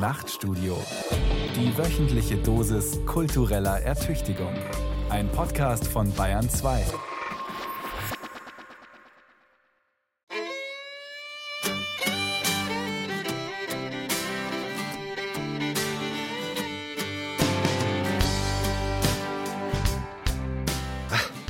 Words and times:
Nachtstudio. 0.00 0.82
Die 1.54 1.76
wöchentliche 1.76 2.38
Dosis 2.38 2.98
kultureller 3.04 3.82
Ertüchtigung. 3.82 4.54
Ein 5.10 5.28
Podcast 5.30 5.86
von 5.86 6.10
Bayern 6.14 6.48
2. 6.48 6.86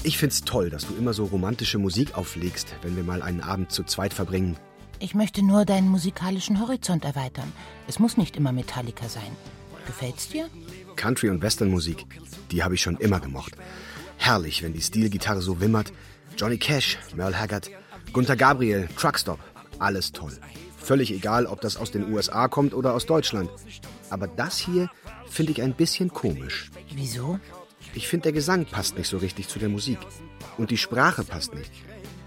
Ich 0.02 0.18
find's 0.18 0.42
toll, 0.42 0.70
dass 0.70 0.88
du 0.88 0.96
immer 0.96 1.12
so 1.12 1.26
romantische 1.26 1.78
Musik 1.78 2.18
auflegst, 2.18 2.74
wenn 2.82 2.96
wir 2.96 3.04
mal 3.04 3.22
einen 3.22 3.42
Abend 3.42 3.70
zu 3.70 3.84
zweit 3.84 4.12
verbringen. 4.12 4.56
Ich 5.02 5.14
möchte 5.14 5.42
nur 5.42 5.64
deinen 5.64 5.88
musikalischen 5.88 6.60
Horizont 6.60 7.06
erweitern. 7.06 7.50
Es 7.88 7.98
muss 7.98 8.18
nicht 8.18 8.36
immer 8.36 8.52
Metallica 8.52 9.08
sein. 9.08 9.34
Gefällt's 9.86 10.28
dir? 10.28 10.50
Country- 10.94 11.30
und 11.30 11.40
Westernmusik, 11.40 12.04
die 12.50 12.62
habe 12.62 12.74
ich 12.74 12.82
schon 12.82 12.98
immer 12.98 13.18
gemocht. 13.18 13.56
Herrlich, 14.18 14.62
wenn 14.62 14.74
die 14.74 14.82
Stilgitarre 14.82 15.40
so 15.40 15.58
wimmert. 15.58 15.90
Johnny 16.36 16.58
Cash, 16.58 16.98
Merle 17.16 17.40
Haggard, 17.40 17.70
Gunther 18.12 18.36
Gabriel, 18.36 18.88
Truckstop, 18.94 19.38
alles 19.78 20.12
toll. 20.12 20.38
Völlig 20.76 21.10
egal, 21.12 21.46
ob 21.46 21.62
das 21.62 21.78
aus 21.78 21.90
den 21.90 22.12
USA 22.12 22.48
kommt 22.48 22.74
oder 22.74 22.92
aus 22.92 23.06
Deutschland. 23.06 23.48
Aber 24.10 24.28
das 24.28 24.58
hier 24.58 24.90
finde 25.30 25.52
ich 25.52 25.62
ein 25.62 25.72
bisschen 25.72 26.10
komisch. 26.10 26.70
Wieso? 26.92 27.40
Ich 27.94 28.06
finde, 28.06 28.24
der 28.24 28.32
Gesang 28.32 28.66
passt 28.66 28.98
nicht 28.98 29.08
so 29.08 29.16
richtig 29.16 29.48
zu 29.48 29.58
der 29.58 29.70
Musik. 29.70 29.98
Und 30.58 30.70
die 30.70 30.76
Sprache 30.76 31.24
passt 31.24 31.54
nicht. 31.54 31.72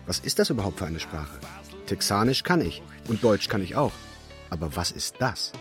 Was 0.07 0.17
ist 0.17 0.39
das 0.39 0.49
überhaupt 0.49 0.79
für 0.79 0.85
eine 0.85 0.99
Sprache? 0.99 1.39
Texanisch 1.85 2.43
kann 2.43 2.61
ich 2.61 2.81
und 3.07 3.23
Deutsch 3.23 3.47
kann 3.49 3.61
ich 3.61 3.75
auch. 3.75 3.91
Aber 4.49 4.75
was 4.75 4.91
ist 4.91 5.15
das? 5.19 5.51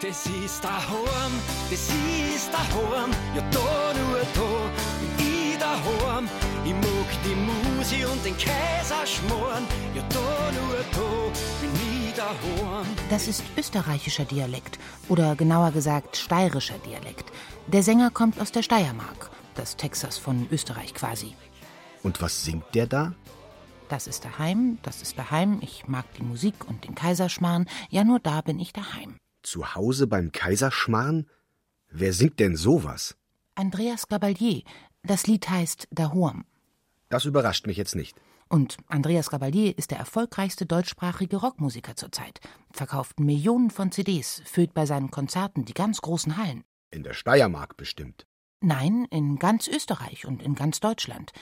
Das 0.00 0.26
ist 0.26 0.64
daheim, 0.64 1.32
das 1.70 1.88
ist 2.34 2.50
daheim, 2.52 3.10
ja 3.36 3.42
da 3.52 3.94
nur 3.94 4.18
da 4.34 4.70
bin 5.00 5.26
ich 5.26 5.58
daheim. 5.58 6.28
Ich 6.64 6.72
mag 6.72 7.08
die 7.24 7.36
Musi 7.36 8.04
und 8.04 8.24
den 8.24 8.36
Kaiserschmarrn, 8.36 9.64
ja 9.94 10.02
da 10.08 10.50
nur 10.58 10.78
da 10.90 11.40
bin 11.60 11.70
ich 11.92 12.14
daheim. 12.14 12.86
Das 13.10 13.28
ist 13.28 13.44
österreichischer 13.56 14.24
Dialekt 14.24 14.80
oder 15.08 15.36
genauer 15.36 15.70
gesagt 15.70 16.16
steirischer 16.16 16.78
Dialekt. 16.78 17.30
Der 17.68 17.84
Sänger 17.84 18.10
kommt 18.10 18.40
aus 18.40 18.50
der 18.50 18.64
Steiermark, 18.64 19.30
das 19.54 19.76
Texas 19.76 20.18
von 20.18 20.48
Österreich 20.50 20.94
quasi. 20.94 21.36
Und 22.02 22.20
was 22.20 22.44
singt 22.44 22.64
der 22.74 22.88
da? 22.88 23.12
Das 23.92 24.06
ist 24.06 24.24
daheim, 24.24 24.78
das 24.80 25.02
ist 25.02 25.18
daheim, 25.18 25.58
ich 25.60 25.86
mag 25.86 26.06
die 26.14 26.22
Musik 26.22 26.66
und 26.66 26.84
den 26.84 26.94
Kaiserschmarrn, 26.94 27.68
ja 27.90 28.04
nur 28.04 28.20
da 28.20 28.40
bin 28.40 28.58
ich 28.58 28.72
daheim. 28.72 29.18
Zu 29.42 29.74
Hause 29.74 30.06
beim 30.06 30.32
Kaiserschmarrn? 30.32 31.26
Wer 31.90 32.14
singt 32.14 32.40
denn 32.40 32.56
sowas? 32.56 33.18
Andreas 33.54 34.08
Gabalier, 34.08 34.62
das 35.02 35.26
Lied 35.26 35.46
heißt 35.50 35.88
Dahoam. 35.90 36.46
Das 37.10 37.26
überrascht 37.26 37.66
mich 37.66 37.76
jetzt 37.76 37.94
nicht. 37.94 38.18
Und 38.48 38.78
Andreas 38.86 39.28
Gabalier 39.28 39.76
ist 39.76 39.90
der 39.90 39.98
erfolgreichste 39.98 40.64
deutschsprachige 40.64 41.36
Rockmusiker 41.36 41.94
zurzeit. 41.94 42.40
Verkauft 42.70 43.20
Millionen 43.20 43.68
von 43.68 43.92
CDs, 43.92 44.40
füllt 44.46 44.72
bei 44.72 44.86
seinen 44.86 45.10
Konzerten 45.10 45.66
die 45.66 45.74
ganz 45.74 46.00
großen 46.00 46.38
Hallen. 46.38 46.64
In 46.90 47.02
der 47.02 47.12
Steiermark 47.12 47.76
bestimmt. 47.76 48.24
Nein, 48.62 49.06
in 49.10 49.38
ganz 49.38 49.68
Österreich 49.68 50.24
und 50.24 50.42
in 50.42 50.54
ganz 50.54 50.80
Deutschland. 50.80 51.32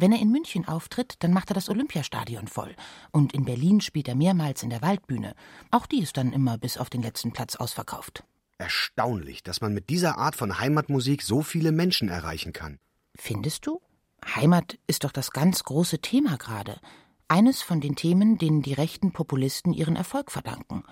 Wenn 0.00 0.12
er 0.12 0.20
in 0.20 0.30
München 0.30 0.68
auftritt, 0.68 1.16
dann 1.18 1.32
macht 1.32 1.50
er 1.50 1.54
das 1.54 1.68
Olympiastadion 1.68 2.46
voll. 2.46 2.72
Und 3.10 3.32
in 3.32 3.44
Berlin 3.44 3.80
spielt 3.80 4.06
er 4.06 4.14
mehrmals 4.14 4.62
in 4.62 4.70
der 4.70 4.80
Waldbühne. 4.80 5.34
Auch 5.72 5.86
die 5.86 6.00
ist 6.00 6.16
dann 6.16 6.32
immer 6.32 6.56
bis 6.56 6.78
auf 6.78 6.88
den 6.88 7.02
letzten 7.02 7.32
Platz 7.32 7.56
ausverkauft. 7.56 8.22
Erstaunlich, 8.58 9.42
dass 9.42 9.60
man 9.60 9.74
mit 9.74 9.90
dieser 9.90 10.16
Art 10.16 10.36
von 10.36 10.60
Heimatmusik 10.60 11.22
so 11.22 11.42
viele 11.42 11.72
Menschen 11.72 12.08
erreichen 12.08 12.52
kann. 12.52 12.78
Findest 13.16 13.66
du? 13.66 13.80
Heimat 14.24 14.78
ist 14.86 15.02
doch 15.02 15.10
das 15.10 15.32
ganz 15.32 15.64
große 15.64 15.98
Thema 15.98 16.36
gerade. 16.36 16.78
Eines 17.26 17.62
von 17.62 17.80
den 17.80 17.96
Themen, 17.96 18.38
denen 18.38 18.62
die 18.62 18.74
rechten 18.74 19.12
Populisten 19.12 19.72
ihren 19.72 19.96
Erfolg 19.96 20.30
verdanken. 20.30 20.84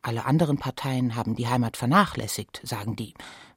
Alle 0.00 0.26
anderen 0.26 0.58
Parteien 0.58 1.16
haben 1.16 1.34
die 1.34 1.48
Heimat 1.48 1.76
vernachlässigt, 1.76 2.60
sagen 2.62 2.94
die. 2.94 3.14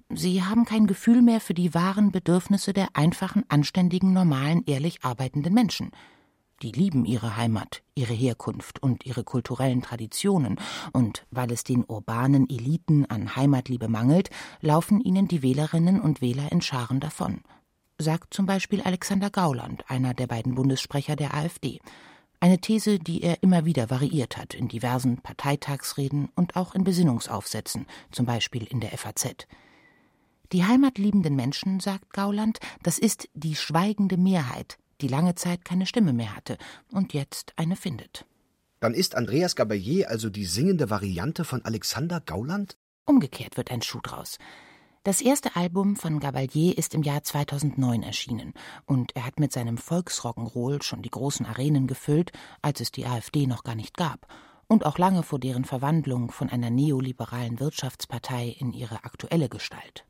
Sie 0.10 0.42
haben 0.42 0.64
kein 0.64 0.88
Gefühl 0.88 1.22
mehr 1.22 1.42
für 1.42 1.54
die 1.54 1.74
wahren 1.74 2.12
Bedürfnisse 2.12 2.72
der 2.72 2.90
einfachen, 2.94 3.44
anständigen, 3.50 4.14
normalen, 4.14 4.64
ehrlich 4.66 5.04
arbeitenden 5.04 5.54
Menschen. 5.54 5.92
Die 6.64 6.72
lieben 6.72 7.06
ihre 7.06 7.36
Heimat, 7.36 7.84
ihre 7.94 8.14
Herkunft 8.14 8.82
und 8.82 9.06
ihre 9.06 9.24
kulturellen 9.24 9.82
Traditionen, 9.82 10.60
und 10.92 11.26
weil 11.30 11.52
es 11.52 11.64
den 11.64 11.84
urbanen 11.86 12.50
Eliten 12.50 13.06
an 13.06 13.36
Heimatliebe 13.36 13.90
mangelt, 13.90 14.30
laufen 14.62 15.02
ihnen 15.02 15.28
die 15.28 15.44
Wählerinnen 15.44 16.00
und 16.00 16.22
Wähler 16.22 16.52
in 16.52 16.62
Scharen 16.62 17.00
davon. 17.00 17.42
Sagt 18.00 18.34
zum 18.34 18.46
Beispiel 18.46 18.82
Alexander 18.82 19.30
Gauland, 19.30 19.84
einer 19.90 20.14
der 20.14 20.28
beiden 20.28 20.56
Bundessprecher 20.56 21.16
der 21.16 21.36
AfD. 21.36 21.80
Eine 22.40 22.60
These, 22.60 22.98
die 22.98 23.24
er 23.24 23.44
immer 23.44 23.66
wieder 23.66 23.90
variiert 23.90 24.38
hat 24.38 24.54
in 24.54 24.68
diversen 24.68 25.18
Parteitagsreden 25.18 26.30
und 26.34 26.56
auch 26.56 26.76
in 26.76 26.84
Besinnungsaufsätzen, 26.84 27.88
zum 28.12 28.26
Beispiel 28.26 28.64
in 28.64 28.80
der 28.80 28.98
FAZ. 28.98 29.48
Die 30.54 30.64
heimatliebenden 30.64 31.36
Menschen, 31.36 31.80
sagt 31.80 32.14
Gauland, 32.14 32.60
das 32.84 33.00
ist 33.00 33.28
die 33.34 33.56
schweigende 33.56 34.18
Mehrheit, 34.18 34.78
die 35.02 35.08
lange 35.08 35.36
Zeit 35.36 35.66
keine 35.66 35.86
Stimme 35.86 36.14
mehr 36.14 36.36
hatte 36.36 36.58
und 36.92 37.14
jetzt 37.14 37.54
eine 37.58 37.76
findet. 37.76 38.26
Dann 38.80 38.94
ist 38.94 39.16
Andreas 39.16 39.56
Gabalier 39.56 40.10
also 40.10 40.30
die 40.30 40.46
singende 40.46 40.90
Variante 40.90 41.44
von 41.44 41.64
Alexander 41.66 42.22
Gauland? 42.22 42.78
Umgekehrt 43.06 43.58
wird 43.58 43.72
ein 43.72 43.82
Schuh 43.82 44.02
draus. 44.02 44.38
Das 45.04 45.22
erste 45.22 45.56
Album 45.56 45.96
von 45.96 46.20
Gabalier 46.20 46.78
ist 46.78 46.94
im 46.94 47.02
Jahr 47.02 47.24
2009 47.24 48.04
erschienen 48.04 48.54
und 48.86 49.16
er 49.16 49.26
hat 49.26 49.40
mit 49.40 49.54
seinem 49.54 49.78
Volksrock'n'Roll 49.78 50.84
schon 50.84 51.02
die 51.02 51.10
großen 51.10 51.46
Arenen 51.46 51.88
gefüllt, 51.88 52.32
als 52.62 52.82
es 52.82 52.92
die 52.92 53.06
AfD 53.06 53.48
noch 53.48 53.64
gar 53.64 53.76
nicht 53.76 53.96
gab 53.96 54.28
und 54.68 54.86
auch 54.86 54.98
lange 54.98 55.24
vor 55.24 55.40
deren 55.40 55.66
Verwandlung 55.66 56.30
von 56.30 56.50
einer 56.50 56.70
neoliberalen 56.70 57.60
Wirtschaftspartei 57.60 58.56
in 58.60 58.74
ihre 58.74 59.06
aktuelle 59.06 59.50
Gestalt. 59.50 60.07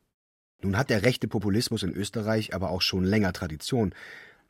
Nun 0.62 0.78
hat 0.78 0.90
der 0.90 1.04
rechte 1.04 1.28
Populismus 1.28 1.84
in 1.84 1.94
Österreich 1.94 2.54
aber 2.54 2.72
auch 2.72 2.82
schon 2.82 3.04
länger 3.04 3.34
Tradition. 3.34 3.94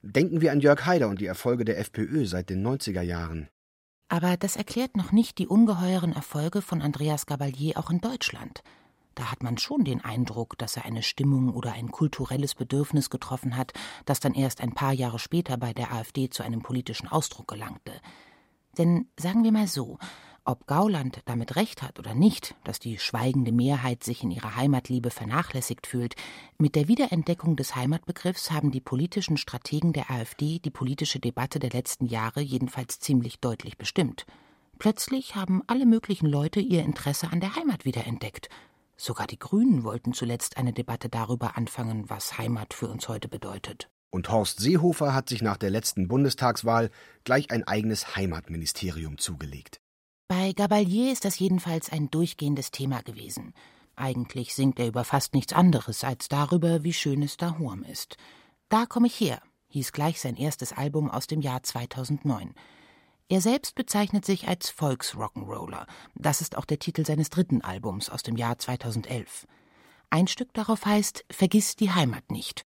Denken 0.02 0.42
wir 0.42 0.52
an 0.52 0.62
Jörg 0.62 0.86
Haider 0.86 1.10
und 1.10 1.20
die 1.20 1.26
Erfolge 1.26 1.66
der 1.66 1.80
FPÖ 1.80 2.26
seit 2.26 2.50
den 2.50 2.66
90er 2.66 3.02
Jahren. 3.02 3.50
Aber 4.10 4.38
das 4.38 4.56
erklärt 4.56 4.96
noch 4.96 5.12
nicht 5.12 5.38
die 5.38 5.48
ungeheuren 5.48 6.14
Erfolge 6.14 6.62
von 6.62 6.82
Andreas 6.82 7.26
Gabalier 7.26 7.78
auch 7.78 7.90
in 7.90 8.00
Deutschland. 8.00 8.64
Da 9.16 9.32
hat 9.32 9.42
man 9.44 9.58
schon 9.58 9.84
den 9.84 10.06
Eindruck, 10.06 10.58
dass 10.60 10.78
er 10.78 10.86
eine 10.86 11.02
Stimmung 11.02 11.50
oder 11.50 11.74
ein 11.74 11.92
kulturelles 11.92 12.56
Bedürfnis 12.56 13.10
getroffen 13.10 13.58
hat, 13.58 13.74
das 14.06 14.20
dann 14.20 14.36
erst 14.36 14.62
ein 14.62 14.76
paar 14.76 14.94
Jahre 14.94 15.20
später 15.20 15.58
bei 15.58 15.74
der 15.74 15.92
AfD 15.92 16.30
zu 16.30 16.44
einem 16.44 16.62
politischen 16.62 17.08
Ausdruck 17.08 17.48
gelangte. 17.48 17.94
Denn 18.78 19.08
sagen 19.20 19.44
wir 19.44 19.52
mal 19.52 19.68
so, 19.68 19.98
ob 20.48 20.66
Gauland 20.66 21.22
damit 21.26 21.58
recht 21.58 21.82
hat 21.82 22.00
oder 22.00 22.16
nicht, 22.16 22.56
dass 22.64 22.80
die 22.80 22.98
schweigende 22.98 23.52
Mehrheit 23.52 24.04
sich 24.04 24.24
in 24.24 24.32
ihrer 24.32 24.56
Heimatliebe 24.56 25.10
vernachlässigt 25.10 25.86
fühlt, 25.86 26.16
mit 26.58 26.76
der 26.76 26.88
Wiederentdeckung 26.88 27.58
des 27.58 27.76
Heimatbegriffs 27.76 28.50
haben 28.50 28.72
die 28.72 28.80
politischen 28.80 29.36
Strategen 29.36 29.92
der 29.92 30.10
AfD 30.10 30.60
die 30.60 30.72
politische 30.72 31.20
Debatte 31.20 31.60
der 31.60 31.72
letzten 31.72 32.06
Jahre 32.06 32.40
jedenfalls 32.40 33.00
ziemlich 33.00 33.42
deutlich 33.42 33.78
bestimmt. 33.78 34.26
Plötzlich 34.80 35.36
haben 35.36 35.64
alle 35.68 35.86
möglichen 35.86 36.28
Leute 36.28 36.62
ihr 36.62 36.84
Interesse 36.84 37.30
an 37.32 37.42
der 37.42 37.56
Heimat 37.56 37.84
wiederentdeckt. 37.84 38.48
Sogar 38.96 39.28
die 39.28 39.40
Grünen 39.40 39.84
wollten 39.84 40.14
zuletzt 40.14 40.58
eine 40.58 40.72
Debatte 40.72 41.10
darüber 41.10 41.58
anfangen, 41.58 42.10
was 42.10 42.38
Heimat 42.38 42.74
für 42.74 42.88
uns 42.88 43.10
heute 43.10 43.28
bedeutet. 43.28 43.90
Und 44.12 44.32
Horst 44.32 44.60
Seehofer 44.60 45.14
hat 45.14 45.28
sich 45.28 45.42
nach 45.42 45.58
der 45.58 45.72
letzten 45.72 46.08
Bundestagswahl 46.08 46.90
gleich 47.26 47.52
ein 47.52 47.68
eigenes 47.68 48.16
Heimatministerium 48.16 49.18
zugelegt. 49.18 49.82
Bei 50.30 50.52
Gabalier 50.52 51.14
ist 51.14 51.24
das 51.24 51.40
jedenfalls 51.40 51.90
ein 51.90 52.12
durchgehendes 52.12 52.72
Thema 52.72 53.02
gewesen. 53.02 53.54
Eigentlich 53.96 54.54
singt 54.54 54.78
er 54.78 54.88
über 54.88 55.06
fast 55.06 55.34
nichts 55.34 55.54
anderes 55.54 56.04
als 56.04 56.28
darüber, 56.28 56.84
wie 56.84 56.92
schön 56.92 57.24
es 57.24 57.38
da 57.38 57.58
Hurm 57.58 57.84
ist. 57.84 58.18
Da 58.68 58.86
komme 58.86 59.08
ich 59.08 59.18
her, 59.22 59.42
hieß 59.70 59.94
gleich 59.94 60.20
sein 60.20 60.36
erstes 60.36 60.74
Album 60.74 61.10
aus 61.10 61.28
dem 61.28 61.40
Jahr 61.40 61.64
2009. 61.64 62.54
Er 63.30 63.40
selbst 63.40 63.76
bezeichnet 63.76 64.26
sich 64.26 64.50
als 64.50 64.70
Volksrock'n'Roller. 64.70 65.88
Das 66.16 66.42
ist 66.42 66.58
auch 66.58 66.66
der 66.66 66.80
Titel 66.80 67.06
seines 67.06 67.30
dritten 67.30 67.62
Albums 67.62 68.10
aus 68.10 68.22
dem 68.22 68.36
Jahr 68.36 68.60
2011. 68.60 69.48
Ein 70.10 70.28
Stück 70.28 70.54
darauf 70.54 70.86
heißt 70.86 71.24
Vergiss 71.32 71.78
die 71.78 71.92
Heimat 71.92 72.32
nicht. 72.32 72.67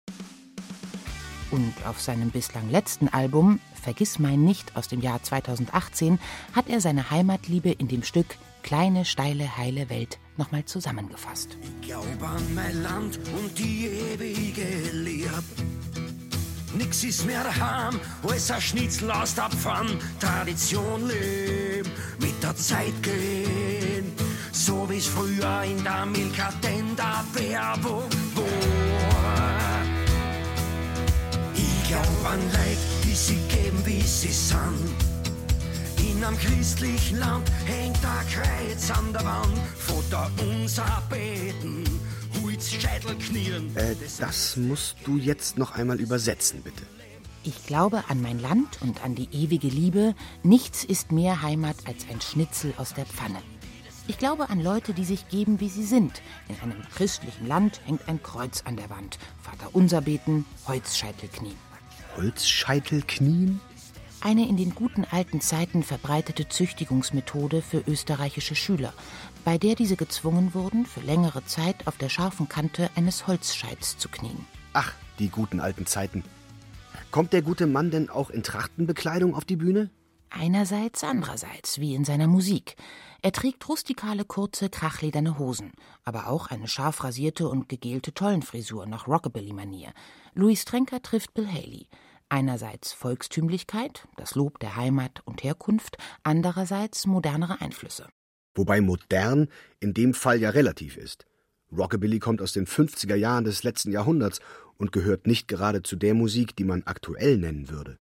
Und 1.55 1.73
auf 1.87 2.01
seinem 2.01 2.31
bislang 2.31 2.69
letzten 2.69 3.09
Album 3.09 3.61
Vergiss 3.81 4.19
mein 4.19 4.43
nicht 4.43 4.77
aus 4.77 4.89
dem 4.89 5.01
Jahr 5.01 5.23
2018 5.23 6.19
hat 6.53 6.69
er 6.69 6.81
seine 6.81 7.13
Heimatliebe 7.13 7.71
in 7.71 7.87
dem 7.87 8.03
Stück 8.03 8.27
Kleine, 8.65 9.05
steile, 9.05 9.57
heile 9.57 9.89
Welt 9.89 10.19
nochmal 10.37 10.65
zusammengefasst. 10.65 11.57
Ich 11.63 11.87
glaube 11.87 12.27
an 12.27 12.55
mein 12.57 12.83
Land 12.83 13.21
und 13.39 13.57
die 13.57 13.87
ewige 13.87 14.67
Liebe. 14.95 15.31
Nix 16.77 17.05
ist 17.05 17.25
mehr 17.25 17.45
daheim, 17.45 18.01
als 18.29 18.51
ein 18.51 18.61
Schnitzel 18.61 19.13
aus 19.13 19.37
der 19.37 19.51
Pfann. 19.51 19.87
Tradition 20.19 21.07
leben, 21.07 21.91
mit 22.19 22.43
der 22.43 22.57
Zeit 22.57 23.01
gehen. 23.01 24.11
So 24.51 24.91
wie 24.91 24.97
es 24.97 25.07
früher 25.07 25.63
in 25.63 25.85
der 25.85 26.05
Milka 26.07 26.53
da 26.97 27.25
Werbung 27.35 28.11
war. 28.35 28.84
Ich 31.95 32.01
glaub 32.01 32.33
an 32.33 32.41
Leid, 32.53 32.79
die 33.05 33.15
sie 33.15 33.39
geben, 33.49 33.87
wie 33.87 34.01
sie 34.01 34.33
sind. 34.33 34.59
In 35.99 36.25
einem 36.25 36.37
christlichen 36.37 37.21
Land 37.21 37.49
hängt 37.67 37.99
ein 38.05 38.27
Kreuz 38.33 38.91
an 38.91 39.13
der 39.13 39.25
Wand, 39.25 39.59
Vater 39.77 40.29
unser 40.39 41.03
Beten. 41.09 41.85
Äh, 43.77 43.95
das 44.19 44.57
musst 44.57 44.97
du 45.05 45.19
jetzt 45.19 45.57
noch 45.57 45.77
einmal 45.77 46.01
übersetzen, 46.01 46.63
bitte. 46.63 46.83
Ich 47.45 47.65
glaube 47.67 48.03
an 48.09 48.21
mein 48.21 48.41
Land 48.41 48.83
und 48.83 49.05
an 49.05 49.15
die 49.15 49.29
ewige 49.31 49.69
Liebe. 49.69 50.17
Nichts 50.43 50.83
ist 50.83 51.13
mehr 51.13 51.43
Heimat 51.43 51.77
als 51.87 52.07
ein 52.11 52.21
Schnitzel 52.21 52.75
aus 52.77 52.95
der 52.95 53.07
Pfanne. 53.07 53.39
Ich 54.09 54.19
glaube 54.19 54.51
an 54.51 54.61
Leute, 54.61 54.95
die 54.95 55.05
sich 55.05 55.29
geben, 55.29 55.61
wie 55.61 55.69
sie 55.69 55.85
sind. 55.85 56.23
In 56.49 56.61
einem 56.61 56.83
christlichen 56.97 57.47
Land 57.47 57.83
hängt 57.85 58.09
ein 58.09 58.21
Kreuz 58.21 58.63
an 58.65 58.75
der 58.75 58.91
Wand. 58.91 59.19
Vater 59.41 59.71
unser 59.73 60.01
beten, 60.01 60.45
Holzscheitel 60.67 61.29
knien. 61.29 61.74
Holzscheitel 62.17 63.03
knien? 63.03 63.61
Eine 64.21 64.49
in 64.49 64.57
den 64.57 64.75
guten 64.75 65.05
alten 65.05 65.41
Zeiten 65.41 65.83
verbreitete 65.83 66.49
Züchtigungsmethode 66.49 67.61
für 67.61 67.83
österreichische 67.87 68.55
Schüler, 68.55 68.95
bei 69.45 69.59
der 69.59 69.75
diese 69.75 69.97
gezwungen 69.97 70.55
wurden, 70.55 70.87
für 70.87 71.01
längere 71.01 71.45
Zeit 71.45 71.87
auf 71.87 71.99
der 71.99 72.09
scharfen 72.09 72.49
Kante 72.49 72.89
eines 72.95 73.27
Holzscheits 73.27 73.99
zu 73.99 74.09
knien. 74.09 74.47
Ach, 74.73 74.93
die 75.19 75.29
guten 75.29 75.61
alten 75.61 75.87
Zeiten. 75.87 76.25
Kommt 77.11 77.33
der 77.33 77.43
gute 77.43 77.67
Mann 77.67 77.91
denn 77.91 78.09
auch 78.09 78.31
in 78.31 78.43
Trachtenbekleidung 78.43 79.35
auf 79.35 79.45
die 79.45 79.57
Bühne? 79.57 79.91
Einerseits, 80.31 81.05
andererseits, 81.05 81.79
wie 81.79 81.95
in 81.95 82.05
seiner 82.05 82.27
Musik. 82.27 82.77
Er 83.23 83.31
trägt 83.31 83.69
rustikale, 83.69 84.25
kurze, 84.25 84.69
krachlederne 84.69 85.39
Hosen, 85.39 85.73
aber 86.03 86.29
auch 86.29 86.49
eine 86.49 86.67
scharf 86.67 87.05
rasierte 87.05 87.49
und 87.49 87.69
gegelte 87.69 88.13
Tollenfrisur 88.13 88.87
nach 88.87 89.07
Rockabilly-Manier. 89.07 89.93
Louis 90.35 90.65
Trenker 90.65 91.01
trifft 91.03 91.35
Bill 91.35 91.47
Haley. 91.47 91.87
Einerseits 92.35 92.93
Volkstümlichkeit, 92.93 94.09
das 94.17 94.35
Lob 94.35 94.59
der 94.59 94.75
Heimat 94.75 95.23
und 95.25 95.45
Herkunft, 95.45 95.99
andererseits 96.25 97.07
modernere 97.07 97.61
Einflüsse. 97.61 98.09
Wobei 98.57 98.81
modern 98.81 99.47
in 99.79 99.95
dem 99.95 100.15
Fall 100.15 100.41
ja 100.41 100.51
relativ 100.51 100.97
ist. 100.97 101.27
Rockabilly 101.71 102.19
kommt 102.19 102.43
aus 102.43 102.53
den 102.53 102.67
50er 102.67 103.15
Jahren 103.15 103.45
des 103.45 103.63
letzten 103.63 103.93
Jahrhunderts 103.93 104.41
und 104.79 104.91
gehört 104.91 105.29
nicht 105.29 105.47
gerade 105.47 105.85
zu 105.85 105.95
der 105.95 106.15
Musik, 106.15 106.57
die 106.57 106.65
man 106.65 106.83
aktuell 106.87 107.39
nennen 107.39 107.69
würde. 107.69 107.99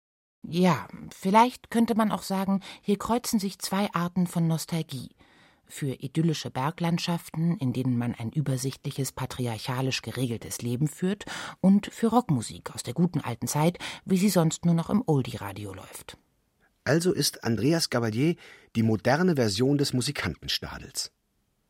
Ja, 0.47 0.89
vielleicht 1.11 1.71
könnte 1.71 1.95
man 1.95 2.13
auch 2.13 2.23
sagen, 2.23 2.61
hier 2.83 2.99
kreuzen 2.99 3.41
sich 3.41 3.59
zwei 3.59 3.89
Arten 3.95 4.27
von 4.27 4.47
Nostalgie. 4.47 5.09
Für 5.69 5.93
idyllische 5.93 6.51
Berglandschaften, 6.51 7.59
in 7.59 7.73
denen 7.73 7.99
man 7.99 8.15
ein 8.15 8.31
übersichtliches, 8.31 9.13
patriarchalisch 9.13 10.03
geregeltes 10.03 10.63
Leben 10.63 10.89
führt, 10.89 11.27
und 11.61 11.87
für 11.87 12.09
Rockmusik 12.09 12.75
aus 12.75 12.83
der 12.83 12.95
guten 12.95 13.21
alten 13.21 13.47
Zeit, 13.47 13.79
wie 14.05 14.17
sie 14.17 14.31
sonst 14.31 14.65
nur 14.65 14.75
noch 14.75 14.89
im 14.89 15.03
Oldie-Radio 15.07 15.75
läuft. 15.75 16.17
Also 16.85 17.13
ist 17.13 17.45
Andreas 17.45 17.91
Gabalier 17.91 18.37
die 18.75 18.83
moderne 18.83 19.37
Version 19.37 19.77
des 19.77 19.93
Musikantenstadels. 19.93 21.13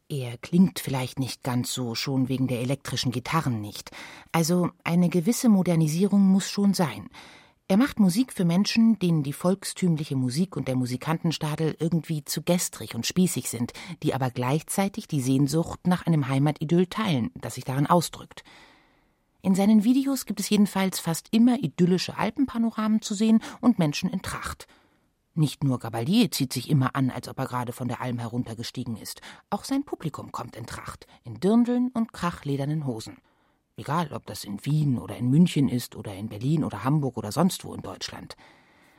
Er 0.09 0.39
klingt 0.39 0.79
vielleicht 0.79 1.19
nicht 1.19 1.43
ganz 1.43 1.75
so, 1.75 1.95
schon 1.95 2.29
wegen 2.29 2.47
der 2.47 2.61
elektrischen 2.61 3.13
Gitarren 3.13 3.61
nicht. 3.61 3.91
Also 4.33 4.71
eine 4.85 5.11
gewisse 5.11 5.49
Modernisierung 5.49 6.23
muss 6.23 6.49
schon 6.49 6.73
sein. 6.73 7.11
Er 7.71 7.77
macht 7.77 8.01
Musik 8.01 8.33
für 8.33 8.47
Menschen, 8.47 8.99
denen 8.99 9.23
die 9.23 9.35
volkstümliche 9.35 10.17
Musik 10.17 10.57
und 10.57 10.69
der 10.69 10.75
Musikantenstadel 10.75 11.77
irgendwie 11.79 12.25
zu 12.25 12.43
gestrig 12.43 12.95
und 12.95 13.05
spießig 13.05 13.51
sind, 13.51 13.75
die 14.03 14.15
aber 14.15 14.31
gleichzeitig 14.31 15.07
die 15.07 15.21
Sehnsucht 15.21 15.87
nach 15.87 16.07
einem 16.07 16.29
Heimatidyll 16.29 16.87
teilen, 16.87 17.31
das 17.35 17.57
sich 17.57 17.65
darin 17.65 17.87
ausdrückt. 17.87 18.43
In 19.43 19.55
seinen 19.55 19.85
Videos 19.85 20.25
gibt 20.25 20.41
es 20.41 20.49
jedenfalls 20.49 20.99
fast 20.99 21.29
immer 21.31 21.63
idyllische 21.63 22.17
Alpenpanoramen 22.17 23.03
zu 23.03 23.13
sehen 23.13 23.43
und 23.61 23.79
Menschen 23.79 24.09
in 24.09 24.23
Tracht. 24.23 24.67
Nicht 25.35 25.63
nur 25.63 25.79
Gabalier 25.79 26.31
zieht 26.31 26.55
sich 26.55 26.71
immer 26.71 26.97
an, 26.97 27.11
als 27.11 27.29
ob 27.29 27.39
er 27.39 27.47
gerade 27.47 27.75
von 27.75 27.87
der 27.87 28.01
Alm 28.01 28.19
heruntergestiegen 28.19 28.97
ist. 28.97 29.21
Auch 29.51 29.65
sein 29.65 29.85
Publikum 29.85 30.33
kommt 30.33 30.57
in 30.57 30.65
Tracht, 30.65 31.07
in 31.23 31.39
Dirndeln 31.39 31.91
und 31.93 32.15
krachledernen 32.15 32.87
Hosen. 32.87 33.19
Egal, 33.79 34.13
ob 34.13 34.27
das 34.27 34.43
in 34.43 34.65
Wien 34.67 34.99
oder 34.99 35.17
in 35.17 35.31
München 35.31 35.69
ist 35.69 35.95
oder 35.95 36.13
in 36.13 36.29
Berlin 36.29 36.65
oder 36.65 36.83
Hamburg 36.83 37.17
oder 37.17 37.31
sonst 37.31 37.65
wo 37.65 37.73
in 37.75 37.81
Deutschland. 37.81 38.37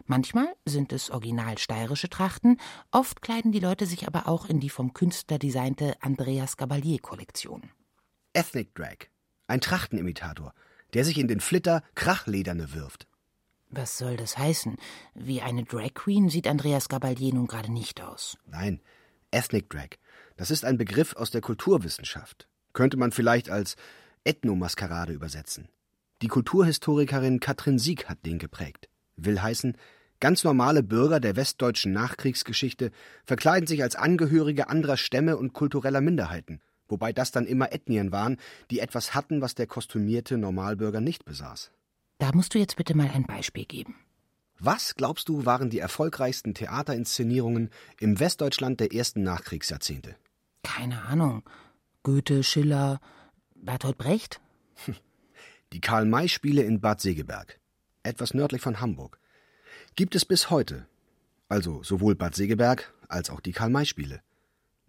Manchmal 0.06 0.56
sind 0.64 0.94
es 0.94 1.10
original 1.10 1.58
steirische 1.58 2.10
Trachten, 2.10 2.58
oft 2.90 3.22
kleiden 3.22 3.52
die 3.52 3.60
Leute 3.60 3.86
sich 3.86 4.08
aber 4.08 4.30
auch 4.30 4.48
in 4.48 4.62
die 4.62 4.70
vom 4.70 4.94
Künstler 4.94 5.38
designte 5.38 5.98
Andreas 6.00 6.56
Gabalier-Kollektion. 6.56 7.72
Ethnic 8.32 8.74
Drag. 8.74 9.10
Ein 9.48 9.60
Trachtenimitator, 9.60 10.54
der 10.94 11.04
sich 11.04 11.18
in 11.18 11.28
den 11.28 11.42
Flitter 11.42 11.84
Krachlederne 11.96 12.74
wirft. 12.74 13.06
Was 13.70 13.98
soll 13.98 14.16
das 14.16 14.38
heißen? 14.38 14.78
Wie 15.14 15.42
eine 15.42 15.66
Drag 15.66 15.94
Queen 15.94 16.30
sieht 16.30 16.48
Andreas 16.48 16.88
Gabalier 16.88 17.34
nun 17.34 17.48
gerade 17.48 17.72
nicht 17.72 18.00
aus. 18.00 18.38
Nein, 18.46 18.80
Ethnic 19.32 19.70
Drag. 19.70 19.90
Das 20.38 20.52
ist 20.52 20.64
ein 20.64 20.78
Begriff 20.78 21.18
aus 21.18 21.32
der 21.32 21.42
Kulturwissenschaft. 21.42 22.48
Könnte 22.72 22.96
man 22.96 23.12
vielleicht 23.12 23.50
als 23.50 23.76
Ethnomaskerade 24.30 25.12
übersetzen. 25.12 25.68
Die 26.22 26.28
Kulturhistorikerin 26.28 27.40
Katrin 27.40 27.80
Sieg 27.80 28.08
hat 28.08 28.26
den 28.28 28.38
geprägt. 28.38 28.88
Will 29.16 29.42
heißen, 29.42 29.76
ganz 30.20 30.44
normale 30.44 30.84
Bürger 30.84 31.20
der 31.20 31.36
westdeutschen 31.36 31.94
Nachkriegsgeschichte 31.94 32.92
verkleiden 33.26 33.66
sich 33.66 33.82
als 33.82 33.96
Angehörige 33.96 34.70
anderer 34.70 34.98
Stämme 34.98 35.36
und 35.36 35.54
kultureller 35.54 36.02
Minderheiten, 36.02 36.62
wobei 36.88 37.12
das 37.12 37.32
dann 37.32 37.48
immer 37.48 37.72
Ethnien 37.72 38.12
waren, 38.12 38.38
die 38.70 38.80
etwas 38.80 39.16
hatten, 39.16 39.42
was 39.42 39.56
der 39.56 39.66
kostümierte 39.66 40.38
Normalbürger 40.38 41.02
nicht 41.02 41.26
besaß. 41.26 41.72
Da 42.20 42.32
musst 42.32 42.54
du 42.54 42.60
jetzt 42.60 42.76
bitte 42.76 42.96
mal 42.96 43.10
ein 43.10 43.24
Beispiel 43.24 43.66
geben. 43.66 43.96
Was, 44.60 44.96
glaubst 44.96 45.28
du, 45.28 45.46
waren 45.46 45.72
die 45.72 45.80
erfolgreichsten 45.80 46.54
Theaterinszenierungen 46.54 47.72
im 48.00 48.20
Westdeutschland 48.20 48.80
der 48.80 48.94
ersten 48.94 49.24
Nachkriegsjahrzehnte? 49.24 50.18
Keine 50.64 51.02
Ahnung. 51.04 51.44
Goethe, 52.04 52.44
Schiller, 52.44 53.00
Bertolt 53.62 53.98
Brecht? 53.98 54.40
Die 55.74 55.82
Karl-May-Spiele 55.82 56.64
in 56.64 56.80
Bad 56.80 57.02
Segeberg, 57.02 57.60
etwas 58.04 58.34
nördlich 58.34 58.62
von 58.62 58.80
Hamburg, 58.80 59.20
gibt 59.96 60.16
es 60.16 60.26
bis 60.26 60.50
heute. 60.50 60.88
Also 61.50 61.84
sowohl 61.84 62.16
Bad 62.16 62.36
Segeberg 62.36 62.94
als 63.08 63.30
auch 63.30 63.42
die 63.42 63.52
Karl-May-Spiele. 63.52 64.22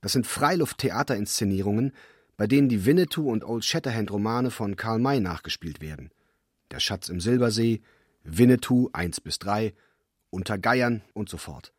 Das 0.01 0.13
sind 0.13 0.27
Freiluft-Theaterinszenierungen, 0.27 1.93
bei 2.37 2.47
denen 2.47 2.69
die 2.69 2.87
Winnetou 2.87 3.31
und 3.31 3.45
Old 3.45 3.65
Shatterhand-Romane 3.65 4.51
von 4.51 4.77
Karl 4.77 4.99
May 4.99 5.21
nachgespielt 5.21 5.81
werden. 5.81 6.11
Der 6.71 6.81
Schatz 6.81 7.09
im 7.09 7.21
Silbersee, 7.21 7.83
Winnetou 8.23 8.89
1 8.93 9.21
bis 9.21 9.39
3, 9.41 9.75
Unter 10.31 10.59
Geiern 10.59 11.03
und 11.13 11.29
so 11.29 11.37
fort. 11.37 11.73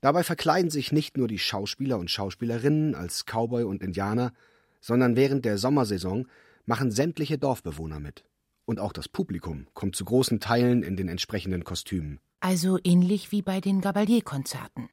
Dabei 0.00 0.22
verkleiden 0.22 0.70
sich 0.70 0.92
nicht 0.92 1.16
nur 1.16 1.26
die 1.26 1.38
Schauspieler 1.38 1.98
und 1.98 2.10
Schauspielerinnen 2.10 2.94
als 2.94 3.24
Cowboy 3.24 3.64
und 3.64 3.82
Indianer, 3.82 4.32
sondern 4.80 5.16
während 5.16 5.44
der 5.44 5.58
Sommersaison 5.58 6.26
machen 6.66 6.90
sämtliche 6.90 7.38
Dorfbewohner 7.38 8.00
mit. 8.00 8.24
Und 8.64 8.80
auch 8.80 8.92
das 8.92 9.08
Publikum 9.08 9.66
kommt 9.74 9.96
zu 9.96 10.04
großen 10.04 10.40
Teilen 10.40 10.82
in 10.82 10.96
den 10.96 11.08
entsprechenden 11.08 11.64
Kostümen. 11.64 12.20
Also 12.40 12.78
ähnlich 12.84 13.32
wie 13.32 13.42
bei 13.42 13.60
den 13.60 13.80
Gabalier-Konzerten. 13.80 14.90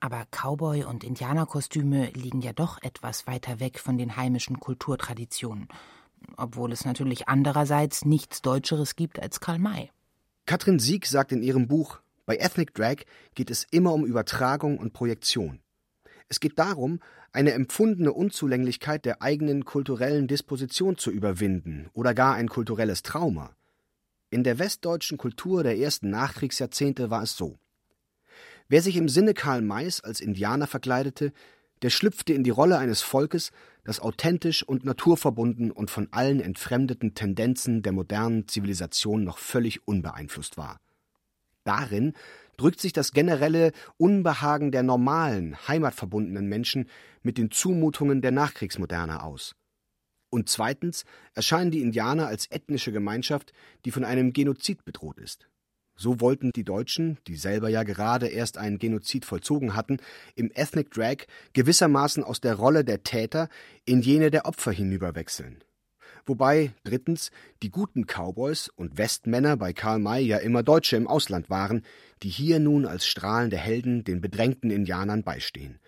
Aber 0.00 0.24
Cowboy- 0.30 0.84
und 0.84 1.02
Indianerkostüme 1.02 2.10
liegen 2.10 2.40
ja 2.40 2.52
doch 2.52 2.80
etwas 2.82 3.26
weiter 3.26 3.58
weg 3.58 3.80
von 3.80 3.98
den 3.98 4.16
heimischen 4.16 4.60
Kulturtraditionen 4.60 5.68
obwohl 6.36 6.72
es 6.72 6.84
natürlich 6.84 7.28
andererseits 7.28 8.04
nichts 8.04 8.42
Deutscheres 8.42 8.96
gibt 8.96 9.20
als 9.20 9.40
Karl 9.40 9.58
May. 9.58 9.90
Katrin 10.46 10.78
Sieg 10.78 11.06
sagt 11.06 11.32
in 11.32 11.42
ihrem 11.42 11.68
Buch, 11.68 12.00
bei 12.26 12.36
Ethnic 12.36 12.74
Drag 12.74 12.96
geht 13.34 13.50
es 13.50 13.66
immer 13.70 13.92
um 13.92 14.04
Übertragung 14.04 14.78
und 14.78 14.92
Projektion. 14.92 15.60
Es 16.28 16.40
geht 16.40 16.58
darum, 16.58 17.00
eine 17.32 17.52
empfundene 17.52 18.12
Unzulänglichkeit 18.12 19.04
der 19.04 19.22
eigenen 19.22 19.64
kulturellen 19.64 20.26
Disposition 20.26 20.96
zu 20.96 21.10
überwinden 21.10 21.88
oder 21.92 22.14
gar 22.14 22.34
ein 22.34 22.48
kulturelles 22.48 23.02
Trauma. 23.02 23.54
In 24.30 24.44
der 24.44 24.58
westdeutschen 24.58 25.18
Kultur 25.18 25.62
der 25.62 25.78
ersten 25.78 26.10
Nachkriegsjahrzehnte 26.10 27.10
war 27.10 27.22
es 27.22 27.36
so. 27.36 27.58
Wer 28.68 28.82
sich 28.82 28.96
im 28.96 29.08
Sinne 29.08 29.32
Karl 29.34 29.62
Mays 29.62 30.00
als 30.00 30.20
Indianer 30.20 30.66
verkleidete, 30.66 31.32
der 31.82 31.90
schlüpfte 31.90 32.34
in 32.34 32.44
die 32.44 32.50
Rolle 32.50 32.76
eines 32.76 33.00
Volkes, 33.00 33.50
das 33.84 34.00
authentisch 34.00 34.62
und 34.62 34.84
naturverbunden 34.84 35.70
und 35.70 35.90
von 35.90 36.08
allen 36.10 36.40
entfremdeten 36.40 37.14
Tendenzen 37.14 37.82
der 37.82 37.92
modernen 37.92 38.46
Zivilisation 38.48 39.24
noch 39.24 39.38
völlig 39.38 39.86
unbeeinflusst 39.86 40.58
war. 40.58 40.80
Darin 41.64 42.14
drückt 42.58 42.80
sich 42.80 42.92
das 42.92 43.12
generelle 43.12 43.72
Unbehagen 43.96 44.70
der 44.70 44.82
normalen, 44.82 45.56
heimatverbundenen 45.66 46.46
Menschen 46.46 46.90
mit 47.22 47.38
den 47.38 47.50
Zumutungen 47.50 48.20
der 48.20 48.32
Nachkriegsmoderne 48.32 49.22
aus. 49.22 49.54
Und 50.30 50.50
zweitens 50.50 51.06
erscheinen 51.32 51.70
die 51.70 51.80
Indianer 51.80 52.26
als 52.26 52.50
ethnische 52.50 52.92
Gemeinschaft, 52.92 53.52
die 53.86 53.90
von 53.90 54.04
einem 54.04 54.34
Genozid 54.34 54.84
bedroht 54.84 55.18
ist. 55.18 55.48
So 55.96 56.20
wollten 56.20 56.52
die 56.52 56.64
Deutschen, 56.64 57.18
die 57.26 57.34
selber 57.34 57.68
ja 57.68 57.82
gerade 57.82 58.28
erst 58.28 58.56
einen 58.56 58.78
Genozid 58.78 59.24
vollzogen 59.24 59.74
hatten, 59.74 59.96
im 60.36 60.50
Ethnic 60.54 60.90
Drag 60.92 61.26
gewissermaßen 61.54 62.22
aus 62.22 62.40
der 62.40 62.54
Rolle 62.54 62.84
der 62.84 63.02
Täter 63.02 63.48
in 63.84 64.00
jene 64.00 64.30
der 64.30 64.46
Opfer 64.46 64.70
hinüberwechseln. 64.70 65.64
Wobei, 66.28 66.72
drittens, 66.84 67.30
die 67.62 67.70
guten 67.70 68.04
Cowboys 68.04 68.68
und 68.68 68.98
Westmänner 68.98 69.56
bei 69.56 69.72
Karl 69.72 69.98
May 69.98 70.20
ja 70.20 70.36
immer 70.36 70.62
Deutsche 70.62 70.96
im 70.96 71.06
Ausland 71.06 71.48
waren, 71.48 71.82
die 72.22 72.28
hier 72.28 72.58
nun 72.58 72.84
als 72.84 73.06
strahlende 73.06 73.56
Helden 73.56 74.04
den 74.04 74.20
bedrängten 74.20 74.70
Indianern 74.70 75.24
beistehen. 75.24 75.78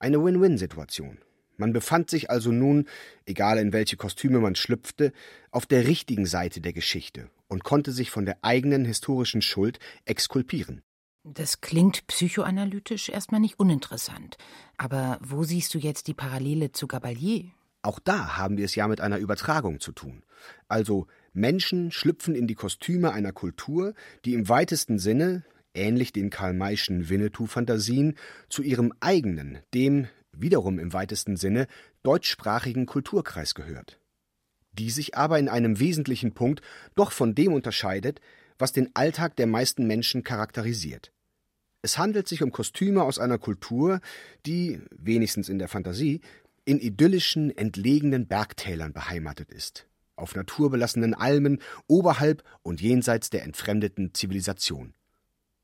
Eine 0.00 0.22
Win-Win-Situation. 0.22 1.18
Man 1.56 1.72
befand 1.72 2.10
sich 2.10 2.30
also 2.30 2.50
nun, 2.50 2.86
egal 3.26 3.58
in 3.58 3.72
welche 3.72 3.96
Kostüme 3.96 4.40
man 4.40 4.56
schlüpfte, 4.56 5.12
auf 5.52 5.66
der 5.66 5.86
richtigen 5.86 6.26
Seite 6.26 6.60
der 6.60 6.72
Geschichte 6.72 7.30
und 7.46 7.62
konnte 7.62 7.92
sich 7.92 8.10
von 8.10 8.26
der 8.26 8.38
eigenen 8.42 8.84
historischen 8.84 9.40
Schuld 9.40 9.78
exkulpieren. 10.04 10.82
Das 11.22 11.60
klingt 11.60 12.06
psychoanalytisch 12.08 13.08
erstmal 13.08 13.40
nicht 13.40 13.58
uninteressant. 13.58 14.36
Aber 14.76 15.18
wo 15.20 15.44
siehst 15.44 15.74
du 15.74 15.78
jetzt 15.78 16.08
die 16.08 16.14
Parallele 16.14 16.72
zu 16.72 16.86
Gabalier? 16.88 17.50
Auch 17.86 18.00
da 18.00 18.36
haben 18.36 18.56
wir 18.56 18.64
es 18.64 18.74
ja 18.74 18.88
mit 18.88 19.00
einer 19.00 19.18
Übertragung 19.18 19.78
zu 19.78 19.92
tun. 19.92 20.24
Also 20.66 21.06
Menschen 21.32 21.92
schlüpfen 21.92 22.34
in 22.34 22.48
die 22.48 22.56
Kostüme 22.56 23.12
einer 23.12 23.30
Kultur, 23.30 23.94
die 24.24 24.34
im 24.34 24.48
weitesten 24.48 24.98
Sinne, 24.98 25.44
ähnlich 25.72 26.12
den 26.12 26.30
Karl-Mayschen 26.30 27.08
Winnetou-Fantasien, 27.08 28.16
zu 28.48 28.62
ihrem 28.62 28.92
eigenen, 28.98 29.60
dem 29.72 30.08
wiederum 30.32 30.80
im 30.80 30.92
weitesten 30.94 31.36
Sinne 31.36 31.68
deutschsprachigen 32.02 32.86
Kulturkreis 32.86 33.54
gehört, 33.54 34.00
die 34.72 34.90
sich 34.90 35.16
aber 35.16 35.38
in 35.38 35.48
einem 35.48 35.78
wesentlichen 35.78 36.34
Punkt 36.34 36.62
doch 36.96 37.12
von 37.12 37.36
dem 37.36 37.52
unterscheidet, 37.52 38.20
was 38.58 38.72
den 38.72 38.90
Alltag 38.94 39.36
der 39.36 39.46
meisten 39.46 39.86
Menschen 39.86 40.24
charakterisiert. 40.24 41.12
Es 41.82 41.98
handelt 41.98 42.26
sich 42.26 42.42
um 42.42 42.50
Kostüme 42.50 43.04
aus 43.04 43.20
einer 43.20 43.38
Kultur, 43.38 44.00
die, 44.44 44.80
wenigstens 44.90 45.48
in 45.48 45.60
der 45.60 45.68
Fantasie, 45.68 46.20
in 46.66 46.78
idyllischen, 46.78 47.56
entlegenen 47.56 48.26
Bergtälern 48.26 48.92
beheimatet 48.92 49.50
ist, 49.50 49.86
auf 50.16 50.34
naturbelassenen 50.34 51.14
Almen 51.14 51.62
oberhalb 51.86 52.44
und 52.62 52.82
jenseits 52.82 53.30
der 53.30 53.44
entfremdeten 53.44 54.12
Zivilisation 54.12 54.92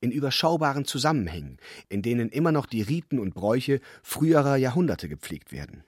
in 0.02 0.10
überschaubaren 0.10 0.84
Zusammenhängen, 0.84 1.58
in 1.88 2.02
denen 2.02 2.28
immer 2.28 2.52
noch 2.52 2.66
die 2.66 2.82
Riten 2.82 3.18
und 3.18 3.34
Bräuche 3.34 3.80
früherer 4.02 4.56
Jahrhunderte 4.56 5.08
gepflegt 5.08 5.52
werden. 5.52 5.84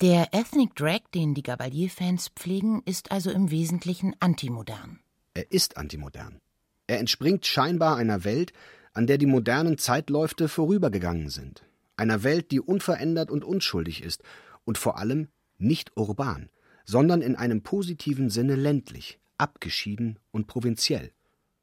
Der 0.00 0.28
Ethnic 0.32 0.74
Drag, 0.76 1.00
den 1.14 1.34
die 1.34 1.42
Gabalier-Fans 1.42 2.30
pflegen, 2.34 2.82
ist 2.84 3.12
also 3.12 3.30
im 3.30 3.50
Wesentlichen 3.50 4.14
antimodern. 4.20 5.00
Er 5.34 5.50
ist 5.50 5.76
antimodern. 5.76 6.40
Er 6.86 7.00
entspringt 7.00 7.46
scheinbar 7.46 7.96
einer 7.96 8.24
Welt, 8.24 8.52
an 8.92 9.06
der 9.06 9.18
die 9.18 9.26
modernen 9.26 9.78
Zeitläufte 9.78 10.48
vorübergegangen 10.48 11.28
sind. 11.28 11.64
Einer 11.96 12.22
Welt, 12.22 12.50
die 12.50 12.60
unverändert 12.60 13.30
und 13.30 13.44
unschuldig 13.44 14.02
ist 14.02 14.22
und 14.64 14.78
vor 14.78 14.98
allem 14.98 15.28
nicht 15.58 15.96
urban, 15.96 16.50
sondern 16.84 17.22
in 17.22 17.36
einem 17.36 17.62
positiven 17.62 18.30
Sinne 18.30 18.56
ländlich, 18.56 19.18
abgeschieden 19.38 20.18
und 20.30 20.46
provinziell. 20.46 21.12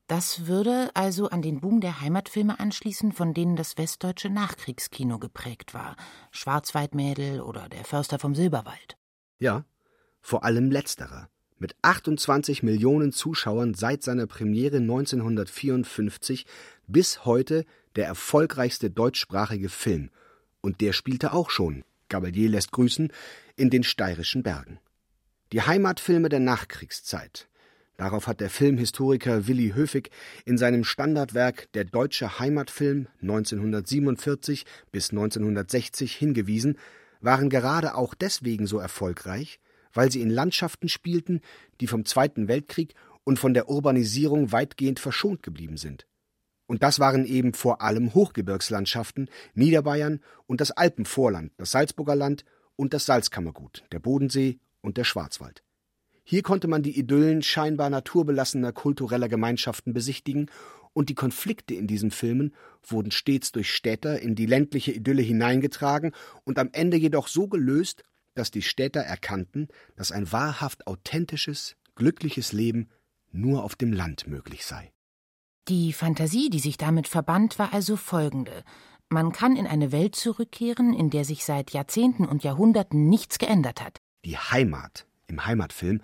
Das 0.07 0.45
würde 0.45 0.91
also 0.93 1.29
an 1.29 1.41
den 1.41 1.61
Boom 1.61 1.79
der 1.79 2.01
Heimatfilme 2.01 2.59
anschließen, 2.59 3.13
von 3.13 3.33
denen 3.33 3.55
das 3.55 3.77
westdeutsche 3.77 4.29
Nachkriegskino 4.29 5.19
geprägt 5.19 5.73
war. 5.73 5.95
Schwarzwaldmädel 6.31 7.39
oder 7.39 7.69
Der 7.69 7.85
Förster 7.85 8.19
vom 8.19 8.35
Silberwald. 8.35 8.97
Ja, 9.39 9.63
vor 10.19 10.43
allem 10.43 10.69
letzterer. 10.69 11.29
Mit 11.57 11.75
28 11.81 12.61
Millionen 12.61 13.13
Zuschauern 13.13 13.73
seit 13.73 14.03
seiner 14.03 14.27
Premiere 14.27 14.77
1954 14.77 16.45
bis 16.88 17.23
heute 17.23 17.65
der 17.95 18.07
erfolgreichste 18.07 18.89
deutschsprachige 18.89 19.69
Film. 19.69 20.09
Und 20.61 20.81
der 20.81 20.93
spielte 20.93 21.33
auch 21.33 21.49
schon, 21.49 21.83
Gabalier 22.09 22.49
lässt 22.49 22.71
grüßen, 22.71 23.11
in 23.55 23.69
den 23.69 23.83
steirischen 23.83 24.43
Bergen. 24.43 24.79
Die 25.51 25.61
Heimatfilme 25.61 26.29
der 26.29 26.39
Nachkriegszeit, 26.39 27.49
Darauf 28.01 28.25
hat 28.25 28.39
der 28.39 28.49
Filmhistoriker 28.49 29.45
Willi 29.45 29.73
Höfig 29.75 30.09
in 30.43 30.57
seinem 30.57 30.83
Standardwerk 30.83 31.71
Der 31.73 31.83
deutsche 31.83 32.39
Heimatfilm 32.39 33.07
1947 33.21 34.65
bis 34.91 35.11
1960 35.11 36.15
hingewiesen, 36.15 36.79
waren 37.19 37.51
gerade 37.51 37.93
auch 37.93 38.15
deswegen 38.15 38.65
so 38.65 38.79
erfolgreich, 38.79 39.59
weil 39.93 40.11
sie 40.11 40.21
in 40.21 40.31
Landschaften 40.31 40.89
spielten, 40.89 41.41
die 41.79 41.85
vom 41.85 42.03
Zweiten 42.05 42.47
Weltkrieg 42.47 42.95
und 43.23 43.37
von 43.37 43.53
der 43.53 43.69
Urbanisierung 43.69 44.51
weitgehend 44.51 44.99
verschont 44.99 45.43
geblieben 45.43 45.77
sind. 45.77 46.07
Und 46.71 46.83
das 46.83 47.01
waren 47.01 47.25
eben 47.25 47.53
vor 47.53 47.81
allem 47.81 48.13
Hochgebirgslandschaften, 48.13 49.29
Niederbayern 49.55 50.21
und 50.47 50.61
das 50.61 50.71
Alpenvorland, 50.71 51.51
das 51.57 51.71
Salzburger 51.71 52.15
Land 52.15 52.45
und 52.77 52.93
das 52.93 53.05
Salzkammergut, 53.05 53.83
der 53.91 53.99
Bodensee 53.99 54.57
und 54.79 54.95
der 54.95 55.03
Schwarzwald. 55.03 55.63
Hier 56.23 56.43
konnte 56.43 56.69
man 56.69 56.81
die 56.81 56.97
Idyllen 56.97 57.41
scheinbar 57.41 57.89
naturbelassener 57.89 58.71
kultureller 58.71 59.27
Gemeinschaften 59.27 59.91
besichtigen, 59.91 60.49
und 60.93 61.09
die 61.09 61.13
Konflikte 61.13 61.73
in 61.73 61.87
diesen 61.87 62.09
Filmen 62.09 62.55
wurden 62.87 63.11
stets 63.11 63.51
durch 63.51 63.69
Städter 63.69 64.21
in 64.21 64.35
die 64.35 64.45
ländliche 64.45 64.93
Idylle 64.93 65.23
hineingetragen 65.23 66.13
und 66.45 66.57
am 66.57 66.69
Ende 66.71 66.95
jedoch 66.95 67.27
so 67.27 67.49
gelöst, 67.49 68.03
dass 68.33 68.49
die 68.49 68.61
Städter 68.61 69.01
erkannten, 69.01 69.67
dass 69.97 70.13
ein 70.13 70.31
wahrhaft 70.31 70.87
authentisches, 70.87 71.75
glückliches 71.95 72.53
Leben 72.53 72.87
nur 73.33 73.65
auf 73.65 73.75
dem 73.75 73.91
Land 73.91 74.25
möglich 74.27 74.65
sei. 74.65 74.93
Die 75.67 75.93
Fantasie, 75.93 76.49
die 76.49 76.59
sich 76.59 76.77
damit 76.77 77.07
verband, 77.07 77.59
war 77.59 77.73
also 77.73 77.95
folgende. 77.95 78.63
Man 79.09 79.31
kann 79.31 79.55
in 79.55 79.67
eine 79.67 79.91
Welt 79.91 80.15
zurückkehren, 80.15 80.93
in 80.93 81.09
der 81.09 81.25
sich 81.25 81.45
seit 81.45 81.71
Jahrzehnten 81.71 82.25
und 82.25 82.43
Jahrhunderten 82.43 83.09
nichts 83.09 83.37
geändert 83.37 83.81
hat. 83.81 83.99
Die 84.25 84.37
Heimat 84.37 85.05
im 85.31 85.45
Heimatfilm, 85.45 86.01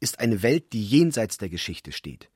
ist 0.00 0.20
eine 0.20 0.42
Welt, 0.42 0.72
die 0.72 0.82
jenseits 0.82 1.36
der 1.36 1.50
Geschichte 1.50 1.92
steht, 1.92 2.30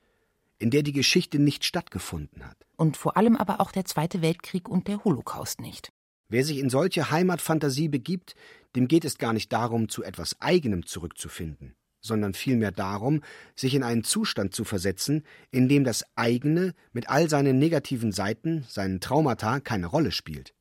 in 0.58 0.70
der 0.70 0.82
die 0.82 0.92
Geschichte 0.92 1.38
nicht 1.38 1.64
stattgefunden 1.64 2.44
hat. 2.44 2.56
Und 2.76 2.96
vor 2.96 3.16
allem 3.16 3.36
aber 3.36 3.60
auch 3.60 3.72
der 3.72 3.84
Zweite 3.84 4.20
Weltkrieg 4.20 4.68
und 4.68 4.88
der 4.88 5.04
Holocaust 5.04 5.60
nicht. 5.60 5.92
Wer 6.28 6.44
sich 6.44 6.58
in 6.58 6.70
solche 6.70 7.10
Heimatfantasie 7.10 7.88
begibt, 7.88 8.34
dem 8.74 8.88
geht 8.88 9.04
es 9.04 9.18
gar 9.18 9.32
nicht 9.32 9.52
darum, 9.52 9.88
zu 9.88 10.02
etwas 10.02 10.40
Eigenem 10.40 10.86
zurückzufinden, 10.86 11.74
sondern 12.02 12.34
vielmehr 12.34 12.72
darum, 12.72 13.22
sich 13.54 13.74
in 13.74 13.82
einen 13.82 14.04
Zustand 14.04 14.54
zu 14.54 14.64
versetzen, 14.64 15.24
in 15.50 15.68
dem 15.68 15.84
das 15.84 16.04
eigene 16.16 16.74
mit 16.92 17.08
all 17.08 17.30
seinen 17.30 17.58
negativen 17.58 18.12
Seiten, 18.12 18.64
seinen 18.68 19.00
Traumata 19.00 19.60
keine 19.60 19.86
Rolle 19.86 20.10
spielt. 20.10 20.52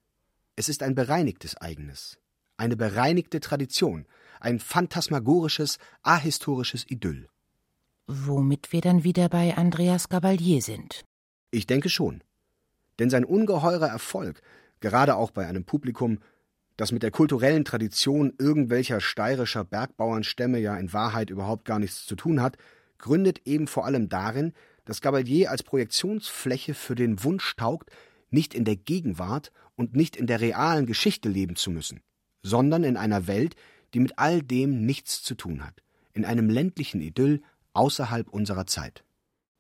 Es 0.56 0.70
ist 0.70 0.84
ein 0.84 0.96
bereinigtes 0.96 1.58
Eigenes, 1.58 2.20
eine 2.58 2.78
bereinigte 2.78 3.40
Tradition, 3.40 4.06
ein 4.40 4.60
phantasmagorisches, 4.60 5.78
ahistorisches 6.04 6.86
Idyll. 6.90 7.28
Womit 8.08 8.72
wir 8.72 8.82
dann 8.82 9.04
wieder 9.04 9.30
bei 9.30 9.56
Andreas 9.58 10.10
Gabalier 10.10 10.62
sind. 10.62 11.04
Ich 11.50 11.68
denke 11.68 11.90
schon. 11.90 12.24
Denn 13.00 13.10
sein 13.10 13.26
ungeheurer 13.26 13.88
Erfolg, 13.88 14.42
gerade 14.80 15.16
auch 15.16 15.32
bei 15.32 15.48
einem 15.48 15.64
Publikum, 15.64 16.20
das 16.82 16.92
mit 16.92 17.04
der 17.04 17.12
kulturellen 17.12 17.64
Tradition 17.64 18.34
irgendwelcher 18.40 19.02
steirischer 19.02 19.64
Bergbauernstämme 19.64 20.58
ja 20.58 20.76
in 20.78 20.92
Wahrheit 20.94 21.30
überhaupt 21.30 21.64
gar 21.64 21.78
nichts 21.78 22.08
zu 22.08 22.16
tun 22.16 22.42
hat, 22.42 22.58
gründet 22.98 23.42
eben 23.46 23.68
vor 23.68 23.86
allem 23.86 24.10
darin, 24.10 24.54
dass 24.86 25.00
Gabalier 25.00 25.52
als 25.52 25.62
Projektionsfläche 25.62 26.74
für 26.74 26.96
den 26.96 27.24
Wunsch 27.24 27.56
taugt, 27.56 27.92
nicht 28.32 28.56
in 28.56 28.66
der 28.66 28.78
Gegenwart 28.78 29.52
und 29.76 29.96
nicht 29.96 30.16
in 30.16 30.26
der 30.26 30.42
realen 30.42 30.88
Geschichte 30.88 31.30
leben 31.30 31.56
zu 31.56 31.70
müssen, 31.70 32.02
sondern 32.42 32.84
in 32.84 32.98
einer 32.98 33.28
Welt, 33.28 33.56
die 33.94 34.00
mit 34.00 34.18
all 34.18 34.42
dem 34.42 34.84
nichts 34.84 35.22
zu 35.22 35.36
tun 35.36 35.64
hat, 35.64 35.84
in 36.14 36.26
einem 36.26 36.50
ländlichen 36.50 37.00
Idyll 37.00 37.44
außerhalb 37.74 38.28
unserer 38.28 38.66
Zeit. 38.66 39.04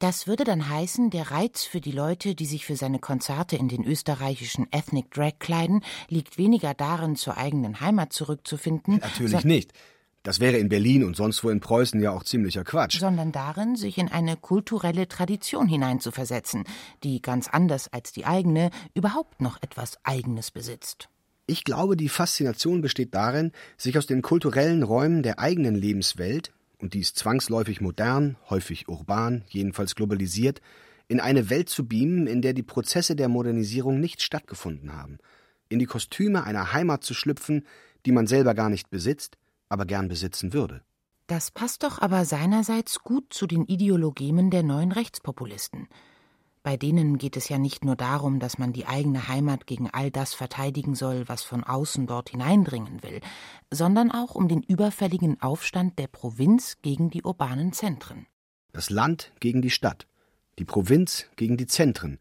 Das 0.01 0.25
würde 0.25 0.45
dann 0.45 0.67
heißen, 0.67 1.11
der 1.11 1.29
Reiz 1.29 1.63
für 1.63 1.79
die 1.79 1.91
Leute, 1.91 2.33
die 2.33 2.47
sich 2.47 2.65
für 2.65 2.75
seine 2.75 2.97
Konzerte 2.97 3.55
in 3.55 3.67
den 3.67 3.85
österreichischen 3.85 4.65
Ethnic 4.71 5.11
Drag 5.11 5.33
kleiden, 5.37 5.83
liegt 6.09 6.39
weniger 6.39 6.73
darin, 6.73 7.15
zur 7.15 7.37
eigenen 7.37 7.81
Heimat 7.81 8.11
zurückzufinden. 8.11 8.95
Natürlich 8.95 9.43
nicht. 9.43 9.73
Das 10.23 10.39
wäre 10.39 10.57
in 10.57 10.69
Berlin 10.69 11.03
und 11.03 11.15
sonst 11.15 11.43
wo 11.43 11.51
in 11.51 11.59
Preußen 11.59 12.01
ja 12.01 12.09
auch 12.09 12.23
ziemlicher 12.23 12.63
Quatsch. 12.63 12.99
Sondern 12.99 13.31
darin, 13.31 13.75
sich 13.75 13.99
in 13.99 14.07
eine 14.07 14.37
kulturelle 14.37 15.07
Tradition 15.07 15.67
hineinzuversetzen, 15.67 16.63
die 17.03 17.21
ganz 17.21 17.47
anders 17.47 17.93
als 17.93 18.11
die 18.11 18.25
eigene 18.25 18.71
überhaupt 18.95 19.39
noch 19.39 19.61
etwas 19.61 19.99
Eigenes 20.01 20.49
besitzt. 20.49 21.09
Ich 21.45 21.63
glaube, 21.63 21.95
die 21.95 22.09
Faszination 22.09 22.81
besteht 22.81 23.13
darin, 23.13 23.51
sich 23.77 23.95
aus 23.99 24.07
den 24.07 24.23
kulturellen 24.23 24.81
Räumen 24.81 25.21
der 25.21 25.37
eigenen 25.37 25.75
Lebenswelt, 25.75 26.51
und 26.81 26.93
die 26.93 26.99
ist 26.99 27.17
zwangsläufig 27.17 27.81
modern, 27.81 28.37
häufig 28.49 28.87
urban, 28.87 29.43
jedenfalls 29.47 29.95
globalisiert, 29.95 30.61
in 31.07 31.19
eine 31.19 31.49
Welt 31.49 31.69
zu 31.69 31.87
beamen, 31.87 32.27
in 32.27 32.41
der 32.41 32.53
die 32.53 32.63
Prozesse 32.63 33.15
der 33.15 33.27
Modernisierung 33.27 33.99
nicht 33.99 34.21
stattgefunden 34.21 34.93
haben, 34.93 35.19
in 35.69 35.79
die 35.79 35.85
Kostüme 35.85 36.43
einer 36.43 36.73
Heimat 36.73 37.03
zu 37.03 37.13
schlüpfen, 37.13 37.65
die 38.05 38.11
man 38.11 38.27
selber 38.27 38.53
gar 38.53 38.69
nicht 38.69 38.89
besitzt, 38.89 39.37
aber 39.69 39.85
gern 39.85 40.07
besitzen 40.07 40.53
würde. 40.53 40.81
Das 41.27 41.51
passt 41.51 41.83
doch 41.83 41.99
aber 41.99 42.25
seinerseits 42.25 42.99
gut 42.99 43.33
zu 43.33 43.47
den 43.47 43.65
Ideologemen 43.65 44.49
der 44.49 44.63
neuen 44.63 44.91
Rechtspopulisten. 44.91 45.87
Bei 46.63 46.77
denen 46.77 47.17
geht 47.17 47.37
es 47.37 47.49
ja 47.49 47.57
nicht 47.57 47.83
nur 47.83 47.95
darum, 47.95 48.39
dass 48.39 48.59
man 48.59 48.71
die 48.71 48.85
eigene 48.85 49.27
Heimat 49.27 49.65
gegen 49.65 49.89
all 49.89 50.11
das 50.11 50.35
verteidigen 50.35 50.93
soll, 50.93 51.27
was 51.27 51.41
von 51.41 51.63
außen 51.63 52.05
dort 52.05 52.29
hineindringen 52.29 53.01
will, 53.01 53.19
sondern 53.71 54.11
auch 54.11 54.35
um 54.35 54.47
den 54.47 54.61
überfälligen 54.61 55.41
Aufstand 55.41 55.97
der 55.97 56.07
Provinz 56.07 56.77
gegen 56.83 57.09
die 57.09 57.23
urbanen 57.23 57.73
Zentren. 57.73 58.27
Das 58.73 58.91
Land 58.91 59.31
gegen 59.39 59.63
die 59.63 59.71
Stadt, 59.71 60.05
die 60.59 60.65
Provinz 60.65 61.25
gegen 61.35 61.57
die 61.57 61.65
Zentren, 61.65 62.19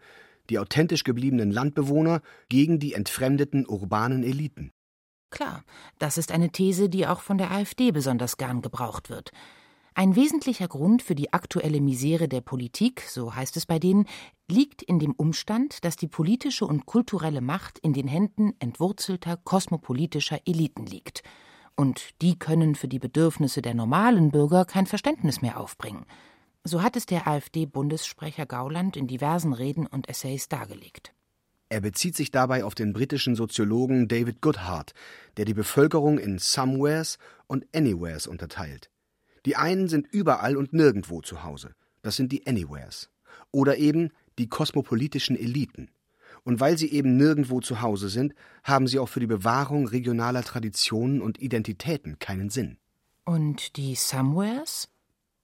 die 0.48 0.58
authentisch 0.58 1.04
gebliebenen 1.04 1.50
Landbewohner 1.50 2.22
gegen 2.48 2.78
die 2.78 2.94
entfremdeten 2.94 3.66
urbanen 3.66 4.24
Eliten. 4.24 4.72
Klar, 5.30 5.64
das 5.98 6.18
ist 6.18 6.32
eine 6.32 6.50
These, 6.50 6.88
die 6.88 7.06
auch 7.06 7.20
von 7.20 7.38
der 7.38 7.50
AfD 7.52 7.92
besonders 7.92 8.36
gern 8.36 8.62
gebraucht 8.62 9.10
wird. 9.10 9.30
Ein 9.94 10.14
wesentlicher 10.14 10.68
Grund 10.68 11.02
für 11.02 11.14
die 11.14 11.32
aktuelle 11.32 11.80
Misere 11.80 12.28
der 12.28 12.40
Politik, 12.40 13.02
so 13.08 13.34
heißt 13.34 13.56
es 13.56 13.66
bei 13.66 13.78
denen, 13.78 14.06
liegt 14.48 14.82
in 14.82 14.98
dem 14.98 15.12
Umstand, 15.12 15.84
dass 15.84 15.96
die 15.96 16.08
politische 16.08 16.66
und 16.66 16.86
kulturelle 16.86 17.40
Macht 17.40 17.78
in 17.80 17.92
den 17.92 18.08
Händen 18.08 18.54
entwurzelter 18.60 19.36
kosmopolitischer 19.36 20.40
Eliten 20.46 20.86
liegt. 20.86 21.22
Und 21.76 22.20
die 22.22 22.38
können 22.38 22.74
für 22.74 22.88
die 22.88 22.98
Bedürfnisse 22.98 23.62
der 23.62 23.74
normalen 23.74 24.30
Bürger 24.30 24.64
kein 24.64 24.86
Verständnis 24.86 25.42
mehr 25.42 25.58
aufbringen. 25.58 26.04
So 26.62 26.82
hat 26.82 26.94
es 26.94 27.06
der 27.06 27.26
AfD-Bundessprecher 27.26 28.46
Gauland 28.46 28.96
in 28.96 29.06
diversen 29.06 29.54
Reden 29.54 29.86
und 29.86 30.08
Essays 30.08 30.48
dargelegt. 30.48 31.14
Er 31.70 31.80
bezieht 31.80 32.16
sich 32.16 32.30
dabei 32.30 32.64
auf 32.64 32.74
den 32.74 32.92
britischen 32.92 33.34
Soziologen 33.34 34.08
David 34.08 34.42
Goodhart, 34.42 34.92
der 35.36 35.44
die 35.44 35.54
Bevölkerung 35.54 36.18
in 36.18 36.38
Somewheres 36.38 37.18
und 37.46 37.64
Anywheres 37.74 38.26
unterteilt. 38.26 38.90
Die 39.46 39.56
einen 39.56 39.88
sind 39.88 40.06
überall 40.12 40.56
und 40.56 40.72
nirgendwo 40.72 41.20
zu 41.20 41.42
Hause. 41.42 41.74
Das 42.02 42.16
sind 42.16 42.32
die 42.32 42.46
Anywheres. 42.46 43.10
Oder 43.52 43.78
eben 43.78 44.10
die 44.38 44.48
kosmopolitischen 44.48 45.36
Eliten. 45.36 45.90
Und 46.44 46.60
weil 46.60 46.78
sie 46.78 46.90
eben 46.90 47.16
nirgendwo 47.16 47.60
zu 47.60 47.80
Hause 47.80 48.08
sind, 48.08 48.34
haben 48.64 48.86
sie 48.86 48.98
auch 48.98 49.08
für 49.08 49.20
die 49.20 49.26
Bewahrung 49.26 49.86
regionaler 49.86 50.42
Traditionen 50.42 51.20
und 51.20 51.40
Identitäten 51.40 52.18
keinen 52.18 52.50
Sinn. 52.50 52.78
Und 53.24 53.76
die 53.76 53.94
Somewheres? 53.94 54.88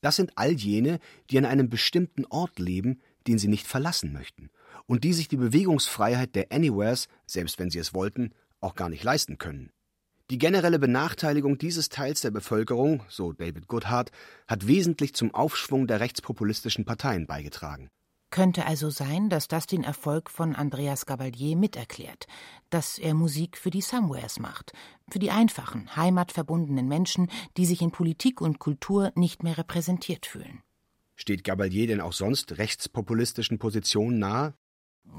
Das 0.00 0.16
sind 0.16 0.32
all 0.36 0.52
jene, 0.52 0.98
die 1.30 1.38
an 1.38 1.44
einem 1.44 1.68
bestimmten 1.68 2.24
Ort 2.26 2.58
leben, 2.58 3.00
den 3.26 3.38
sie 3.38 3.48
nicht 3.48 3.66
verlassen 3.66 4.12
möchten 4.12 4.50
und 4.86 5.04
die 5.04 5.12
sich 5.12 5.28
die 5.28 5.36
Bewegungsfreiheit 5.36 6.34
der 6.34 6.52
Anywheres, 6.52 7.08
selbst 7.26 7.58
wenn 7.58 7.70
sie 7.70 7.78
es 7.78 7.92
wollten, 7.92 8.32
auch 8.60 8.74
gar 8.74 8.88
nicht 8.88 9.04
leisten 9.04 9.38
können. 9.38 9.70
Die 10.28 10.38
generelle 10.38 10.80
Benachteiligung 10.80 11.56
dieses 11.56 11.88
Teils 11.88 12.20
der 12.20 12.32
Bevölkerung, 12.32 13.04
so 13.08 13.32
David 13.32 13.68
Goodhart, 13.68 14.10
hat 14.48 14.66
wesentlich 14.66 15.14
zum 15.14 15.32
Aufschwung 15.32 15.86
der 15.86 16.00
rechtspopulistischen 16.00 16.84
Parteien 16.84 17.28
beigetragen. 17.28 17.88
Könnte 18.30 18.66
also 18.66 18.90
sein, 18.90 19.28
dass 19.28 19.46
das 19.46 19.68
den 19.68 19.84
Erfolg 19.84 20.28
von 20.28 20.56
Andreas 20.56 21.06
Gabalier 21.06 21.56
miterklärt, 21.56 22.26
dass 22.70 22.98
er 22.98 23.14
Musik 23.14 23.56
für 23.56 23.70
die 23.70 23.80
Somewheres 23.80 24.40
macht, 24.40 24.72
für 25.08 25.20
die 25.20 25.30
einfachen, 25.30 25.94
heimatverbundenen 25.94 26.88
Menschen, 26.88 27.30
die 27.56 27.64
sich 27.64 27.80
in 27.80 27.92
Politik 27.92 28.40
und 28.40 28.58
Kultur 28.58 29.12
nicht 29.14 29.44
mehr 29.44 29.56
repräsentiert 29.56 30.26
fühlen. 30.26 30.60
Steht 31.14 31.44
Gabalier 31.44 31.86
denn 31.86 32.00
auch 32.00 32.12
sonst 32.12 32.58
rechtspopulistischen 32.58 33.60
Positionen 33.60 34.18
nahe? 34.18 34.54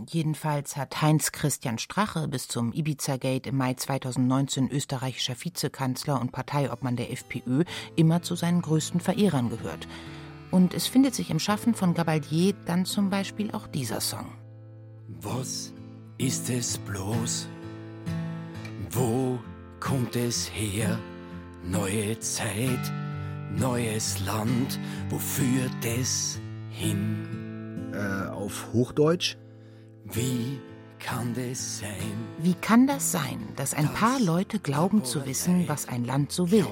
Jedenfalls 0.09 0.77
hat 0.77 1.01
Heinz 1.01 1.31
Christian 1.31 1.79
Strache 1.79 2.27
bis 2.27 2.47
zum 2.47 2.71
Ibiza-Gate 2.71 3.47
im 3.47 3.57
Mai 3.57 3.73
2019 3.73 4.69
österreichischer 4.69 5.35
Vizekanzler 5.39 6.21
und 6.21 6.31
Parteiobmann 6.31 6.95
der 6.95 7.11
FPÖ 7.11 7.63
immer 7.95 8.21
zu 8.21 8.35
seinen 8.35 8.61
größten 8.61 8.99
Verehrern 8.99 9.49
gehört. 9.49 9.87
Und 10.51 10.73
es 10.73 10.87
findet 10.87 11.15
sich 11.15 11.29
im 11.29 11.39
Schaffen 11.39 11.73
von 11.73 11.93
Gabalier 11.93 12.53
dann 12.65 12.85
zum 12.85 13.09
Beispiel 13.09 13.51
auch 13.51 13.67
dieser 13.67 13.99
Song. 13.99 14.31
Was 15.21 15.73
ist 16.17 16.49
es 16.49 16.77
bloß? 16.77 17.47
Wo 18.91 19.39
kommt 19.79 20.15
es 20.15 20.49
her? 20.53 20.99
Neue 21.63 22.17
Zeit, 22.19 22.91
neues 23.51 24.23
Land, 24.25 24.79
wo 25.09 25.17
führt 25.17 25.85
es 25.85 26.39
hin? 26.69 27.91
Äh, 27.93 28.29
auf 28.29 28.67
Hochdeutsch? 28.73 29.37
Wie 30.13 30.59
kann 30.99 31.33
das 31.33 31.79
sein? 31.79 31.89
Wie 32.39 32.53
kann 32.53 32.87
das 32.87 33.11
sein, 33.11 33.39
dass 33.55 33.73
ein 33.73 33.93
paar 33.93 34.19
Leute 34.19 34.59
glauben 34.59 35.03
zu 35.03 35.25
wissen, 35.25 35.67
was 35.67 35.87
ein 35.87 36.05
Land 36.05 36.31
so 36.31 36.49
will? 36.51 36.65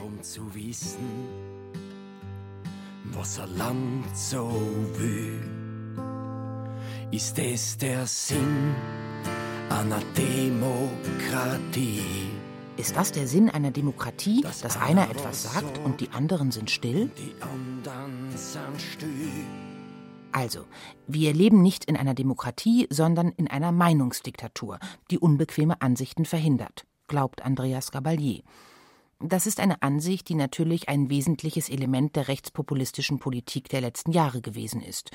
Was 3.12 3.40
ein 3.40 3.58
Land 3.58 4.18
so 4.18 4.50
will. 4.98 5.42
Ist 7.12 7.38
es 7.40 7.78
der 7.78 8.08
Sinn 8.08 8.74
einer 9.70 10.02
Demokratie? 10.18 12.02
Ist 12.78 12.96
das 12.96 13.12
der 13.12 13.28
Sinn 13.28 13.50
einer 13.50 13.72
Demokratie, 13.72 14.42
dass 14.42 14.78
einer 14.78 15.10
etwas 15.10 15.44
sagt 15.44 15.78
und 15.80 16.00
die 16.02 16.10
anderen 16.12 16.52
sind 16.52 16.72
still? 16.72 17.10
Die 17.18 17.36
anderen 17.42 18.32
sind 18.36 18.82
still. 18.82 19.65
Also, 20.36 20.66
wir 21.08 21.34
leben 21.34 21.62
nicht 21.62 21.86
in 21.86 21.96
einer 21.96 22.14
Demokratie, 22.14 22.88
sondern 22.90 23.30
in 23.30 23.48
einer 23.48 23.72
Meinungsdiktatur, 23.72 24.80
die 25.10 25.18
unbequeme 25.18 25.82
Ansichten 25.82 26.26
verhindert, 26.26 26.86
glaubt 27.08 27.44
Andreas 27.44 27.90
Gabalier. 27.90 28.42
Das 29.22 29.48
ist 29.48 29.62
eine 29.62 29.82
Ansicht, 29.82 30.28
die 30.28 30.36
natürlich 30.36 30.90
ein 30.90 31.10
wesentliches 31.10 31.70
Element 31.70 32.18
der 32.18 32.28
rechtspopulistischen 32.28 33.18
Politik 33.18 33.70
der 33.70 33.80
letzten 33.80 34.12
Jahre 34.12 34.42
gewesen 34.42 34.82
ist. 34.82 35.12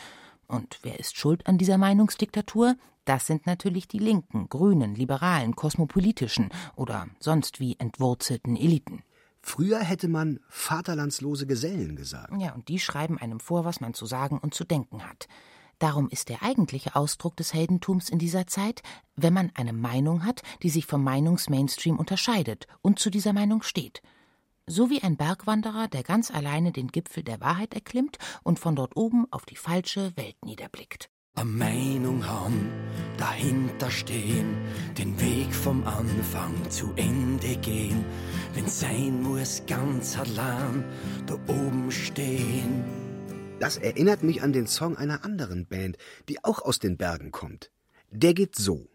Und 0.46 0.78
wer 0.84 0.98
ist 0.98 1.18
schuld 1.18 1.46
an 1.46 1.58
dieser 1.58 1.76
Meinungsdiktatur? 1.76 2.76
Das 3.04 3.26
sind 3.26 3.44
natürlich 3.44 3.88
die 3.88 3.98
linken, 3.98 4.48
grünen, 4.48 4.94
liberalen, 4.94 5.54
kosmopolitischen 5.54 6.48
oder 6.76 7.08
sonst 7.18 7.60
wie 7.60 7.76
entwurzelten 7.78 8.56
Eliten. 8.56 9.02
Früher 9.42 9.78
hätte 9.80 10.08
man 10.08 10.40
vaterlandslose 10.48 11.46
Gesellen 11.46 11.96
gesagt. 11.96 12.32
Ja, 12.40 12.52
und 12.52 12.68
die 12.68 12.78
schreiben 12.78 13.18
einem 13.18 13.40
vor, 13.40 13.64
was 13.64 13.80
man 13.80 13.94
zu 13.94 14.06
sagen 14.06 14.38
und 14.38 14.54
zu 14.54 14.64
denken 14.64 15.06
hat. 15.06 15.28
Darum 15.78 16.10
ist 16.10 16.28
der 16.28 16.42
eigentliche 16.42 16.94
Ausdruck 16.94 17.36
des 17.36 17.54
Heldentums 17.54 18.10
in 18.10 18.18
dieser 18.18 18.46
Zeit, 18.46 18.82
wenn 19.16 19.32
man 19.32 19.50
eine 19.54 19.72
Meinung 19.72 20.24
hat, 20.26 20.42
die 20.62 20.68
sich 20.68 20.84
vom 20.84 21.02
Meinungsmainstream 21.02 21.98
unterscheidet 21.98 22.66
und 22.82 22.98
zu 22.98 23.08
dieser 23.08 23.32
Meinung 23.32 23.62
steht. 23.62 24.02
So 24.66 24.90
wie 24.90 25.02
ein 25.02 25.16
Bergwanderer, 25.16 25.88
der 25.88 26.02
ganz 26.02 26.30
alleine 26.30 26.70
den 26.70 26.88
Gipfel 26.88 27.24
der 27.24 27.40
Wahrheit 27.40 27.72
erklimmt 27.72 28.18
und 28.42 28.58
von 28.58 28.76
dort 28.76 28.94
oben 28.94 29.26
auf 29.30 29.46
die 29.46 29.56
falsche 29.56 30.14
Welt 30.16 30.36
niederblickt. 30.44 31.10
Eine 31.34 31.48
Meinung 31.48 32.26
haben, 32.26 32.70
dahinter 33.16 33.90
stehen, 33.90 34.56
den 34.98 35.18
Weg 35.20 35.54
vom 35.54 35.86
Anfang 35.86 36.70
zu 36.70 36.92
Ende 36.96 37.56
gehen, 37.56 38.04
wenn 38.54 38.68
sein 38.68 39.22
muss 39.22 39.62
ganz 39.66 40.18
allein 40.18 40.84
da 41.26 41.34
oben 41.46 41.90
stehen. 41.90 42.84
Das 43.58 43.76
erinnert 43.76 44.22
mich 44.22 44.42
an 44.42 44.52
den 44.52 44.66
Song 44.66 44.96
einer 44.96 45.24
anderen 45.24 45.66
Band, 45.66 45.98
die 46.28 46.42
auch 46.44 46.62
aus 46.62 46.78
den 46.78 46.96
Bergen 46.96 47.30
kommt. 47.30 47.70
Der 48.10 48.34
geht 48.34 48.56
so. 48.56 48.86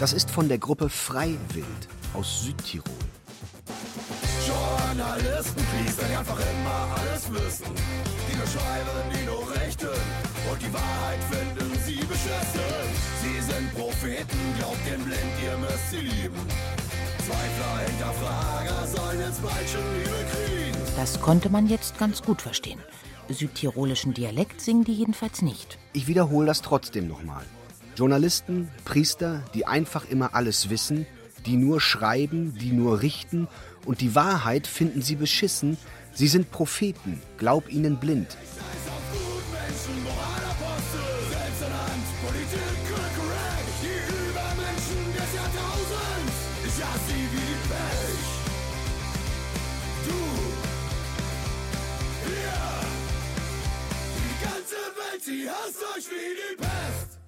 Das 0.00 0.12
ist 0.12 0.30
von 0.30 0.48
der 0.48 0.58
Gruppe 0.58 0.88
Freiwild 0.88 1.88
aus 2.14 2.44
Südtirol. 2.44 3.03
Journalisten, 4.96 5.60
please, 5.72 5.96
denn 6.00 6.16
einfach 6.16 6.38
immer 6.38 6.94
alles 6.96 7.28
wissen. 7.32 7.66
Die 8.30 8.36
nur 8.36 8.46
schreiben, 8.46 9.10
die 9.12 9.26
nur 9.26 9.50
rechten 9.56 9.88
und 9.88 10.62
die 10.62 10.72
Wahrheit 10.72 11.18
finden 11.30 11.72
sie 11.84 11.96
beschissen. 11.96 12.86
Sie 13.20 13.40
sind 13.40 13.74
Propheten, 13.74 14.38
glaubt 14.56 14.78
den 14.86 15.04
blind, 15.04 15.34
ihr 15.42 15.58
müsst 15.58 15.90
sie 15.90 15.96
lieben. 15.96 16.36
Zweifler, 17.26 17.78
Hinterfrager 17.88 18.86
sollen 18.86 19.20
jetzt 19.20 19.42
bald 19.42 19.68
schon 19.68 19.82
Liebe 19.98 20.24
kriegen. 20.30 20.78
Das 20.96 21.20
konnte 21.20 21.50
man 21.50 21.66
jetzt 21.66 21.98
ganz 21.98 22.22
gut 22.22 22.40
verstehen. 22.40 22.78
Südtirolischen 23.28 24.14
Dialekt 24.14 24.60
singen 24.60 24.84
die 24.84 24.94
jedenfalls 24.94 25.42
nicht. 25.42 25.76
Ich 25.92 26.06
wiederhole 26.06 26.46
das 26.46 26.62
trotzdem 26.62 27.08
nochmal. 27.08 27.44
Journalisten, 27.96 28.68
Priester, 28.84 29.42
die 29.54 29.66
einfach 29.66 30.08
immer 30.08 30.36
alles 30.36 30.70
wissen, 30.70 31.04
die 31.46 31.56
nur 31.56 31.80
schreiben, 31.80 32.54
die 32.54 32.72
nur 32.72 33.02
richten 33.02 33.48
und 33.86 34.00
die 34.00 34.14
Wahrheit 34.14 34.66
finden 34.66 35.02
sie 35.02 35.16
beschissen. 35.16 35.76
Sie 36.12 36.28
sind 36.28 36.50
Propheten, 36.50 37.20
glaub 37.38 37.70
ihnen 37.70 37.98
blind. 37.98 38.36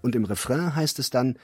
Und 0.03 0.15
im 0.15 0.25
Refrain 0.25 0.77
heißt 0.77 1.01
es 1.01 1.11
dann, 1.11 1.37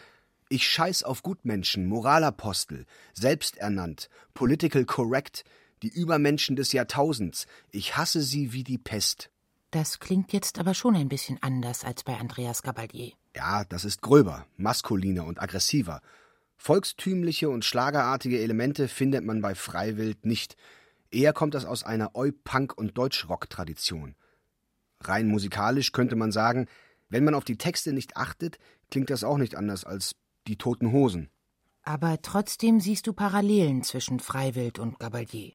ich 0.53 0.69
scheiß 0.69 1.03
auf 1.03 1.23
Gutmenschen, 1.23 1.87
Moralapostel, 1.87 2.85
selbsternannt, 3.15 4.11
political 4.35 4.85
correct, 4.85 5.45
die 5.83 5.89
Übermenschen 5.89 6.57
des 6.57 6.73
Jahrtausends, 6.73 7.47
ich 7.71 7.97
hasse 7.97 8.21
sie 8.21 8.53
wie 8.53 8.63
die 8.63 8.77
Pest. 8.77 9.31
Das 9.71 9.99
klingt 9.99 10.35
jetzt 10.35 10.59
aber 10.59 10.75
schon 10.75 10.95
ein 10.95 11.09
bisschen 11.09 11.39
anders 11.43 11.85
als 11.85 12.05
bei 12.05 12.19
Andreas 12.19 12.63
Gabalier. 12.63 13.13
Ja, 13.35 13.65
das 13.65 13.87
ist 13.87 14.03
gröber, 14.03 14.47
maskuliner 14.59 15.25
und 15.25 15.41
aggressiver. 15.41 16.03
Volkstümliche 16.59 17.49
und 17.49 17.65
schlagerartige 17.65 18.39
Elemente 18.39 18.89
findet 18.89 19.25
man 19.25 19.41
bei 19.41 19.55
Freiwild 19.55 20.27
nicht. 20.27 20.57
Eher 21.11 21.33
kommt 21.33 21.55
das 21.55 21.65
aus 21.65 21.83
einer 21.83 22.15
Eu-Punk- 22.15 22.77
und 22.77 22.99
Deutschrock-Tradition. 22.99 24.17
Rein 25.01 25.29
musikalisch 25.29 25.93
könnte 25.93 26.15
man 26.15 26.31
sagen, 26.31 26.69
wenn 27.09 27.25
man 27.25 27.35
auf 27.35 27.45
die 27.45 27.57
Texte 27.57 27.95
nicht 27.95 28.19
achtet, 28.19 28.59
klingt 28.91 29.09
das 29.09 29.25
auch 29.25 29.39
nicht 29.39 29.57
anders 29.57 29.85
als 29.85 30.15
die 30.47 30.57
Toten 30.57 30.93
Hosen. 30.93 31.31
Aber 31.83 32.21
trotzdem 32.23 32.81
siehst 32.81 33.07
du 33.07 33.13
Parallelen 33.13 33.83
zwischen 33.83 34.21
Freiwild 34.21 34.79
und 34.79 34.99
Gabalier. 34.99 35.53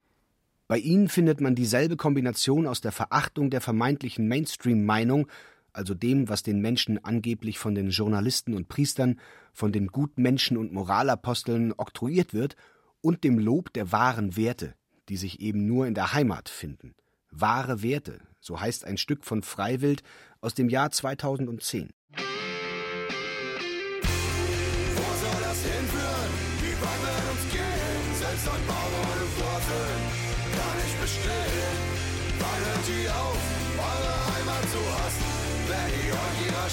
Bei 0.68 0.78
ihnen 0.78 1.08
findet 1.08 1.40
man 1.40 1.56
dieselbe 1.56 1.96
Kombination 1.96 2.68
aus 2.68 2.82
der 2.82 2.92
Verachtung 2.92 3.50
der 3.50 3.62
vermeintlichen 3.62 4.28
Mainstream-Meinung, 4.28 5.28
also 5.72 5.94
dem, 5.94 6.28
was 6.28 6.44
den 6.44 6.60
Menschen 6.60 7.04
angeblich 7.04 7.60
von 7.60 7.76
den 7.76 7.90
Journalisten 7.90 8.54
und 8.54 8.68
Priestern, 8.68 9.20
von 9.54 9.72
den 9.72 9.88
Gutmenschen 9.88 10.58
und 10.58 10.74
Moralaposteln 10.74 11.74
oktroyiert 11.78 12.34
wird, 12.34 12.56
und 13.00 13.24
dem 13.24 13.40
Lob 13.40 13.72
der 13.74 13.92
wahren 13.92 14.36
Werte, 14.36 14.74
die 15.08 15.18
sich 15.18 15.40
eben 15.40 15.66
nur 15.66 15.88
in 15.88 15.94
der 15.94 16.14
Heimat 16.14 16.50
finden. 16.50 16.96
Wahre 17.32 17.82
Werte, 17.84 18.20
so 18.42 18.60
heißt 18.60 18.86
ein 18.86 18.98
Stück 18.98 19.24
von 19.24 19.44
Freiwild 19.44 20.04
aus 20.42 20.56
dem 20.56 20.68
Jahr 20.68 20.92
2010. 20.92 21.92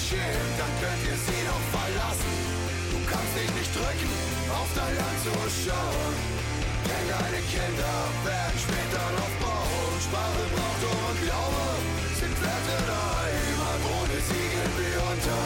schämt, 0.07 0.55
dann 0.59 0.73
könnt 0.81 1.01
ihr 1.09 1.17
sie 1.25 1.41
doch 1.49 1.65
verlassen. 1.77 2.33
Du 2.93 2.99
kannst 3.09 3.33
dich 3.37 3.51
nicht 3.57 3.71
drücken, 3.75 4.11
auf 4.59 4.69
dein 4.77 4.93
Land 4.99 5.17
zu 5.25 5.33
schauen. 5.63 6.15
Denn 6.87 7.05
deine 7.09 7.41
Kinder 7.53 7.95
werden 8.23 8.57
später 8.65 9.05
noch 9.17 9.33
bauen. 9.41 9.75
Sprache, 10.05 10.43
Brauchtum 10.53 10.97
und 11.09 11.17
Glaube 11.25 11.65
sind 12.19 12.35
Werte 12.45 12.75
der 12.85 13.03
Heimat. 13.17 13.81
Ohne 13.97 14.17
sie 14.29 14.45
gehen 14.53 14.73
wir 14.77 15.01
unter. 15.11 15.41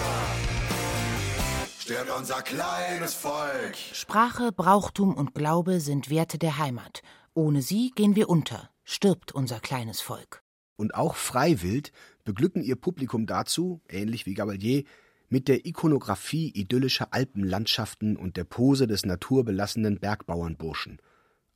Stirbt 1.79 2.11
unser 2.19 2.41
kleines 2.41 3.13
Volk. 3.13 3.77
Sprache, 3.93 4.51
Brauchtum 4.51 5.15
und 5.15 5.33
Glaube 5.33 5.79
sind 5.79 6.09
Werte 6.09 6.37
der 6.37 6.57
Heimat. 6.57 7.01
Ohne 7.33 7.61
sie 7.61 7.91
gehen 7.95 8.15
wir 8.15 8.29
unter. 8.29 8.69
Stirbt 8.83 9.31
unser 9.31 9.59
kleines 9.59 10.01
Volk. 10.01 10.43
Und 10.75 10.93
auch 10.93 11.15
Freiwild 11.15 11.91
beglücken 12.29 12.61
ihr 12.61 12.75
Publikum 12.75 13.25
dazu, 13.25 13.81
ähnlich 13.89 14.27
wie 14.27 14.35
Gabalier, 14.35 14.83
mit 15.29 15.47
der 15.47 15.65
Ikonographie 15.65 16.51
idyllischer 16.53 17.07
Alpenlandschaften 17.09 18.17
und 18.17 18.37
der 18.37 18.43
Pose 18.43 18.85
des 18.85 19.03
naturbelassenen 19.03 19.99
Bergbauernburschen. 19.99 21.01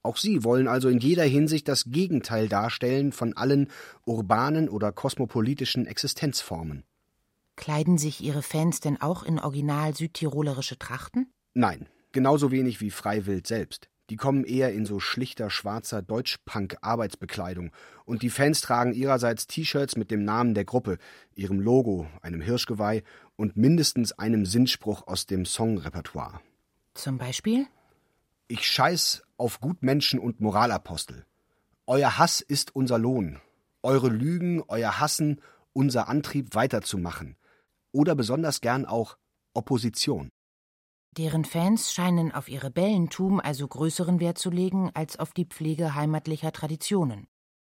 Auch 0.02 0.18
sie 0.18 0.44
wollen 0.44 0.68
also 0.68 0.90
in 0.90 0.98
jeder 0.98 1.26
Hinsicht 1.26 1.68
das 1.68 1.86
Gegenteil 1.86 2.48
darstellen 2.50 3.12
von 3.12 3.38
allen 3.38 3.70
urbanen 4.08 4.68
oder 4.68 4.92
kosmopolitischen 4.92 5.86
Existenzformen. 5.86 6.86
Kleiden 7.56 8.00
sich 8.00 8.24
ihre 8.24 8.42
Fans 8.42 8.80
denn 8.80 9.00
auch 9.00 9.22
in 9.22 9.38
original 9.38 9.96
südtirolerische 9.96 10.80
Trachten? 10.80 11.32
Nein, 11.54 11.88
genauso 12.14 12.50
wenig 12.50 12.82
wie 12.82 12.90
Freiwild 12.90 13.46
selbst. 13.46 13.92
Die 14.10 14.18
kommen 14.18 14.44
eher 14.44 14.74
in 14.74 14.86
so 14.86 15.00
schlichter 15.00 15.50
schwarzer 15.50 16.02
Deutschpunk-Arbeitsbekleidung 16.02 17.72
und 18.06 18.22
die 18.22 18.30
Fans 18.30 18.60
tragen 18.62 18.94
ihrerseits 18.94 19.48
T-Shirts 19.48 19.96
mit 19.96 20.12
dem 20.12 20.26
Namen 20.26 20.54
der 20.54 20.66
Gruppe, 20.66 20.98
ihrem 21.36 21.60
Logo, 21.60 22.08
einem 22.22 22.42
Hirschgeweih 22.42 23.04
und 23.38 23.56
mindestens 23.56 24.12
einem 24.12 24.46
Sinnspruch 24.46 25.08
aus 25.08 25.26
dem 25.26 25.46
Songrepertoire. 25.46 26.42
Zum 26.96 27.18
Beispiel? 27.18 27.66
Ich 28.48 28.70
scheiß 28.70 29.24
auf 29.38 29.62
Gutmenschen 29.62 30.20
und 30.20 30.42
Moralapostel. 30.42 31.26
Euer 31.88 32.18
Hass 32.18 32.42
ist 32.42 32.76
unser 32.76 33.00
Lohn. 33.00 33.40
Eure 33.82 34.10
Lügen, 34.10 34.64
euer 34.68 35.00
Hassen, 35.00 35.42
unser 35.72 36.08
Antrieb 36.08 36.56
weiterzumachen. 36.56 37.38
Oder 37.92 38.16
besonders 38.16 38.62
gern 38.62 38.86
auch 38.86 39.18
Opposition. 39.54 40.30
Deren 41.18 41.46
Fans 41.46 41.94
scheinen 41.94 42.32
auf 42.32 42.50
ihr 42.50 42.64
Rebellentum 42.64 43.40
also 43.40 43.68
größeren 43.68 44.20
Wert 44.20 44.40
zu 44.40 44.50
legen 44.50 44.90
als 44.96 45.20
auf 45.20 45.32
die 45.32 45.46
Pflege 45.46 45.94
heimatlicher 45.94 46.52
Traditionen. 46.52 47.28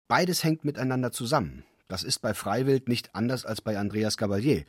Beides 0.08 0.44
hängt 0.44 0.66
miteinander 0.66 1.10
zusammen. 1.10 1.64
Das 1.88 2.02
ist 2.02 2.18
bei 2.18 2.34
Freiwild 2.34 2.88
nicht 2.88 3.14
anders 3.14 3.46
als 3.46 3.62
bei 3.62 3.78
Andreas 3.78 4.18
Gabalier. 4.18 4.64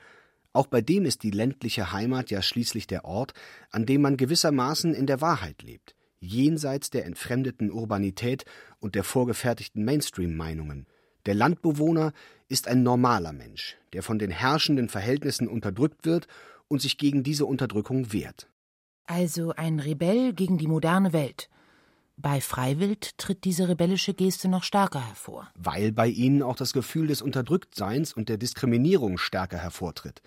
Auch 0.54 0.68
bei 0.68 0.80
dem 0.82 1.04
ist 1.04 1.24
die 1.24 1.32
ländliche 1.32 1.92
Heimat 1.92 2.32
ja 2.32 2.42
schließlich 2.42 2.88
der 2.88 3.04
Ort, 3.04 3.34
an 3.72 3.86
dem 3.86 4.04
man 4.04 4.16
gewissermaßen 4.16 4.94
in 4.94 5.06
der 5.06 5.20
Wahrheit 5.20 5.64
lebt, 5.64 5.94
jenseits 6.22 6.90
der 6.92 7.06
entfremdeten 7.06 7.72
Urbanität 7.72 8.46
und 8.80 8.96
der 8.96 9.04
vorgefertigten 9.04 9.84
Mainstream-Meinungen. 9.84 10.88
Der 11.26 11.36
Landbewohner 11.36 12.14
ist 12.48 12.70
ein 12.70 12.84
normaler 12.84 13.34
Mensch, 13.34 13.76
der 13.92 14.02
von 14.02 14.18
den 14.18 14.32
herrschenden 14.32 14.88
Verhältnissen 14.88 15.50
unterdrückt 15.50 16.06
wird 16.06 16.28
und 16.70 16.82
sich 16.82 16.98
gegen 16.98 17.22
diese 17.22 17.46
Unterdrückung 17.46 18.14
wehrt. 18.14 18.48
Also 19.14 19.52
ein 19.58 19.82
Rebell 19.82 20.32
gegen 20.32 20.58
die 20.58 20.68
moderne 20.68 21.12
Welt. 21.12 21.50
Bei 22.16 22.40
Freiwild 22.40 23.18
tritt 23.18 23.44
diese 23.44 23.68
rebellische 23.68 24.14
Geste 24.14 24.48
noch 24.48 24.64
stärker 24.64 25.06
hervor. 25.06 25.50
Weil 25.54 25.92
bei 25.92 26.08
ihnen 26.08 26.42
auch 26.42 26.56
das 26.56 26.72
Gefühl 26.72 27.08
des 27.08 27.22
Unterdrücktseins 27.22 28.14
und 28.14 28.30
der 28.30 28.38
Diskriminierung 28.38 29.18
stärker 29.18 29.58
hervortritt. 29.58 30.22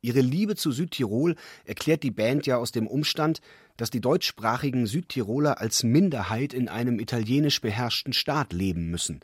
Ihre 0.00 0.20
Liebe 0.20 0.56
zu 0.56 0.72
Südtirol 0.72 1.36
erklärt 1.64 2.02
die 2.02 2.10
Band 2.10 2.44
ja 2.44 2.56
aus 2.56 2.72
dem 2.72 2.88
Umstand, 2.88 3.40
dass 3.76 3.90
die 3.90 4.00
deutschsprachigen 4.00 4.88
Südtiroler 4.88 5.60
als 5.60 5.84
Minderheit 5.84 6.52
in 6.54 6.68
einem 6.68 6.98
italienisch 6.98 7.60
beherrschten 7.60 8.12
Staat 8.12 8.52
leben 8.52 8.90
müssen. 8.90 9.20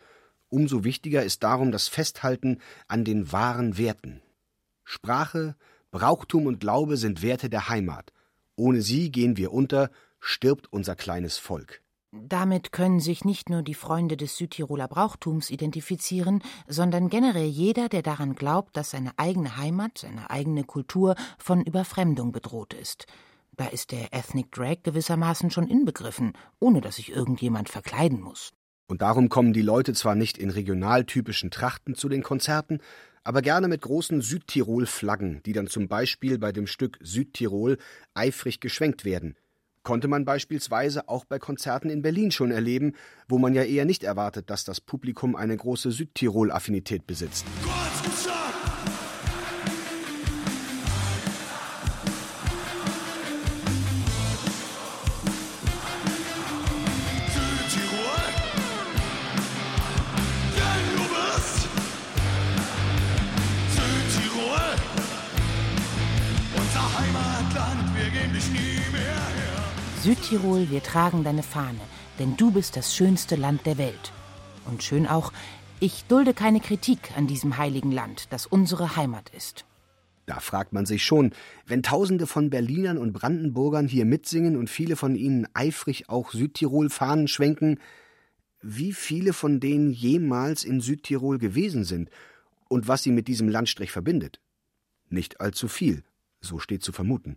Umso 0.50 0.84
wichtiger 0.84 1.24
ist 1.24 1.42
darum 1.42 1.72
das 1.72 1.88
Festhalten 1.88 2.58
an 2.86 3.04
den 3.04 3.32
wahren 3.32 3.76
Werten. 3.76 4.22
Sprache, 4.84 5.56
Brauchtum 5.90 6.46
und 6.46 6.60
Glaube 6.60 6.96
sind 6.96 7.22
Werte 7.22 7.50
der 7.50 7.68
Heimat. 7.68 8.12
Ohne 8.60 8.82
sie 8.82 9.10
gehen 9.10 9.38
wir 9.38 9.54
unter, 9.54 9.90
stirbt 10.20 10.70
unser 10.70 10.94
kleines 10.94 11.38
Volk. 11.38 11.80
Damit 12.12 12.72
können 12.72 13.00
sich 13.00 13.24
nicht 13.24 13.48
nur 13.48 13.62
die 13.62 13.72
Freunde 13.72 14.18
des 14.18 14.36
Südtiroler 14.36 14.86
Brauchtums 14.86 15.48
identifizieren, 15.48 16.42
sondern 16.68 17.08
generell 17.08 17.46
jeder, 17.46 17.88
der 17.88 18.02
daran 18.02 18.34
glaubt, 18.34 18.76
dass 18.76 18.90
seine 18.90 19.12
eigene 19.16 19.56
Heimat, 19.56 19.96
seine 19.96 20.28
eigene 20.28 20.64
Kultur 20.64 21.14
von 21.38 21.62
Überfremdung 21.64 22.32
bedroht 22.32 22.74
ist. 22.74 23.06
Da 23.52 23.66
ist 23.66 23.92
der 23.92 24.12
Ethnic 24.12 24.52
Drag 24.52 24.82
gewissermaßen 24.82 25.50
schon 25.50 25.66
inbegriffen, 25.66 26.34
ohne 26.58 26.82
dass 26.82 26.96
sich 26.96 27.10
irgendjemand 27.10 27.70
verkleiden 27.70 28.20
muss. 28.20 28.52
Und 28.88 29.00
darum 29.00 29.30
kommen 29.30 29.54
die 29.54 29.62
Leute 29.62 29.94
zwar 29.94 30.16
nicht 30.16 30.36
in 30.36 30.50
regionaltypischen 30.50 31.50
Trachten 31.50 31.94
zu 31.94 32.10
den 32.10 32.22
Konzerten, 32.22 32.80
aber 33.24 33.42
gerne 33.42 33.68
mit 33.68 33.82
großen 33.82 34.20
Südtirol-Flaggen, 34.20 35.42
die 35.44 35.52
dann 35.52 35.66
zum 35.66 35.88
Beispiel 35.88 36.38
bei 36.38 36.52
dem 36.52 36.66
Stück 36.66 36.98
Südtirol 37.02 37.78
eifrig 38.14 38.60
geschwenkt 38.60 39.04
werden. 39.04 39.36
Konnte 39.82 40.08
man 40.08 40.24
beispielsweise 40.24 41.08
auch 41.08 41.24
bei 41.24 41.38
Konzerten 41.38 41.88
in 41.88 42.02
Berlin 42.02 42.30
schon 42.30 42.50
erleben, 42.50 42.92
wo 43.28 43.38
man 43.38 43.54
ja 43.54 43.62
eher 43.62 43.86
nicht 43.86 44.04
erwartet, 44.04 44.50
dass 44.50 44.64
das 44.64 44.80
Publikum 44.80 45.36
eine 45.36 45.56
große 45.56 45.90
Südtirol-Affinität 45.90 47.06
besitzt. 47.06 47.46
Kurz 47.62 48.26
Südtirol, 70.02 70.70
wir 70.70 70.82
tragen 70.82 71.24
deine 71.24 71.42
Fahne, 71.42 71.80
denn 72.18 72.34
du 72.38 72.50
bist 72.50 72.74
das 72.74 72.96
schönste 72.96 73.36
Land 73.36 73.66
der 73.66 73.76
Welt. 73.76 74.12
Und 74.64 74.82
schön 74.82 75.06
auch, 75.06 75.30
ich 75.78 76.04
dulde 76.04 76.32
keine 76.32 76.60
Kritik 76.60 77.14
an 77.18 77.26
diesem 77.26 77.58
heiligen 77.58 77.92
Land, 77.92 78.28
das 78.30 78.46
unsere 78.46 78.96
Heimat 78.96 79.28
ist. 79.36 79.66
Da 80.24 80.40
fragt 80.40 80.72
man 80.72 80.86
sich 80.86 81.04
schon, 81.04 81.32
wenn 81.66 81.82
Tausende 81.82 82.26
von 82.26 82.48
Berlinern 82.48 82.96
und 82.96 83.12
Brandenburgern 83.12 83.88
hier 83.88 84.06
mitsingen 84.06 84.56
und 84.56 84.70
viele 84.70 84.96
von 84.96 85.16
ihnen 85.16 85.46
eifrig 85.52 86.08
auch 86.08 86.32
Südtirol-Fahnen 86.32 87.28
schwenken, 87.28 87.78
wie 88.62 88.94
viele 88.94 89.34
von 89.34 89.60
denen 89.60 89.90
jemals 89.90 90.64
in 90.64 90.80
Südtirol 90.80 91.36
gewesen 91.36 91.84
sind 91.84 92.08
und 92.68 92.88
was 92.88 93.02
sie 93.02 93.12
mit 93.12 93.28
diesem 93.28 93.50
Landstrich 93.50 93.92
verbindet. 93.92 94.40
Nicht 95.10 95.42
allzu 95.42 95.68
viel, 95.68 96.04
so 96.40 96.58
steht 96.58 96.82
zu 96.82 96.92
vermuten. 96.92 97.36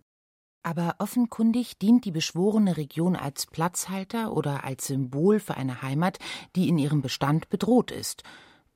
Aber 0.64 0.96
offenkundig 0.98 1.78
dient 1.78 2.06
die 2.06 2.10
beschworene 2.10 2.78
Region 2.78 3.16
als 3.16 3.44
Platzhalter 3.44 4.32
oder 4.32 4.64
als 4.64 4.86
Symbol 4.86 5.38
für 5.38 5.58
eine 5.58 5.82
Heimat, 5.82 6.18
die 6.56 6.68
in 6.68 6.78
ihrem 6.78 7.02
Bestand 7.02 7.50
bedroht 7.50 7.90
ist. 7.90 8.22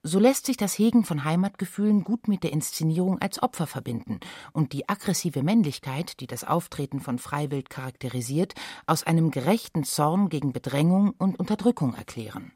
So 0.02 0.20
lässt 0.20 0.44
sich 0.44 0.58
das 0.58 0.78
Hegen 0.78 1.02
von 1.04 1.24
Heimatgefühlen 1.24 2.04
gut 2.04 2.28
mit 2.28 2.44
der 2.44 2.52
Inszenierung 2.52 3.18
als 3.20 3.42
Opfer 3.42 3.66
verbinden 3.66 4.20
und 4.52 4.74
die 4.74 4.86
aggressive 4.88 5.42
Männlichkeit, 5.42 6.20
die 6.20 6.26
das 6.26 6.44
Auftreten 6.44 7.00
von 7.00 7.18
Freiwild 7.18 7.70
charakterisiert, 7.70 8.54
aus 8.86 9.02
einem 9.02 9.30
gerechten 9.30 9.82
Zorn 9.82 10.28
gegen 10.28 10.52
Bedrängung 10.52 11.14
und 11.16 11.40
Unterdrückung 11.40 11.94
erklären. 11.94 12.52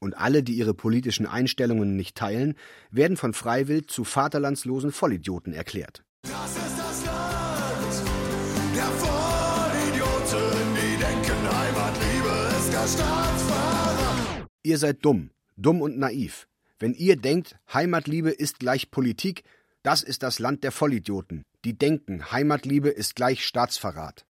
Und 0.00 0.18
alle, 0.18 0.42
die 0.42 0.54
ihre 0.54 0.74
politischen 0.74 1.26
Einstellungen 1.26 1.94
nicht 1.96 2.16
teilen, 2.16 2.54
werden 2.90 3.16
von 3.16 3.34
Freiwild 3.34 3.88
zu 3.88 4.02
vaterlandslosen 4.02 4.90
Vollidioten 4.90 5.54
erklärt. 5.54 6.04
Ihr 14.62 14.78
seid 14.78 15.04
dumm, 15.04 15.30
dumm 15.56 15.80
und 15.80 15.98
naiv. 15.98 16.48
Wenn 16.78 16.94
ihr 16.94 17.16
denkt, 17.16 17.56
Heimatliebe 17.72 18.30
ist 18.30 18.58
gleich 18.58 18.90
Politik, 18.90 19.44
das 19.82 20.02
ist 20.02 20.22
das 20.22 20.38
Land 20.38 20.64
der 20.64 20.72
Vollidioten, 20.72 21.44
die 21.64 21.78
denken, 21.78 22.30
Heimatliebe 22.32 22.88
ist 22.88 23.16
gleich 23.16 23.44
Staatsverrat. 23.44 24.26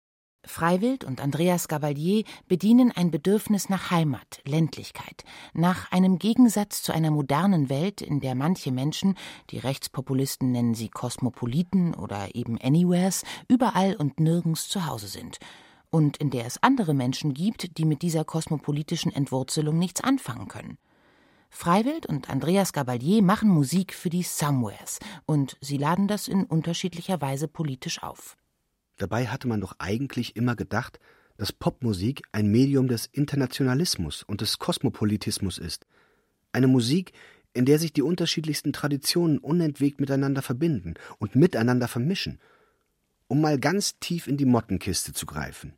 Freiwild 0.45 1.03
und 1.03 1.21
Andreas 1.21 1.67
Gavalier 1.67 2.25
bedienen 2.47 2.91
ein 2.91 3.11
Bedürfnis 3.11 3.69
nach 3.69 3.91
Heimat, 3.91 4.41
Ländlichkeit, 4.45 5.23
nach 5.53 5.91
einem 5.91 6.19
Gegensatz 6.19 6.83
zu 6.83 6.91
einer 6.91 7.11
modernen 7.11 7.69
Welt, 7.69 8.01
in 8.01 8.19
der 8.19 8.35
manche 8.35 8.71
Menschen, 8.71 9.15
die 9.51 9.59
Rechtspopulisten 9.59 10.51
nennen 10.51 10.75
sie 10.75 10.89
Kosmopoliten 10.89 11.95
oder 11.95 12.35
eben 12.35 12.59
Anywheres, 12.59 13.23
überall 13.47 13.95
und 13.95 14.19
nirgends 14.19 14.67
zu 14.67 14.85
Hause 14.85 15.07
sind. 15.07 15.39
Und 15.93 16.17
in 16.17 16.31
der 16.31 16.47
es 16.47 16.57
andere 16.63 16.95
Menschen 16.95 17.35
gibt, 17.35 17.77
die 17.77 17.85
mit 17.85 18.01
dieser 18.01 18.25
kosmopolitischen 18.25 19.11
Entwurzelung 19.11 19.77
nichts 19.77 20.01
anfangen 20.01 20.47
können. 20.47 20.79
Freiwild 21.51 22.07
und 22.07 22.31
Andreas 22.31 22.73
Gabalier 22.73 23.21
machen 23.21 23.47
Musik 23.47 23.93
für 23.93 24.09
die 24.09 24.23
Somewheres 24.23 24.97
und 25.27 25.55
sie 25.61 25.77
laden 25.77 26.07
das 26.07 26.27
in 26.27 26.45
unterschiedlicher 26.45 27.21
Weise 27.21 27.47
politisch 27.47 28.01
auf. 28.01 28.37
Dabei 28.97 29.27
hatte 29.27 29.47
man 29.47 29.61
doch 29.61 29.75
eigentlich 29.77 30.35
immer 30.35 30.55
gedacht, 30.55 30.99
dass 31.37 31.51
Popmusik 31.51 32.23
ein 32.31 32.47
Medium 32.47 32.87
des 32.87 33.05
Internationalismus 33.05 34.23
und 34.23 34.41
des 34.41 34.57
Kosmopolitismus 34.57 35.59
ist. 35.59 35.85
Eine 36.53 36.67
Musik, 36.67 37.13
in 37.53 37.65
der 37.65 37.77
sich 37.77 37.93
die 37.93 38.01
unterschiedlichsten 38.01 38.73
Traditionen 38.73 39.37
unentwegt 39.37 39.99
miteinander 39.99 40.41
verbinden 40.41 40.95
und 41.19 41.35
miteinander 41.35 41.87
vermischen. 41.87 42.39
Um 43.27 43.41
mal 43.41 43.59
ganz 43.59 43.99
tief 43.99 44.25
in 44.25 44.37
die 44.37 44.45
Mottenkiste 44.45 45.13
zu 45.13 45.27
greifen. 45.27 45.73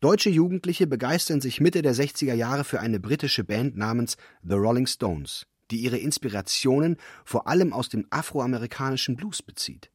Deutsche 0.00 0.30
Jugendliche 0.30 0.86
begeistern 0.86 1.42
sich 1.42 1.60
Mitte 1.60 1.82
der 1.82 1.94
60er 1.94 2.32
Jahre 2.32 2.64
für 2.64 2.80
eine 2.80 2.98
britische 2.98 3.44
Band 3.44 3.76
namens 3.76 4.16
The 4.42 4.54
Rolling 4.54 4.86
Stones, 4.86 5.46
die 5.70 5.80
ihre 5.80 5.98
Inspirationen 5.98 6.96
vor 7.26 7.46
allem 7.46 7.74
aus 7.74 7.90
dem 7.90 8.06
afroamerikanischen 8.08 9.14
Blues 9.14 9.42
bezieht. 9.42 9.90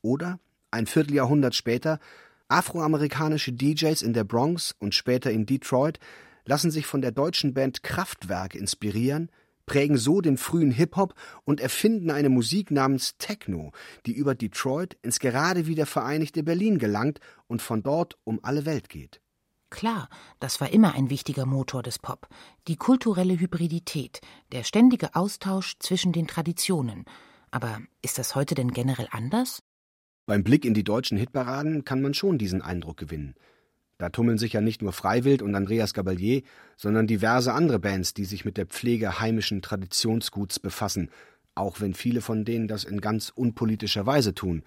Oder, 0.00 0.38
ein 0.70 0.86
Vierteljahrhundert 0.86 1.56
später, 1.56 1.98
afroamerikanische 2.46 3.52
DJs 3.52 4.00
in 4.02 4.12
der 4.12 4.22
Bronx 4.22 4.76
und 4.78 4.94
später 4.94 5.32
in 5.32 5.44
Detroit 5.44 5.98
lassen 6.44 6.70
sich 6.70 6.86
von 6.86 7.00
der 7.00 7.10
deutschen 7.10 7.52
Band 7.52 7.82
Kraftwerk 7.82 8.54
inspirieren, 8.54 9.28
prägen 9.66 9.98
so 9.98 10.20
den 10.20 10.36
frühen 10.36 10.70
Hip-Hop 10.70 11.14
und 11.42 11.60
erfinden 11.60 12.12
eine 12.12 12.28
Musik 12.28 12.70
namens 12.70 13.16
Techno, 13.18 13.72
die 14.06 14.12
über 14.12 14.36
Detroit 14.36 14.96
ins 15.02 15.18
gerade 15.18 15.66
wieder 15.66 15.84
vereinigte 15.84 16.44
Berlin 16.44 16.78
gelangt 16.78 17.18
und 17.48 17.60
von 17.60 17.82
dort 17.82 18.16
um 18.22 18.38
alle 18.44 18.64
Welt 18.64 18.88
geht. 18.88 19.20
Klar, 19.70 20.08
das 20.40 20.60
war 20.60 20.70
immer 20.70 20.94
ein 20.94 21.10
wichtiger 21.10 21.44
Motor 21.44 21.82
des 21.82 21.98
Pop. 21.98 22.28
Die 22.68 22.76
kulturelle 22.76 23.38
Hybridität, 23.38 24.20
der 24.52 24.64
ständige 24.64 25.14
Austausch 25.14 25.76
zwischen 25.78 26.12
den 26.12 26.26
Traditionen. 26.26 27.04
Aber 27.50 27.80
ist 28.02 28.18
das 28.18 28.34
heute 28.34 28.54
denn 28.54 28.72
generell 28.72 29.08
anders? 29.10 29.62
Beim 30.26 30.42
Blick 30.42 30.64
in 30.64 30.74
die 30.74 30.84
deutschen 30.84 31.18
Hitparaden 31.18 31.84
kann 31.84 32.02
man 32.02 32.14
schon 32.14 32.38
diesen 32.38 32.62
Eindruck 32.62 32.96
gewinnen. 32.96 33.34
Da 33.98 34.10
tummeln 34.10 34.38
sich 34.38 34.52
ja 34.52 34.60
nicht 34.60 34.80
nur 34.80 34.92
Freiwild 34.92 35.42
und 35.42 35.54
Andreas 35.54 35.92
Gabalier, 35.92 36.42
sondern 36.76 37.06
diverse 37.06 37.52
andere 37.52 37.78
Bands, 37.78 38.14
die 38.14 38.24
sich 38.24 38.44
mit 38.44 38.56
der 38.56 38.66
Pflege 38.66 39.20
heimischen 39.20 39.60
Traditionsguts 39.60 40.60
befassen, 40.60 41.10
auch 41.54 41.80
wenn 41.80 41.94
viele 41.94 42.20
von 42.20 42.44
denen 42.44 42.68
das 42.68 42.84
in 42.84 43.00
ganz 43.00 43.30
unpolitischer 43.34 44.06
Weise 44.06 44.34
tun. 44.34 44.62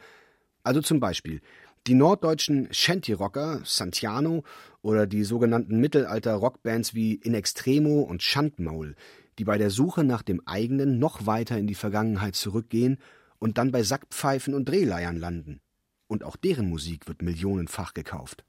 Also 0.64 0.82
zum 0.82 1.00
Beispiel 1.00 1.42
die 1.88 1.96
norddeutschen 1.96 2.67
Shanty-Rocker 2.72 3.62
Santiano 3.63 4.44
oder 4.82 5.08
die 5.08 5.24
sogenannten 5.24 5.80
Mittelalter-Rockbands 5.80 6.94
wie 6.94 7.15
In 7.15 7.34
Extremo 7.34 8.02
und 8.02 8.22
Schandmaul, 8.22 8.96
die 9.39 9.44
bei 9.44 9.58
der 9.58 9.70
Suche 9.70 10.04
nach 10.04 10.22
dem 10.22 10.46
eigenen 10.46 11.00
noch 11.00 11.26
weiter 11.26 11.58
in 11.58 11.67
die 11.67 11.76
Vergangenheit 11.76 12.36
zurückgehen 12.36 13.00
und 13.39 13.58
dann 13.58 13.72
bei 13.72 13.84
Sackpfeifen 13.84 14.54
und 14.54 14.65
Drehleiern 14.65 15.17
landen. 15.17 15.62
Und 16.08 16.24
auch 16.24 16.36
deren 16.36 16.70
Musik 16.70 17.08
wird 17.08 17.22
millionenfach 17.22 17.94
gekauft. 17.94 18.46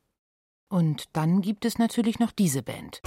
Und 0.68 1.04
dann 1.12 1.40
gibt 1.42 1.64
es 1.64 1.78
natürlich 1.78 2.18
noch 2.18 2.32
diese 2.32 2.62
Band. 2.62 3.00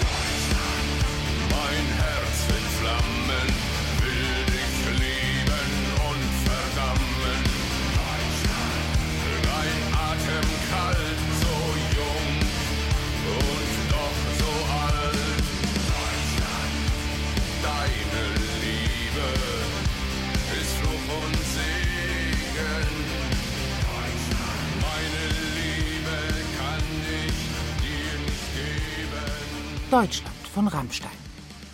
Deutschland 29.95 30.35
von 30.53 30.67
Rammstein. 30.67 31.17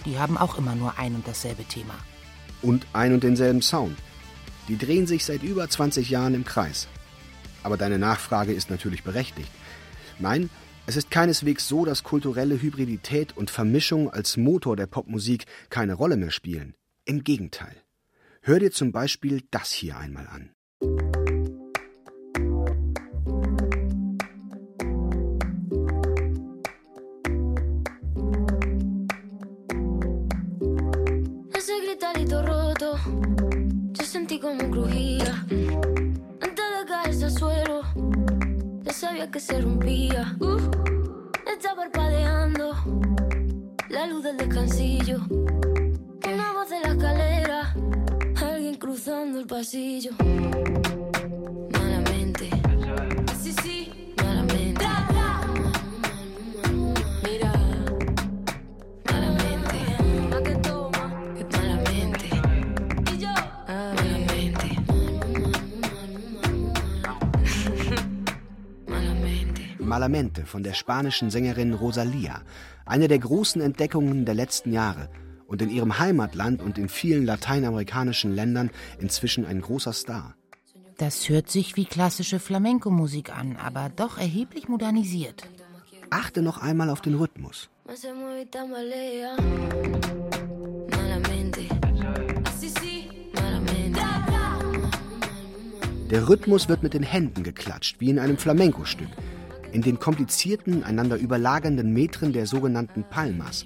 Die 0.06 0.20
haben 0.20 0.38
auch 0.38 0.56
immer 0.60 0.76
nur 0.76 1.00
ein 1.00 1.16
und 1.16 1.28
dasselbe 1.28 1.64
Thema. 1.64 1.96
Und 2.62 2.86
ein 2.94 3.16
und 3.16 3.24
denselben 3.24 3.64
Sound. 3.64 3.98
Die 4.68 4.78
drehen 4.78 5.08
sich 5.08 5.26
seit 5.26 5.42
über 5.42 5.68
20 5.68 6.08
Jahren 6.12 6.36
im 6.36 6.46
Kreis. 6.46 6.88
Aber 7.64 7.78
deine 7.78 7.98
Nachfrage 7.98 8.54
ist 8.54 8.70
natürlich 8.70 9.02
berechtigt. 9.02 9.50
Nein, 10.20 10.52
es 10.86 10.98
ist 10.98 11.10
keineswegs 11.10 11.68
so, 11.68 11.84
dass 11.84 12.04
kulturelle 12.04 12.62
Hybridität 12.62 13.36
und 13.36 13.50
Vermischung 13.50 14.12
als 14.12 14.38
Motor 14.38 14.76
der 14.76 14.86
Popmusik 14.86 15.46
keine 15.72 15.96
Rolle 15.96 16.16
mehr 16.16 16.30
spielen. 16.30 16.76
Im 17.06 17.24
Gegenteil. 17.24 17.76
Hör 18.44 18.60
dir 18.60 18.70
zum 18.70 18.92
Beispiel 18.92 19.42
das 19.50 19.72
hier 19.72 19.98
einmal 19.98 20.28
an. 20.28 20.52
Como 34.58 34.70
crujía. 34.72 35.46
Antes 36.42 36.66
de 36.78 36.86
caerse 36.88 37.26
al 37.26 37.32
suelo, 37.32 37.82
ya 38.82 38.94
sabía 38.94 39.32
que 39.32 39.40
se 39.40 39.62
rompía. 39.62 40.36
Uf, 40.40 40.62
está 41.54 41.76
parpadeando 41.76 42.76
la 43.90 44.08
luz 44.08 44.24
del 44.24 44.38
descansillo. 44.38 45.20
Una 45.30 46.54
voz 46.54 46.70
de 46.70 46.80
la 46.82 46.90
escalera, 46.90 47.76
alguien 48.36 48.76
cruzando 48.76 49.40
el 49.40 49.48
pasillo. 49.48 50.12
Malamente. 69.92 70.46
Von 70.46 70.64
der 70.64 70.74
spanischen 70.74 71.30
Sängerin 71.30 71.74
Rosalia, 71.74 72.44
eine 72.86 73.10
der 73.10 73.20
großen 73.20 73.62
Entdeckungen 73.62 74.24
der 74.24 74.36
letzten 74.36 74.72
Jahre 74.72 75.10
und 75.48 75.62
in 75.62 75.70
ihrem 75.70 76.00
Heimatland 76.00 76.62
und 76.62 76.78
in 76.78 76.88
vielen 76.88 77.26
lateinamerikanischen 77.26 78.34
Ländern 78.34 78.70
inzwischen 79.00 79.46
ein 79.46 79.60
großer 79.60 79.92
Star. 79.92 80.34
Das 80.98 81.28
hört 81.28 81.50
sich 81.50 81.76
wie 81.76 81.84
klassische 81.84 82.40
Flamenco-Musik 82.40 83.38
an, 83.38 83.58
aber 83.58 83.90
doch 83.94 84.18
erheblich 84.18 84.70
modernisiert. 84.70 85.44
Achte 86.10 86.42
noch 86.42 86.58
einmal 86.62 86.90
auf 86.90 87.02
den 87.02 87.16
Rhythmus. 87.16 87.70
Der 96.12 96.30
Rhythmus 96.30 96.70
wird 96.70 96.82
mit 96.82 96.94
den 96.94 97.04
Händen 97.04 97.44
geklatscht, 97.44 98.00
wie 98.00 98.10
in 98.10 98.20
einem 98.20 98.38
Flamenco-Stück, 98.38 99.10
in 99.72 99.82
den 99.82 100.00
komplizierten, 100.00 100.84
einander 100.84 101.18
überlagernden 101.18 101.94
Metren 101.94 102.34
der 102.34 102.46
sogenannten 102.46 103.04
Palmas, 103.04 103.66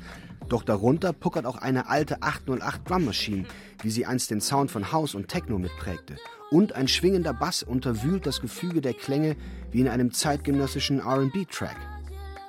Doch 0.49 0.63
darunter 0.63 1.11
puckert 1.11 1.45
auch 1.45 1.57
eine 1.57 1.89
alte 1.89 2.21
808 2.21 2.87
Drum 2.87 3.05
Machine, 3.05 3.45
wie 3.81 3.89
sie 3.89 4.05
einst 4.05 4.29
den 4.29 4.41
Sound 4.41 4.69
von 4.69 4.91
House 4.91 5.15
und 5.15 5.27
Techno 5.27 5.57
mitprägte. 5.57 6.17
Und 6.51 6.73
ein 6.73 6.87
schwingender 6.87 7.33
Bass 7.33 7.63
unterwühlt 7.63 8.25
das 8.27 8.41
Gefüge 8.41 8.81
der 8.81 8.93
Klänge 8.93 9.35
wie 9.71 9.81
in 9.81 9.87
einem 9.87 10.11
zeitgenössischen 10.11 10.99
RB-Track. 10.99 11.75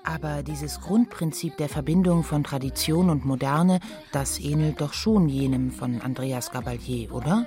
Aber 0.04 0.42
dieses 0.42 0.80
Grundprinzip 0.80 1.56
der 1.56 1.68
Verbindung 1.68 2.22
von 2.22 2.44
Tradition 2.44 3.10
und 3.10 3.24
Moderne, 3.24 3.80
das 4.12 4.38
ähnelt 4.38 4.80
doch 4.80 4.92
schon 4.92 5.28
jenem 5.28 5.72
von 5.72 6.00
Andreas 6.00 6.52
Gabalier, 6.52 7.12
oder? 7.12 7.46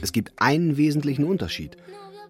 Es 0.00 0.12
gibt 0.12 0.32
einen 0.36 0.76
wesentlichen 0.76 1.24
Unterschied. 1.24 1.76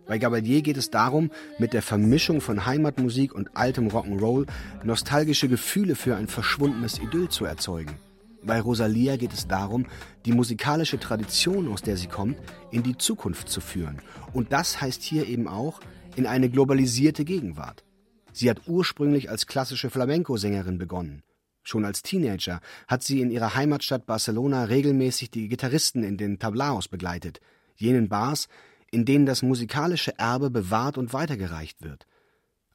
Bei 0.09 0.17
Gabalier 0.17 0.63
geht 0.63 0.79
es 0.79 0.89
darum, 0.89 1.31
mit 1.59 1.75
der 1.75 1.83
Vermischung 1.83 2.41
von 2.41 2.65
Heimatmusik 2.65 3.35
und 3.35 3.55
altem 3.55 3.89
Rock'n'Roll 3.89 4.47
nostalgische 4.83 5.49
Gefühle 5.49 5.95
für 5.95 6.17
ein 6.17 6.29
verschwundenes 6.29 6.99
Idyll 6.99 7.29
zu 7.29 7.45
erzeugen. 7.45 7.95
Bei 8.43 8.59
Rosalia 8.59 9.17
geht 9.17 9.35
es 9.35 9.49
darum, 9.49 9.85
die 10.25 10.33
musikalische 10.33 10.99
Tradition, 10.99 11.71
aus 11.71 11.83
der 11.83 11.99
sie 11.99 12.07
kommt, 12.07 12.39
in 12.71 12.83
die 12.83 12.97
Zukunft 12.97 13.51
zu 13.51 13.61
führen. 13.61 14.01
Und 14.33 14.51
das 14.51 14.81
heißt 14.81 15.03
hier 15.03 15.27
eben 15.27 15.47
auch 15.47 15.81
in 16.17 16.27
eine 16.27 16.49
globalisierte 16.49 17.27
Gegenwart. 17.27 17.85
Sie 18.33 18.49
hat 18.49 18.63
ursprünglich 18.67 19.29
als 19.29 19.47
klassische 19.47 19.91
Flamenco-Sängerin 19.91 20.79
begonnen. 20.79 21.23
Schon 21.65 21.85
als 21.85 22.01
Teenager 22.01 22.61
hat 22.87 23.03
sie 23.03 23.21
in 23.21 23.31
ihrer 23.31 23.55
Heimatstadt 23.55 24.07
Barcelona 24.07 24.65
regelmäßig 24.65 25.31
die 25.31 25.49
Gitarristen 25.49 26.03
in 26.03 26.17
den 26.17 26.39
Tablaos 26.39 26.89
begleitet, 26.89 27.41
jenen 27.77 28.09
Bars, 28.09 28.49
in 28.91 29.05
denen 29.05 29.27
das 29.27 29.43
musikalische 29.43 30.19
Erbe 30.19 30.51
bewahrt 30.51 30.99
und 30.99 31.13
weitergereicht 31.13 31.83
wird. 31.83 32.07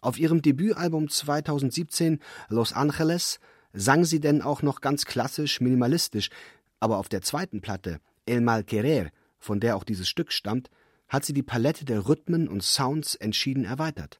Auf 0.01 0.19
ihrem 0.19 0.41
Debütalbum 0.41 1.09
2017 1.09 2.19
Los 2.49 2.73
Angeles 2.73 3.39
sang 3.71 4.05
sie 4.05 4.19
denn 4.19 4.41
auch 4.41 4.61
noch 4.61 4.81
ganz 4.81 5.05
klassisch 5.05 5.61
minimalistisch, 5.61 6.29
aber 6.79 6.97
auf 6.97 7.09
der 7.09 7.21
zweiten 7.21 7.61
Platte 7.61 7.99
El 8.25 8.41
Mal 8.41 8.63
Querer, 8.63 9.09
von 9.39 9.59
der 9.59 9.75
auch 9.75 9.83
dieses 9.83 10.07
Stück 10.07 10.31
stammt, 10.31 10.69
hat 11.07 11.25
sie 11.25 11.33
die 11.33 11.43
Palette 11.43 11.85
der 11.85 12.07
Rhythmen 12.07 12.47
und 12.47 12.63
Sounds 12.63 13.15
entschieden 13.15 13.65
erweitert. 13.65 14.19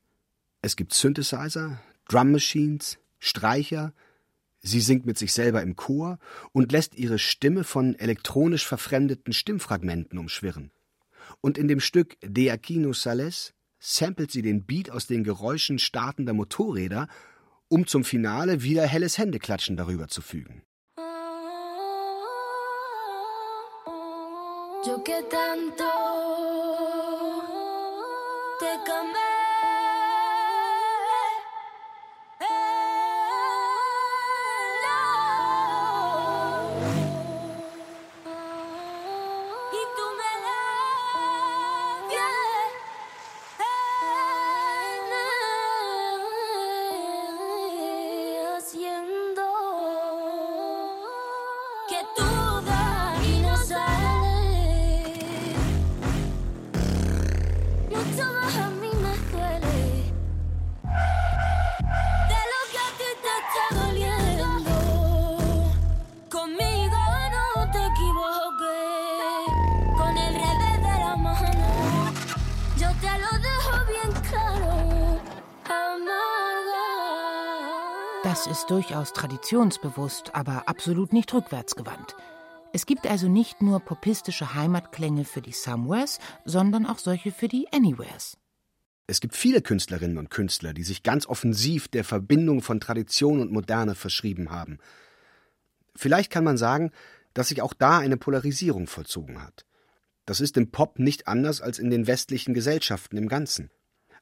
Es 0.62 0.75
gibt 0.75 0.93
Synthesizer, 0.93 1.82
Drum 2.08 2.32
Machines, 2.32 2.99
Streicher, 3.19 3.93
sie 4.62 4.79
singt 4.79 5.06
mit 5.06 5.17
sich 5.17 5.34
selber 5.34 5.62
im 5.62 5.75
Chor 5.75 6.19
und 6.51 6.71
lässt 6.71 6.95
ihre 6.95 7.19
Stimme 7.19 7.63
von 7.63 7.95
elektronisch 7.95 8.65
verfremdeten 8.65 9.34
Stimmfragmenten 9.34 10.17
umschwirren. 10.17 10.71
Und 11.45 11.58
in 11.58 11.67
dem 11.67 11.82
Stück 11.82 12.15
De 12.21 12.49
Aquino 12.51 12.93
Sales 12.93 13.53
samplet 13.77 14.32
sie 14.32 14.41
den 14.41 14.65
Beat 14.65 14.89
aus 14.89 15.08
den 15.08 15.25
Geräuschen 15.25 15.77
startender 15.77 16.34
Motorräder, 16.34 17.10
um 17.67 17.86
zum 17.86 18.06
Finale 18.06 18.63
wieder 18.63 18.88
helles 18.88 19.17
Händeklatschen 19.17 19.75
darüber 19.75 20.08
zu 20.08 20.21
fügen. 20.21 20.63
Yo 24.86 25.01
que 25.01 25.21
tanto 25.29 25.91
te 28.60 28.73
ist 78.63 78.71
durchaus 78.71 79.12
traditionsbewusst, 79.12 80.34
aber 80.36 80.69
absolut 80.69 81.12
nicht 81.12 81.34
rückwärtsgewandt. 81.34 82.15
Es 82.71 82.86
gibt 82.86 83.06
also 83.06 83.28
nicht 83.28 83.62
nur 83.62 83.82
popistische 83.82 84.54
Heimatklänge 84.54 85.26
für 85.26 85.41
die 85.41 85.52
Somewheres, 85.52 86.19
sondern 86.45 86.86
auch 86.86 86.97
solche 86.97 87.34
für 87.34 87.49
die 87.49 87.67
Anywheres. 87.73 88.38
Es 89.06 89.19
gibt 89.19 89.36
viele 89.36 89.62
Künstlerinnen 89.62 90.17
und 90.17 90.30
Künstler, 90.30 90.73
die 90.73 90.84
sich 90.84 91.04
ganz 91.04 91.28
offensiv 91.28 91.89
der 91.89 92.06
Verbindung 92.06 92.62
von 92.62 92.80
Tradition 92.80 93.41
und 93.41 93.52
Moderne 93.52 93.95
verschrieben 93.95 94.49
haben. 94.49 94.78
Vielleicht 95.93 96.32
kann 96.32 96.45
man 96.45 96.58
sagen, 96.58 96.91
dass 97.34 97.49
sich 97.49 97.62
auch 97.62 97.73
da 97.73 97.97
eine 97.97 98.15
Polarisierung 98.15 98.88
vollzogen 98.88 99.43
hat. 99.43 99.65
Das 100.26 100.39
ist 100.39 100.56
im 100.56 100.71
Pop 100.71 100.99
nicht 100.99 101.28
anders 101.28 101.60
als 101.60 101.80
in 101.80 101.89
den 101.89 102.08
westlichen 102.08 102.54
Gesellschaften 102.54 103.17
im 103.17 103.28
Ganzen. 103.28 103.71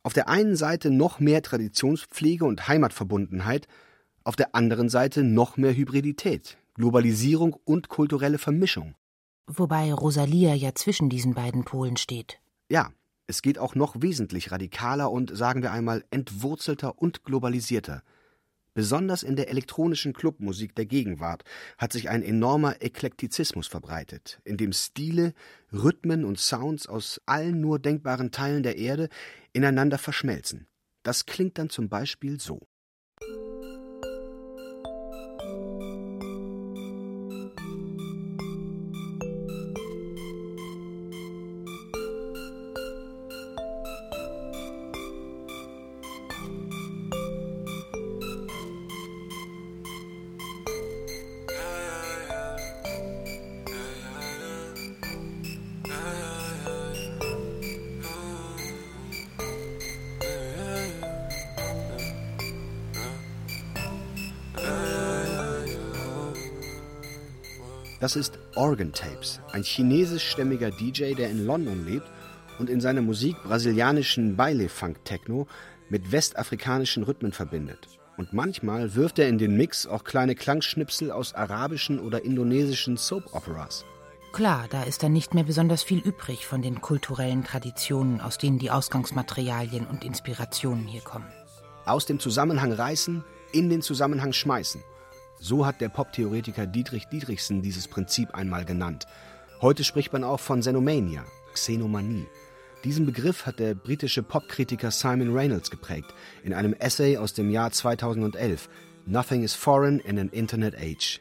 Auf 0.02 0.14
der 0.14 0.30
einen 0.30 0.56
Seite 0.56 0.90
noch 0.90 1.20
mehr 1.20 1.44
Traditionspflege 1.44 2.44
und 2.44 2.68
Heimatverbundenheit, 2.68 3.68
auf 4.24 4.36
der 4.36 4.56
anderen 4.56 4.90
Seite 4.90 5.24
noch 5.24 5.58
mehr 5.58 5.76
Hybridität, 5.76 6.58
Globalisierung 6.76 7.56
und 7.66 7.90
kulturelle 7.90 8.38
Vermischung. 8.38 8.96
Wobei 9.48 9.94
Rosalia 9.94 10.54
ja 10.54 10.74
zwischen 10.76 11.10
diesen 11.10 11.34
beiden 11.34 11.66
Polen 11.66 11.98
steht. 11.98 12.40
Ja, 12.70 12.92
es 13.28 13.42
geht 13.42 13.60
auch 13.60 13.76
noch 13.76 14.02
wesentlich 14.02 14.52
radikaler 14.52 15.12
und, 15.12 15.36
sagen 15.36 15.62
wir 15.62 15.72
einmal, 15.72 16.04
entwurzelter 16.10 17.02
und 17.02 17.24
globalisierter. 17.24 18.04
Besonders 18.74 19.24
in 19.24 19.36
der 19.36 19.50
elektronischen 19.50 20.14
Clubmusik 20.14 20.76
der 20.76 20.86
Gegenwart 20.86 21.44
hat 21.78 21.92
sich 21.92 22.10
ein 22.10 22.24
enormer 22.24 22.82
Eklektizismus 22.82 23.68
verbreitet, 23.68 24.40
in 24.46 24.56
dem 24.56 24.72
Stile, 24.72 25.34
Rhythmen 25.74 26.24
und 26.24 26.40
Sounds 26.40 26.88
aus 26.88 27.22
allen 27.26 27.60
nur 27.60 27.80
denkbaren 27.80 28.32
Teilen 28.32 28.64
der 28.64 28.78
Erde 28.78 29.10
ineinander 29.52 29.98
verschmelzen. 29.98 30.68
Das 31.04 31.26
klingt 31.26 31.58
dann 31.58 31.70
zum 31.70 31.90
Beispiel 31.90 32.40
so. 32.40 32.68
Das 68.02 68.16
ist 68.16 68.40
Organ 68.56 68.94
Tapes, 68.94 69.42
ein 69.52 69.62
chinesischstämmiger 69.62 70.72
DJ, 70.72 71.14
der 71.14 71.30
in 71.30 71.46
London 71.46 71.86
lebt 71.86 72.10
und 72.58 72.68
in 72.68 72.82
seiner 72.82 73.04
Musik 73.04 73.36
brasilianischen 73.44 74.36
Baile-Funk-Techno 74.36 75.46
mit 75.88 76.12
westafrikanischen 76.12 77.04
Rhythmen 77.04 77.32
verbindet. 77.32 77.88
Und 78.18 78.34
manchmal 78.34 78.96
wirft 78.96 79.20
er 79.20 79.30
in 79.30 79.38
den 79.38 79.56
Mix 79.56 79.86
auch 79.86 80.04
kleine 80.04 80.34
Klangschnipsel 80.34 81.12
aus 81.12 81.36
arabischen 81.36 82.00
oder 82.00 82.26
indonesischen 82.26 82.98
Soap-Operas. 82.98 83.86
Klar, 84.34 84.66
da 84.72 84.82
ist 84.82 85.04
dann 85.04 85.14
nicht 85.14 85.36
mehr 85.36 85.44
besonders 85.44 85.84
viel 85.84 86.00
übrig 86.00 86.48
von 86.48 86.64
den 86.64 86.82
kulturellen 86.82 87.43
Traditionen, 87.43 88.20
aus 88.20 88.39
denen 88.39 88.58
die 88.58 88.72
Ausgangsmaterialien 88.72 89.86
und 89.86 90.04
Inspirationen 90.04 90.88
hier 90.88 91.02
kommen. 91.02 91.32
Aus 91.86 92.08
dem 92.08 92.20
Zusammenhang 92.20 92.72
reißen, 92.72 93.24
in 93.52 93.70
den 93.70 93.84
Zusammenhang 93.84 94.34
schmeißen. 94.34 94.82
So 95.44 95.66
hat 95.66 95.82
der 95.82 95.89
Pop-Theoretiker 95.89 96.68
Dietrich 96.68 97.08
Dietrichsen 97.08 97.64
dieses 97.64 97.88
Prinzip 97.88 98.36
einmal 98.36 98.64
genannt. 98.64 99.08
Heute 99.60 99.84
spricht 99.84 100.14
man 100.14 100.24
auch 100.24 100.39
von 100.39 100.60
Xenomania, 100.60 101.26
Xenomanie. 101.54 102.28
Diesen 102.84 103.08
Begriff 103.08 103.48
hat 103.48 103.58
der 103.58 103.74
britische 103.74 104.22
Popkritiker 104.22 104.92
Simon 104.92 105.34
Reynolds 105.36 105.72
geprägt 105.72 106.14
in 106.44 106.54
einem 106.54 106.74
Essay 106.74 107.18
aus 107.18 107.34
dem 107.34 107.50
Jahr 107.50 107.72
2011 107.72 108.70
Nothing 109.08 109.42
is 109.42 109.56
Foreign 109.56 110.00
in 110.00 110.20
an 110.20 110.30
Internet 110.30 110.76
Age. 110.78 111.20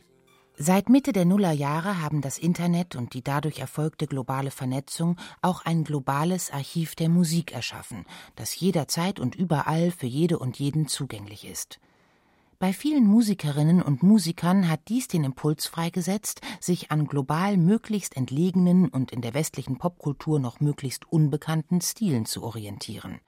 Seit 0.58 0.90
Mitte 0.90 1.14
der 1.14 1.24
Nullerjahre 1.24 2.02
haben 2.02 2.20
das 2.20 2.36
Internet 2.36 2.96
und 2.96 3.14
die 3.14 3.22
dadurch 3.22 3.58
erfolgte 3.58 4.06
globale 4.06 4.50
Vernetzung 4.50 5.16
auch 5.40 5.64
ein 5.64 5.82
globales 5.82 6.50
Archiv 6.50 6.94
der 6.94 7.08
Musik 7.08 7.52
erschaffen, 7.52 8.04
das 8.36 8.60
jederzeit 8.60 9.18
und 9.18 9.34
überall 9.34 9.90
für 9.90 10.06
jede 10.06 10.38
und 10.38 10.58
jeden 10.58 10.88
zugänglich 10.88 11.46
ist. 11.46 11.80
Bei 12.60 12.74
vielen 12.74 13.06
Musikerinnen 13.06 13.80
und 13.80 14.02
Musikern 14.02 14.68
hat 14.68 14.80
dies 14.88 15.08
den 15.08 15.24
Impuls 15.24 15.64
freigesetzt, 15.66 16.42
sich 16.60 16.90
an 16.90 17.06
global 17.06 17.56
möglichst 17.56 18.18
entlegenen 18.18 18.90
und 18.90 19.12
in 19.12 19.22
der 19.22 19.32
westlichen 19.32 19.78
Popkultur 19.78 20.38
noch 20.38 20.60
möglichst 20.60 21.10
unbekannten 21.10 21.80
Stilen 21.80 22.26
zu 22.26 22.42
orientieren. 22.42 23.20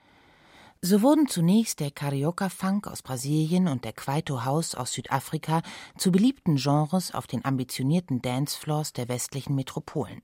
So 0.82 1.00
wurden 1.00 1.28
zunächst 1.28 1.80
der 1.80 1.90
Carioca-Funk 1.90 2.86
aus 2.86 3.00
Brasilien 3.00 3.68
und 3.68 3.86
der 3.86 3.94
Kwaito 3.94 4.44
House 4.44 4.74
aus 4.74 4.92
Südafrika 4.92 5.62
zu 5.96 6.12
beliebten 6.12 6.56
Genres 6.56 7.14
auf 7.14 7.26
den 7.26 7.42
ambitionierten 7.42 8.20
Dancefloors 8.20 8.92
der 8.92 9.08
westlichen 9.08 9.54
Metropolen. 9.54 10.20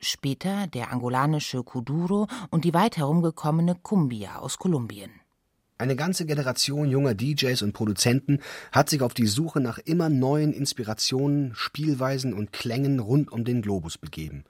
Später 0.00 0.66
der 0.66 0.90
angolanische 0.90 1.62
Kuduro 1.62 2.26
und 2.50 2.64
die 2.64 2.74
weit 2.74 2.96
herumgekommene 2.96 3.76
Cumbia 3.76 4.40
aus 4.40 4.58
Kolumbien. 4.58 5.21
Eine 5.82 5.96
ganze 5.96 6.26
Generation 6.26 6.88
junger 6.88 7.12
DJs 7.12 7.60
und 7.62 7.72
Produzenten 7.72 8.38
hat 8.70 8.88
sich 8.88 9.02
auf 9.02 9.14
die 9.14 9.26
Suche 9.26 9.58
nach 9.58 9.78
immer 9.78 10.08
neuen 10.08 10.52
Inspirationen, 10.52 11.56
Spielweisen 11.56 12.34
und 12.34 12.52
Klängen 12.52 13.00
rund 13.00 13.32
um 13.32 13.42
den 13.42 13.62
Globus 13.62 13.98
begeben. 13.98 14.44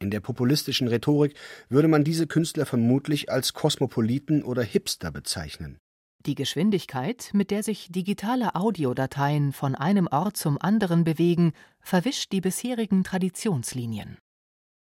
In 0.00 0.10
der 0.10 0.20
populistischen 0.20 0.86
Rhetorik 0.86 1.34
würde 1.70 1.88
man 1.88 2.04
diese 2.04 2.26
Künstler 2.26 2.66
vermutlich 2.66 3.30
als 3.30 3.54
Kosmopoliten 3.54 4.44
oder 4.44 4.62
Hipster 4.62 5.10
bezeichnen. 5.10 5.78
Die 6.26 6.34
Geschwindigkeit, 6.34 7.30
mit 7.32 7.50
der 7.50 7.62
sich 7.62 7.90
digitale 7.90 8.54
Audiodateien 8.54 9.54
von 9.54 9.74
einem 9.74 10.08
Ort 10.08 10.36
zum 10.36 10.60
anderen 10.60 11.04
bewegen, 11.04 11.54
verwischt 11.80 12.32
die 12.32 12.42
bisherigen 12.42 13.02
Traditionslinien. 13.02 14.18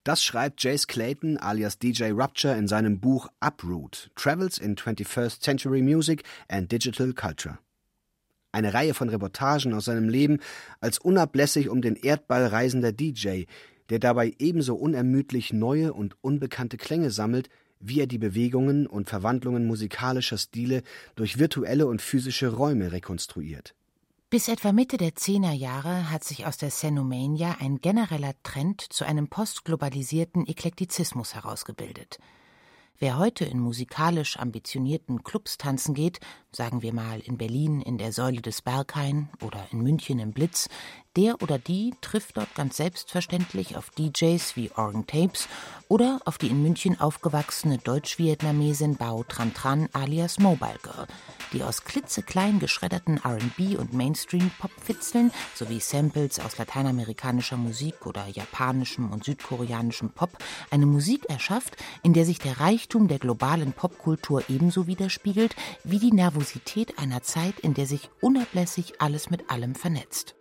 Das 0.08 0.24
schreibt 0.24 0.64
Jace 0.64 0.88
Clayton 0.88 1.36
alias 1.38 1.80
DJ 1.80 2.12
Rupture 2.12 2.58
in 2.58 2.70
seinem 2.70 3.02
Buch 3.02 3.28
Uproot 3.42 4.10
Travels 4.16 4.58
in 4.58 4.78
21st 4.78 5.42
Century 5.42 5.82
Music 5.82 6.24
and 6.48 6.72
Digital 6.72 7.12
Culture. 7.12 7.60
Eine 8.54 8.74
Reihe 8.74 8.94
von 8.94 9.10
Reportagen 9.10 9.74
aus 9.74 9.84
seinem 9.84 10.08
Leben 10.08 10.40
als 10.80 10.98
unablässig 10.98 11.68
um 11.68 11.82
den 11.82 11.98
Erdball 11.98 12.46
reisender 12.46 12.94
DJ, 12.94 13.48
der 13.90 14.00
dabei 14.00 14.34
ebenso 14.40 14.76
unermüdlich 14.76 15.52
neue 15.52 15.92
und 15.92 16.16
unbekannte 16.22 16.78
Klänge 16.78 17.12
sammelt, 17.12 17.50
wie 17.82 18.00
er 18.00 18.08
die 18.08 18.18
Bewegungen 18.18 18.88
und 18.88 19.10
Verwandlungen 19.10 19.68
musikalischer 19.68 20.38
Stile 20.38 20.84
durch 21.16 21.38
virtuelle 21.38 21.86
und 21.86 22.02
physische 22.02 22.48
Räume 22.48 22.94
rekonstruiert. 22.94 23.76
Bis 24.30 24.50
etwa 24.50 24.74
Mitte 24.74 24.98
der 24.98 25.16
Zehnerjahre 25.16 26.12
hat 26.12 26.26
sich 26.26 26.46
aus 26.46 26.58
der 26.58 26.68
Xenomania 26.68 27.56
ein 27.62 27.78
genereller 27.78 28.34
Trend 28.44 28.82
zu 28.82 29.06
einem 29.06 29.30
postglobalisierten 29.30 30.46
Eklektizismus 30.46 31.34
herausgebildet. 31.34 32.20
Wer 33.00 33.20
heute 33.20 33.46
in 33.46 33.58
musikalisch 33.58 34.38
ambitionierten 34.38 35.24
Clubs 35.24 35.58
tanzen 35.58 35.94
geht, 35.94 36.20
sagen 36.52 36.82
wir 36.82 36.94
mal 36.94 37.22
in 37.22 37.38
Berlin 37.38 37.80
in 37.80 37.98
der 37.98 38.12
Säule 38.12 38.42
des 38.42 38.62
Berghain 38.62 39.30
oder 39.42 39.66
in 39.72 39.80
München 39.80 40.20
im 40.20 40.34
Blitz, 40.34 40.68
der 41.18 41.42
oder 41.42 41.58
die 41.58 41.96
trifft 42.02 42.38
dort 42.38 42.54
ganz 42.54 42.78
selbstverständlich 42.78 43.76
auf 43.76 43.90
DJs 43.90 44.56
wie 44.56 44.70
Organ 44.76 45.08
Tapes 45.08 45.50
oder 45.88 46.20
auf 46.26 46.38
die 46.38 46.48
in 46.48 46.62
München 46.62 47.00
aufgewachsene 47.00 47.80
Deutsch-Vietnamesin 47.80 48.98
Bao 48.98 49.24
Tran 49.24 49.54
Tran 49.54 49.90
alias 49.94 50.38
Mobile 50.38 50.78
Girl, 50.84 51.08
die 51.54 51.64
aus 51.64 51.84
klitzeklein 51.86 52.60
geschredderten 52.60 53.18
R&B 53.24 53.78
und 53.78 53.94
Mainstream-Pop-Fitzeln 53.94 55.32
sowie 55.56 55.80
Samples 55.80 56.40
aus 56.40 56.60
lateinamerikanischer 56.60 57.58
Musik 57.58 58.06
oder 58.06 58.28
japanischem 58.28 59.12
und 59.12 59.24
südkoreanischem 59.24 60.12
Pop 60.12 60.38
eine 60.70 60.86
Musik 60.86 61.26
erschafft, 61.30 61.78
in 62.04 62.14
der 62.14 62.26
sich 62.26 62.38
der 62.38 62.60
Reichtum 62.60 63.08
der 63.08 63.18
globalen 63.18 63.74
Popkultur 63.74 64.44
ebenso 64.50 64.86
widerspiegelt 64.86 65.56
wie 65.84 65.98
die 65.98 66.12
Nervosität 66.12 67.00
einer 67.00 67.24
Zeit, 67.24 67.60
in 67.60 67.74
der 67.74 67.88
sich 67.88 68.12
unablässig 68.22 69.02
alles 69.02 69.32
mit 69.32 69.50
allem 69.50 69.74
vernetzt. 69.74 70.38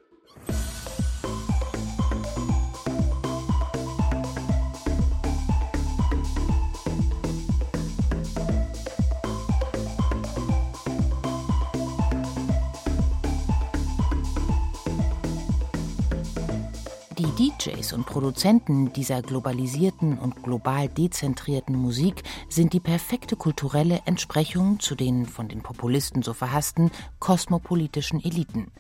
DJs 17.67 17.93
und 17.95 18.07
Produzenten 18.07 18.93
dieser 18.93 19.23
globalisierten 19.23 20.19
und 20.19 20.43
global 20.43 20.89
dezentrierten 20.89 21.75
Musik 21.75 22.23
sind 22.49 22.73
die 22.73 22.81
perfekte 22.81 23.37
kulturelle 23.37 24.01
Entsprechung 24.05 24.79
zu 24.79 24.95
den 24.95 25.27
von 25.27 25.49
den 25.49 25.63
Populisten 25.63 26.23
so 26.23 26.33
verhassten 26.33 26.91
kosmopolitischen 27.19 28.25
Eliten. 28.25 28.71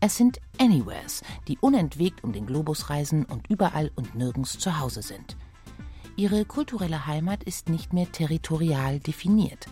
Es 0.00 0.16
sind 0.16 0.40
Anywheres, 0.60 1.22
die 1.48 1.58
unentwegt 1.58 2.22
um 2.22 2.32
den 2.32 2.46
Globus 2.46 2.90
reisen 2.90 3.24
und 3.24 3.48
überall 3.48 3.90
und 3.96 4.14
nirgends 4.14 4.58
zu 4.58 4.78
Hause 4.78 5.02
sind. 5.02 5.36
Ihre 6.16 6.44
kulturelle 6.44 7.06
Heimat 7.06 7.42
ist 7.44 7.68
nicht 7.68 7.92
mehr 7.92 8.10
territorial 8.10 9.00
definiert. 9.00 9.66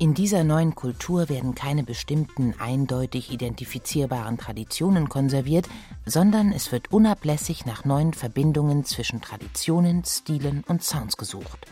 In 0.00 0.14
dieser 0.14 0.44
neuen 0.44 0.76
Kultur 0.76 1.28
werden 1.28 1.56
keine 1.56 1.82
bestimmten 1.82 2.54
eindeutig 2.60 3.32
identifizierbaren 3.32 4.38
Traditionen 4.38 5.08
konserviert, 5.08 5.68
sondern 6.06 6.52
es 6.52 6.70
wird 6.70 6.92
unablässig 6.92 7.66
nach 7.66 7.84
neuen 7.84 8.12
Verbindungen 8.12 8.84
zwischen 8.84 9.20
Traditionen, 9.20 10.04
Stilen 10.04 10.62
und 10.68 10.84
Sounds 10.84 11.16
gesucht. 11.16 11.66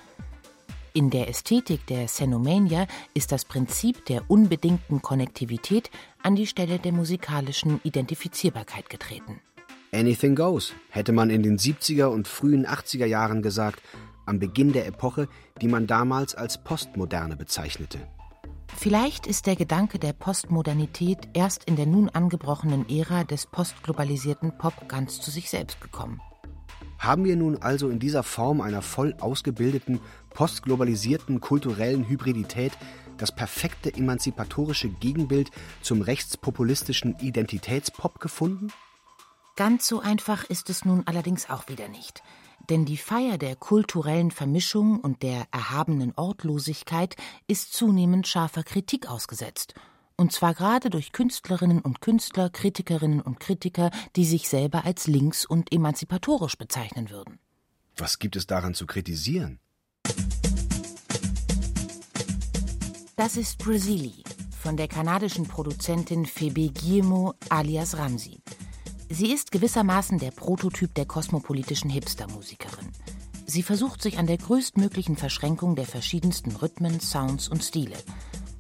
In 0.93 1.11
der 1.11 1.29
Ästhetik 1.29 1.87
der 1.87 2.07
Xenomania 2.07 2.89
ist 3.15 3.31
das 3.31 3.45
Prinzip 3.45 4.05
der 4.07 4.29
unbedingten 4.29 5.03
Konnektivität 5.03 5.93
an 6.21 6.35
die 6.35 6.49
Stelle 6.49 6.81
der 6.81 6.91
musikalischen 6.91 7.81
Identifizierbarkeit 7.85 8.91
getreten. 8.91 9.41
Anything 9.93 10.35
goes, 10.35 10.73
hätte 10.91 11.13
man 11.13 11.31
in 11.31 11.45
den 11.45 11.59
70er 11.59 12.07
und 12.07 12.27
frühen 12.27 12.67
80er 12.67 13.07
Jahren 13.07 13.41
gesagt, 13.41 13.81
am 14.25 14.41
Beginn 14.41 14.73
der 14.73 14.89
Epoche, 14.89 15.29
die 15.61 15.69
man 15.69 15.87
damals 15.87 16.35
als 16.35 16.59
Postmoderne 16.59 17.37
bezeichnete. 17.37 18.01
Vielleicht 18.79 19.27
ist 19.27 19.47
der 19.47 19.57
Gedanke 19.57 19.99
der 19.99 20.13
Postmodernität 20.13 21.29
erst 21.33 21.65
in 21.65 21.77
der 21.77 21.87
nun 21.87 22.11
angebrochenen 22.11 22.89
Ära 22.89 23.25
des 23.25 23.47
postglobalisierten 23.47 24.59
Pop 24.59 24.89
ganz 24.89 25.21
zu 25.21 25.31
sich 25.31 25.49
selbst 25.51 25.81
gekommen. 25.81 26.21
Haben 26.99 27.25
wir 27.25 27.37
nun 27.37 27.57
also 27.63 27.89
in 27.89 27.99
dieser 27.99 28.23
Form 28.23 28.61
einer 28.61 28.83
voll 28.83 29.15
ausgebildeten, 29.19 30.01
postglobalisierten 30.31 31.41
kulturellen 31.41 32.07
Hybridität 32.07 32.73
das 33.17 33.35
perfekte 33.35 33.93
emanzipatorische 33.93 34.91
Gegenbild 34.91 35.51
zum 35.81 36.03
rechtspopulistischen 36.03 37.19
Identitätspop 37.19 38.21
gefunden? 38.21 38.73
Ganz 39.57 39.87
so 39.89 40.01
einfach 40.01 40.45
ist 40.45 40.69
es 40.69 40.85
nun 40.85 41.03
allerdings 41.07 41.49
auch 41.49 41.69
wieder 41.69 41.89
nicht. 41.89 42.23
Denn 42.69 42.85
die 42.85 42.97
Feier 42.97 43.39
der 43.39 43.55
kulturellen 43.55 44.31
Vermischung 44.31 44.99
und 45.01 45.23
der 45.23 45.47
erhabenen 45.53 46.13
Ortlosigkeit 46.17 47.15
ist 47.47 47.73
zunehmend 47.73 48.27
scharfer 48.27 48.65
Kritik 48.65 49.09
ausgesetzt. 49.09 49.75
Und 50.17 50.33
zwar 50.33 50.55
gerade 50.55 50.91
durch 50.91 51.13
Künstlerinnen 51.13 51.81
und 51.81 52.01
Künstler, 52.01 52.51
Kritikerinnen 52.51 53.21
und 53.21 53.39
Kritiker, 53.39 53.91
die 54.17 54.25
sich 54.25 54.49
selber 54.49 54.85
als 54.85 55.07
links 55.07 55.45
und 55.45 55.73
emanzipatorisch 55.73 56.57
bezeichnen 56.57 57.11
würden. 57.11 57.39
Was 57.97 58.19
gibt 58.19 58.37
es 58.37 58.47
daran 58.47 58.75
zu 58.75 58.87
kritisieren? 58.87 59.61
Das 63.17 63.37
ist 63.37 63.59
Brasili 63.59 64.25
von 64.51 64.77
der 64.77 64.89
kanadischen 64.89 65.47
Produzentin 65.47 66.27
Phoebe 66.27 66.71
Guillemot 66.71 67.37
alias 67.49 67.97
Ramsi. 67.97 68.41
Sie 69.09 69.33
ist 69.33 69.53
gewissermaßen 69.53 70.19
der 70.19 70.33
Prototyp 70.33 70.93
der 70.95 71.07
kosmopolitischen 71.07 71.91
Hipster-Musikerin. 71.91 72.89
Sie 73.47 73.63
versucht 73.63 74.03
sich 74.03 74.19
an 74.19 74.27
der 74.27 74.39
größtmöglichen 74.39 75.17
Verschränkung 75.17 75.77
der 75.77 75.87
verschiedensten 75.87 76.51
Rhythmen, 76.51 76.99
Sounds 77.01 77.49
und 77.49 77.63
Stile. 77.63 77.97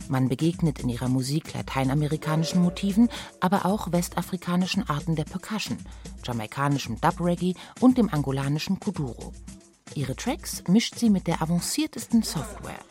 Man 0.08 0.28
begegnet 0.28 0.78
in 0.78 0.88
ihrer 0.88 1.08
Musik 1.08 1.52
lateinamerikanischen 1.52 2.62
Motiven, 2.62 3.08
aber 3.40 3.66
auch 3.66 3.90
westafrikanischen 3.90 4.88
Arten 4.88 5.16
der 5.16 5.24
Percussion, 5.24 5.78
jamaikanischem 6.22 7.00
Dub-Reggae 7.00 7.54
und 7.80 7.98
dem 7.98 8.08
angolanischen 8.08 8.78
Kuduro. 8.78 9.32
Ihre 9.96 10.14
Tracks 10.14 10.62
mischt 10.68 10.94
sie 10.96 11.10
mit 11.10 11.26
der 11.26 11.42
avanciertesten 11.42 12.22
Software. 12.22 12.84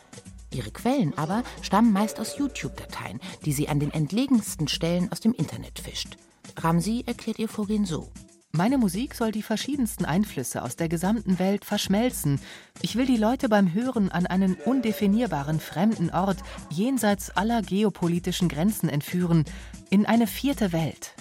Ihre 0.52 0.70
Quellen 0.70 1.16
aber 1.16 1.42
stammen 1.62 1.92
meist 1.92 2.20
aus 2.20 2.36
YouTube-Dateien, 2.36 3.18
die 3.46 3.52
sie 3.52 3.68
an 3.68 3.80
den 3.80 3.92
entlegensten 3.92 4.68
Stellen 4.68 5.10
aus 5.10 5.20
dem 5.20 5.32
Internet 5.32 5.78
fischt. 5.78 6.18
Ramsi 6.56 7.04
erklärt 7.06 7.38
ihr 7.38 7.48
Vorgehen 7.48 7.84
so. 7.84 8.10
Meine 8.52 8.78
Musik 8.78 9.14
soll 9.14 9.32
die 9.32 9.42
verschiedensten 9.42 10.06
Einflüsse 10.06 10.62
aus 10.62 10.76
der 10.76 10.88
gesamten 10.88 11.38
Welt 11.38 11.66
verschmelzen. 11.66 12.40
Ich 12.80 12.96
will 12.96 13.04
die 13.04 13.18
Leute 13.18 13.50
beim 13.50 13.74
Hören 13.74 14.10
an 14.10 14.26
einen 14.26 14.54
undefinierbaren 14.54 15.60
fremden 15.60 16.10
Ort 16.10 16.38
jenseits 16.70 17.30
aller 17.30 17.60
geopolitischen 17.60 18.48
Grenzen 18.48 18.88
entführen, 18.88 19.44
in 19.90 20.06
eine 20.06 20.26
vierte 20.26 20.72
Welt. 20.72 21.12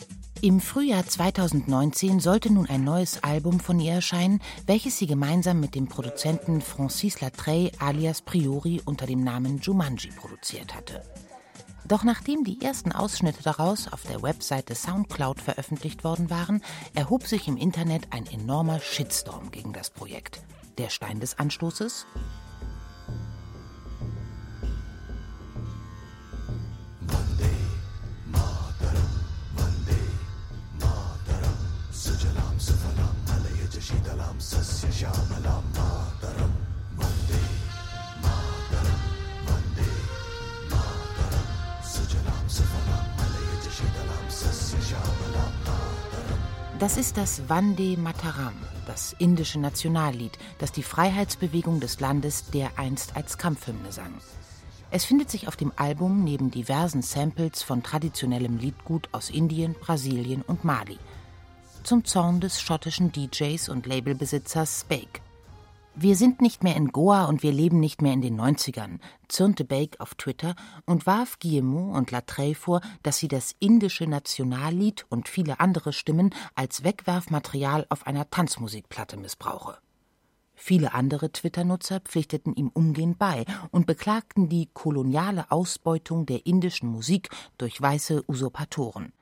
Im 0.41 0.61
Frühjahr 0.61 1.05
2019 1.05 2.19
sollte 2.19 2.53
nun 2.53 2.69
ein 2.69 2.83
neues 2.83 3.23
Album 3.23 3.59
von 3.59 3.79
ihr 3.79 3.93
erscheinen, 3.93 4.41
welches 4.65 4.97
sie 4.97 5.07
gemeinsam 5.07 5.59
mit 5.59 5.75
dem 5.75 5.87
Produzenten 5.87 6.61
Francis 6.61 7.19
Latreille 7.19 7.71
alias 7.79 8.21
Priori 8.21 8.81
unter 8.85 9.07
dem 9.07 9.23
Namen 9.23 9.59
Jumanji 9.59 10.11
produziert 10.11 10.75
hatte. 10.75 11.01
Doch 11.87 12.03
nachdem 12.03 12.43
die 12.43 12.61
ersten 12.61 12.91
Ausschnitte 12.91 13.43
daraus 13.43 13.91
auf 13.91 14.01
der 14.03 14.23
Webseite 14.23 14.73
Soundcloud 14.73 15.39
veröffentlicht 15.39 16.03
worden 16.03 16.31
waren, 16.31 16.63
erhob 16.95 17.27
sich 17.27 17.47
im 17.47 17.57
Internet 17.57 18.07
ein 18.09 18.25
enormer 18.25 18.79
Shitstorm 18.79 19.51
gegen 19.51 19.71
das 19.71 19.91
Projekt. 19.91 20.41
Der 20.79 20.89
Stein 20.89 21.19
des 21.19 21.37
Anstoßes? 21.37 22.07
Das 46.85 46.97
ist 46.97 47.17
das 47.17 47.49
Vande 47.49 47.97
Mataram, 47.97 48.53
das 48.85 49.15
indische 49.17 49.59
Nationallied, 49.59 50.37
das 50.59 50.71
die 50.71 50.83
Freiheitsbewegung 50.83 51.79
des 51.79 51.99
Landes 51.99 52.51
dereinst 52.51 53.15
als 53.15 53.39
Kampfhymne 53.39 53.91
sang. 53.91 54.13
Es 54.91 55.03
findet 55.03 55.31
sich 55.31 55.47
auf 55.47 55.55
dem 55.55 55.71
Album 55.77 56.23
neben 56.23 56.51
diversen 56.51 57.01
Samples 57.01 57.63
von 57.63 57.81
traditionellem 57.81 58.57
Liedgut 58.59 59.09
aus 59.13 59.31
Indien, 59.31 59.73
Brasilien 59.73 60.43
und 60.43 60.63
Mali. 60.63 60.99
Zum 61.81 62.05
Zorn 62.05 62.39
des 62.39 62.61
schottischen 62.61 63.11
DJs 63.11 63.67
und 63.69 63.87
Labelbesitzers 63.87 64.81
Spake. 64.81 65.24
Wir 65.97 66.17
sind 66.17 66.41
nicht 66.41 66.61
mehr 66.61 66.75
in 66.75 66.89
Goa 66.89 67.23
und 67.23 67.41
wir 67.41 67.53
leben 67.53 67.79
nicht 67.79 68.01
mehr 68.01 68.11
in 68.11 68.21
den 68.21 68.37
90ern, 68.37 68.99
zürnte 69.29 69.63
Bake 69.63 70.01
auf 70.01 70.13
Twitter 70.15 70.53
und 70.85 71.07
warf 71.07 71.39
Guillemot 71.39 71.95
und 71.95 72.11
Latreille 72.11 72.53
vor, 72.53 72.81
dass 73.01 73.17
sie 73.17 73.29
das 73.29 73.55
indische 73.59 74.05
Nationallied 74.05 75.05
und 75.07 75.29
viele 75.29 75.61
andere 75.61 75.93
Stimmen 75.93 76.35
als 76.53 76.83
Wegwerfmaterial 76.83 77.85
auf 77.87 78.07
einer 78.07 78.29
Tanzmusikplatte 78.29 79.15
missbrauche. 79.15 79.77
Viele 80.53 80.93
andere 80.93 81.31
Twitter-Nutzer 81.31 82.01
pflichteten 82.01 82.53
ihm 82.53 82.71
umgehend 82.73 83.17
bei 83.17 83.45
und 83.71 83.87
beklagten 83.87 84.49
die 84.49 84.67
koloniale 84.73 85.49
Ausbeutung 85.49 86.25
der 86.25 86.45
indischen 86.45 86.89
Musik 86.89 87.29
durch 87.57 87.81
weiße 87.81 88.25
Usurpatoren. 88.27 89.13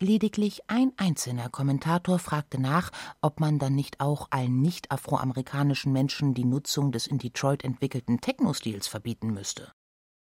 Lediglich 0.00 0.62
ein 0.68 0.92
einzelner 0.96 1.48
Kommentator 1.48 2.20
fragte 2.20 2.60
nach, 2.60 2.90
ob 3.20 3.40
man 3.40 3.58
dann 3.58 3.74
nicht 3.74 3.98
auch 3.98 4.28
allen 4.30 4.60
nicht-afroamerikanischen 4.60 5.92
Menschen 5.92 6.34
die 6.34 6.44
Nutzung 6.44 6.92
des 6.92 7.08
in 7.08 7.18
Detroit 7.18 7.64
entwickelten 7.64 8.20
Techno-Stils 8.20 8.86
verbieten 8.86 9.32
müsste. 9.32 9.72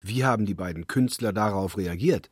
Wie 0.01 0.25
haben 0.25 0.47
die 0.47 0.55
beiden 0.55 0.87
Künstler 0.87 1.33
darauf 1.33 1.79
reagiert? 1.79 2.31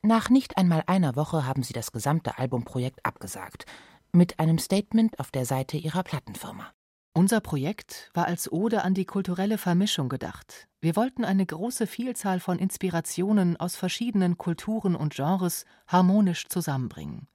Nach 0.00 0.30
nicht 0.30 0.56
einmal 0.56 0.82
einer 0.86 1.16
Woche 1.16 1.46
haben 1.46 1.62
sie 1.62 1.74
das 1.74 1.92
gesamte 1.92 2.38
Albumprojekt 2.38 3.04
abgesagt, 3.04 3.66
mit 4.12 4.38
einem 4.38 4.58
Statement 4.58 5.18
auf 5.18 5.30
der 5.30 5.44
Seite 5.44 5.76
ihrer 5.76 6.02
Plattenfirma. 6.02 6.72
Unser 7.16 7.40
Projekt 7.40 8.10
war 8.12 8.26
als 8.26 8.50
Ode 8.50 8.82
an 8.82 8.92
die 8.92 9.04
kulturelle 9.04 9.56
Vermischung 9.56 10.08
gedacht. 10.08 10.66
Wir 10.80 10.96
wollten 10.96 11.24
eine 11.24 11.46
große 11.46 11.86
Vielzahl 11.86 12.40
von 12.40 12.58
Inspirationen 12.58 13.56
aus 13.56 13.76
verschiedenen 13.76 14.36
Kulturen 14.36 14.96
und 14.96 15.14
Genres 15.14 15.64
harmonisch 15.86 16.48
zusammenbringen. 16.48 17.28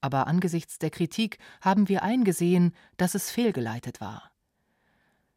Aber 0.00 0.28
angesichts 0.28 0.78
der 0.78 0.88
Kritik 0.88 1.36
haben 1.60 1.90
wir 1.90 2.02
eingesehen, 2.02 2.74
dass 2.96 3.14
es 3.14 3.30
fehlgeleitet 3.30 4.00
war. 4.00 4.32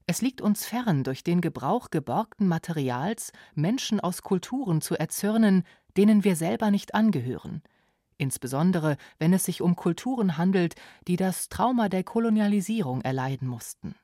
Es 0.08 0.22
liegt 0.22 0.40
uns 0.40 0.66
fern, 0.66 1.04
durch 1.04 1.26
den 1.26 1.42
Gebrauch 1.42 1.90
geborgten 1.90 2.48
Materials 2.48 3.34
Menschen 3.56 4.00
aus 4.00 4.22
Kulturen 4.22 4.80
zu 4.80 4.96
erzürnen, 4.96 5.64
denen 5.98 6.24
wir 6.24 6.38
selber 6.38 6.72
nicht 6.72 6.96
angehören– 6.96 7.62
insbesondere 8.18 8.98
wenn 9.20 9.34
es 9.34 9.46
sich 9.46 9.62
um 9.62 9.76
Kulturen 9.76 10.38
handelt, 10.38 10.76
die 11.08 11.16
das 11.16 11.50
Trauma 11.50 11.90
der 11.90 12.04
Kolonialisierung 12.04 13.02
erleiden 13.02 13.48
mussten. 13.48 13.96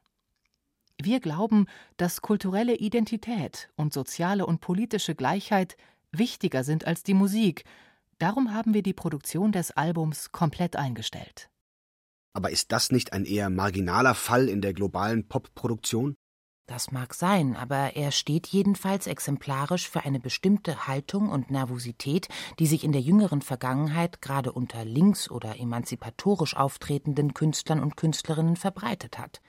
Wir 1.02 1.20
glauben, 1.20 1.66
dass 1.98 2.22
kulturelle 2.22 2.76
Identität 2.76 3.70
und 3.76 3.94
soziale 3.94 4.46
und 4.46 4.62
politische 4.62 5.16
Gleichheit 5.16 5.76
wichtiger 6.12 6.64
sind 6.64 6.86
als 6.86 7.04
die 7.04 7.14
Musik, 7.14 7.64
darum 8.20 8.54
haben 8.54 8.74
wir 8.74 8.84
die 8.84 8.94
Produktion 8.94 9.52
des 9.52 9.72
Albums 9.72 10.32
komplett 10.32 10.76
eingestellt. 10.76 11.50
Aber 12.34 12.52
ist 12.52 12.72
das 12.72 12.92
nicht 12.92 13.14
ein 13.14 13.26
eher 13.26 13.50
marginaler 13.50 14.16
Fall 14.16 14.48
in 14.48 14.62
der 14.62 14.74
globalen 14.74 15.28
Popproduktion? 15.28 16.16
Das 16.68 16.92
mag 16.92 17.14
sein, 17.14 17.56
aber 17.56 17.96
er 17.96 18.12
steht 18.12 18.48
jedenfalls 18.48 19.08
exemplarisch 19.08 19.90
für 19.90 20.06
eine 20.06 20.20
bestimmte 20.20 20.88
Haltung 20.88 21.30
und 21.30 21.52
Nervosität, 21.52 22.30
die 22.60 22.68
sich 22.68 22.84
in 22.84 22.94
der 22.94 23.02
jüngeren 23.02 23.42
Vergangenheit 23.42 24.22
gerade 24.22 24.54
unter 24.54 24.86
links 24.86 25.30
oder 25.30 25.60
emanzipatorisch 25.60 26.56
auftretenden 26.56 27.34
Künstlern 27.34 27.82
und 27.82 27.98
Künstlerinnen 27.98 28.56
verbreitet 28.56 29.18
hat. 29.18 29.42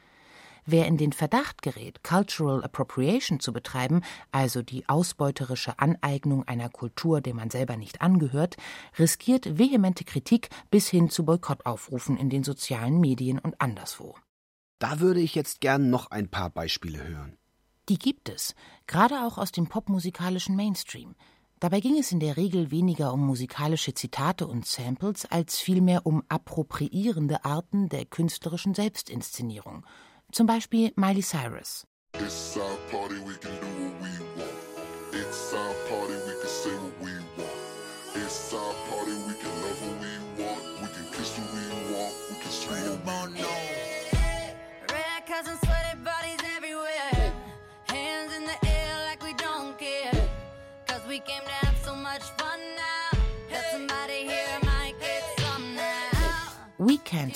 Wer 0.65 0.87
in 0.87 0.97
den 0.97 1.13
Verdacht 1.13 1.63
gerät, 1.63 2.05
Cultural 2.05 2.63
Appropriation 2.63 3.41
zu 3.41 3.53
betreiben, 3.53 4.03
also 4.31 4.63
die 4.63 4.89
ausbeuterische 4.89 5.79
Aneignung 5.81 6.47
einer 6.47 6.69
Kultur, 6.69 7.21
der 7.21 7.35
man 7.35 7.51
selber 7.51 7.77
nicht 7.77 8.01
angehört, 8.01 8.57
riskiert 8.97 9.59
vehemente 9.59 10.05
Kritik 10.05 10.51
bis 10.71 10.89
hin 10.89 11.11
zu 11.11 11.25
Boykottaufrufen 11.25 12.17
in 12.17 12.31
den 12.31 12.45
sozialen 12.45 13.01
Medien 13.01 13.41
und 13.41 13.61
anderswo. 13.61 14.15
Da 14.83 14.99
würde 14.99 15.21
ich 15.21 15.37
jetzt 15.37 15.61
gern 15.61 15.91
noch 15.91 16.11
ein 16.11 16.29
paar 16.29 16.51
Beispiele 16.51 17.07
hören. 17.07 17.39
Die 17.89 18.01
gibt 18.01 18.29
es, 18.29 18.57
gerade 18.89 19.25
auch 19.25 19.39
aus 19.39 19.53
dem 19.53 19.69
popmusikalischen 19.69 20.57
Mainstream. 20.57 21.15
Dabei 21.61 21.79
ging 21.79 21.97
es 22.01 22.11
in 22.11 22.19
der 22.19 22.37
Regel 22.37 22.73
weniger 22.73 23.13
um 23.13 23.25
musikalische 23.25 23.95
Zitate 23.95 24.45
und 24.45 24.67
Samples, 24.67 25.25
als 25.27 25.61
vielmehr 25.61 26.05
um 26.05 26.25
appropriierende 26.29 27.45
Arten 27.45 27.91
der 27.91 28.07
künstlerischen 28.07 28.75
Selbstinszenierung. 28.75 29.87
Zum 30.33 30.49
Beispiel 30.49 30.93
Miley 30.97 31.23
Cyrus. 31.23 31.87
It's 32.15 32.57
our 32.57 32.77
party, 32.91 33.21
we 33.25 33.39
can 33.39 33.53
do 33.61 33.82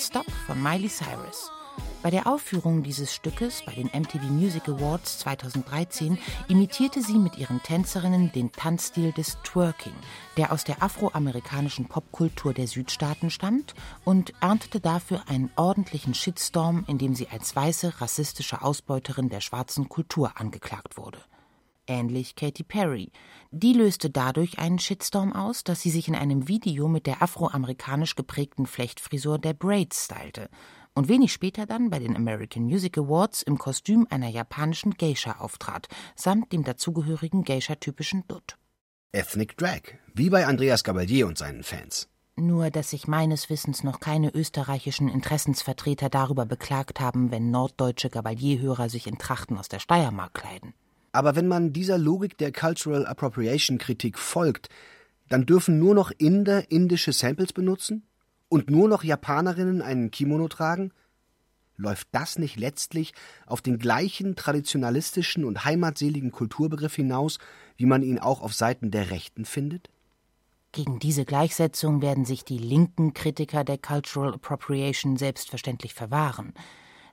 Stop 0.07 0.31
von 0.45 0.63
Miley 0.63 0.87
Cyrus. 0.87 1.51
Bei 2.01 2.09
der 2.09 2.27
Aufführung 2.27 2.81
dieses 2.81 3.13
Stückes 3.13 3.61
bei 3.65 3.73
den 3.73 3.87
MTV 3.87 4.23
Music 4.29 4.69
Awards 4.69 5.19
2013 5.19 6.17
imitierte 6.47 7.01
sie 7.01 7.17
mit 7.17 7.37
ihren 7.37 7.61
Tänzerinnen 7.61 8.31
den 8.31 8.53
Tanzstil 8.53 9.11
des 9.11 9.37
Twerking, 9.43 9.91
der 10.37 10.53
aus 10.53 10.63
der 10.63 10.81
afroamerikanischen 10.81 11.89
Popkultur 11.89 12.53
der 12.53 12.67
Südstaaten 12.67 13.29
stammt, 13.29 13.73
und 14.05 14.31
erntete 14.39 14.79
dafür 14.79 15.23
einen 15.27 15.51
ordentlichen 15.57 16.13
Shitstorm, 16.13 16.85
indem 16.87 17.13
sie 17.13 17.27
als 17.27 17.53
weiße 17.53 17.99
rassistische 17.99 18.61
Ausbeuterin 18.61 19.27
der 19.27 19.41
schwarzen 19.41 19.89
Kultur 19.89 20.39
angeklagt 20.39 20.95
wurde 20.95 21.19
ähnlich 21.87 22.35
Katy 22.35 22.63
Perry. 22.63 23.11
Die 23.51 23.73
löste 23.73 24.09
dadurch 24.09 24.59
einen 24.59 24.79
Shitstorm 24.79 25.33
aus, 25.33 25.63
dass 25.63 25.81
sie 25.81 25.89
sich 25.89 26.07
in 26.07 26.15
einem 26.15 26.47
Video 26.47 26.87
mit 26.87 27.07
der 27.07 27.21
afroamerikanisch 27.21 28.15
geprägten 28.15 28.65
Flechtfrisur 28.65 29.39
der 29.39 29.53
Braids 29.53 30.05
stylte 30.05 30.49
und 30.97 31.07
wenig 31.07 31.31
später 31.31 31.65
dann 31.65 31.91
bei 31.91 31.99
den 31.99 32.15
American 32.15 32.63
Music 32.63 32.97
Awards 32.97 33.43
im 33.43 33.57
Kostüm 33.59 34.07
einer 34.09 34.29
japanischen 34.29 34.95
Geisha 34.95 35.33
auftrat, 35.39 35.87
samt 36.15 36.51
dem 36.51 36.63
dazugehörigen 36.63 37.43
Geisha-typischen 37.43 38.27
Dutt. 38.27 38.57
Ethnic 39.11 39.55
Drag, 39.57 39.81
wie 40.13 40.29
bei 40.29 40.47
Andreas 40.47 40.83
Gabalier 40.83 41.27
und 41.27 41.37
seinen 41.37 41.63
Fans. 41.63 42.09
Nur, 42.35 42.71
dass 42.71 42.89
sich 42.89 43.07
meines 43.07 43.49
Wissens 43.49 43.83
noch 43.83 43.99
keine 43.99 44.33
österreichischen 44.33 45.07
Interessensvertreter 45.07 46.09
darüber 46.09 46.45
beklagt 46.45 46.99
haben, 46.99 47.31
wenn 47.31 47.51
norddeutsche 47.51 48.09
Gabalierhörer 48.09 48.89
sich 48.89 49.07
in 49.07 49.17
Trachten 49.17 49.57
aus 49.57 49.69
der 49.69 49.79
Steiermark 49.79 50.33
kleiden. 50.33 50.73
Aber 51.17 51.35
wenn 51.35 51.47
man 51.47 51.73
dieser 51.73 51.97
Logik 51.97 52.37
der 52.37 52.51
Cultural 52.51 53.05
Appropriation 53.05 53.77
Kritik 53.77 54.17
folgt, 54.19 54.69
dann 55.29 55.45
dürfen 55.45 55.79
nur 55.79 55.95
noch 55.95 56.11
Inder 56.17 56.71
indische 56.71 57.11
Samples 57.11 57.53
benutzen? 57.53 58.03
und 58.49 58.69
nur 58.69 58.87
noch 58.87 59.03
Japanerinnen 59.03 59.81
einen 59.81 60.11
Kimono 60.11 60.47
tragen? 60.47 60.91
Läuft 61.75 62.07
das 62.11 62.39
nicht 62.39 62.57
letztlich 62.57 63.13
auf 63.45 63.61
den 63.61 63.77
gleichen 63.77 64.35
traditionalistischen 64.35 65.45
und 65.45 65.63
heimatseligen 65.63 66.31
Kulturbegriff 66.31 66.95
hinaus, 66.95 67.37
wie 67.75 67.85
man 67.85 68.01
ihn 68.01 68.17
auch 68.17 68.41
auf 68.41 68.53
Seiten 68.53 68.89
der 68.89 69.11
Rechten 69.11 69.45
findet? 69.45 69.89
Gegen 70.71 70.99
diese 70.99 71.23
Gleichsetzung 71.23 72.01
werden 72.01 72.25
sich 72.25 72.43
die 72.43 72.57
linken 72.57 73.13
Kritiker 73.13 73.63
der 73.63 73.77
Cultural 73.77 74.33
Appropriation 74.33 75.17
selbstverständlich 75.17 75.93
verwahren. 75.93 76.53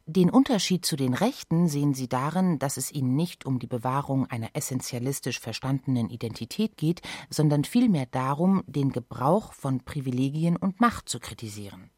Den 0.07 0.29
Unterschied 0.29 0.85
zu 0.85 0.97
den 0.97 1.15
Rechten 1.15 1.67
sehen 1.67 1.95
sie 1.95 2.09
darin, 2.09 2.59
dass 2.59 2.77
es 2.77 2.93
ihnen 2.93 3.17
nicht 3.17 3.47
um 3.47 3.59
die 3.59 3.67
Bewahrung 3.67 4.27
einer 4.27 4.51
essentialistisch 4.53 5.41
verstandenen 5.41 6.11
Identität 6.11 6.77
geht, 6.77 7.01
sondern 7.31 7.65
vielmehr 7.65 8.05
darum, 8.11 8.63
den 8.67 8.93
Gebrauch 8.93 9.55
von 9.55 9.83
Privilegien 9.83 10.57
und 10.59 10.79
Macht 10.79 11.09
zu 11.09 11.21
kritisieren. 11.21 11.91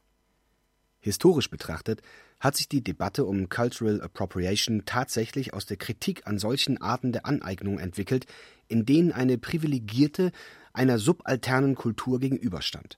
Historisch 1.01 1.49
betrachtet 1.49 2.01
hat 2.39 2.55
sich 2.55 2.69
die 2.69 2.81
Debatte 2.81 3.25
um 3.25 3.49
Cultural 3.49 4.01
Appropriation 4.01 4.83
tatsächlich 4.85 5.53
aus 5.53 5.65
der 5.65 5.77
Kritik 5.77 6.25
an 6.27 6.39
solchen 6.39 6.81
Arten 6.81 7.11
der 7.11 7.25
Aneignung 7.25 7.77
entwickelt, 7.77 8.25
in 8.69 8.85
denen 8.85 9.11
eine 9.11 9.37
privilegierte 9.37 10.31
einer 10.71 10.97
subalternen 10.97 11.75
Kultur 11.75 12.21
gegenüberstand. 12.21 12.97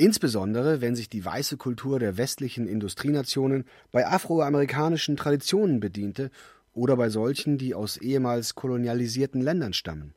Insbesondere 0.00 0.80
wenn 0.80 0.96
sich 0.96 1.10
die 1.10 1.22
weiße 1.22 1.58
Kultur 1.58 1.98
der 1.98 2.16
westlichen 2.16 2.66
Industrienationen 2.66 3.66
bei 3.92 4.06
afroamerikanischen 4.06 5.18
Traditionen 5.18 5.78
bediente 5.78 6.30
oder 6.72 6.96
bei 6.96 7.10
solchen, 7.10 7.58
die 7.58 7.74
aus 7.74 7.98
ehemals 7.98 8.54
kolonialisierten 8.54 9.42
Ländern 9.42 9.74
stammen. 9.74 10.14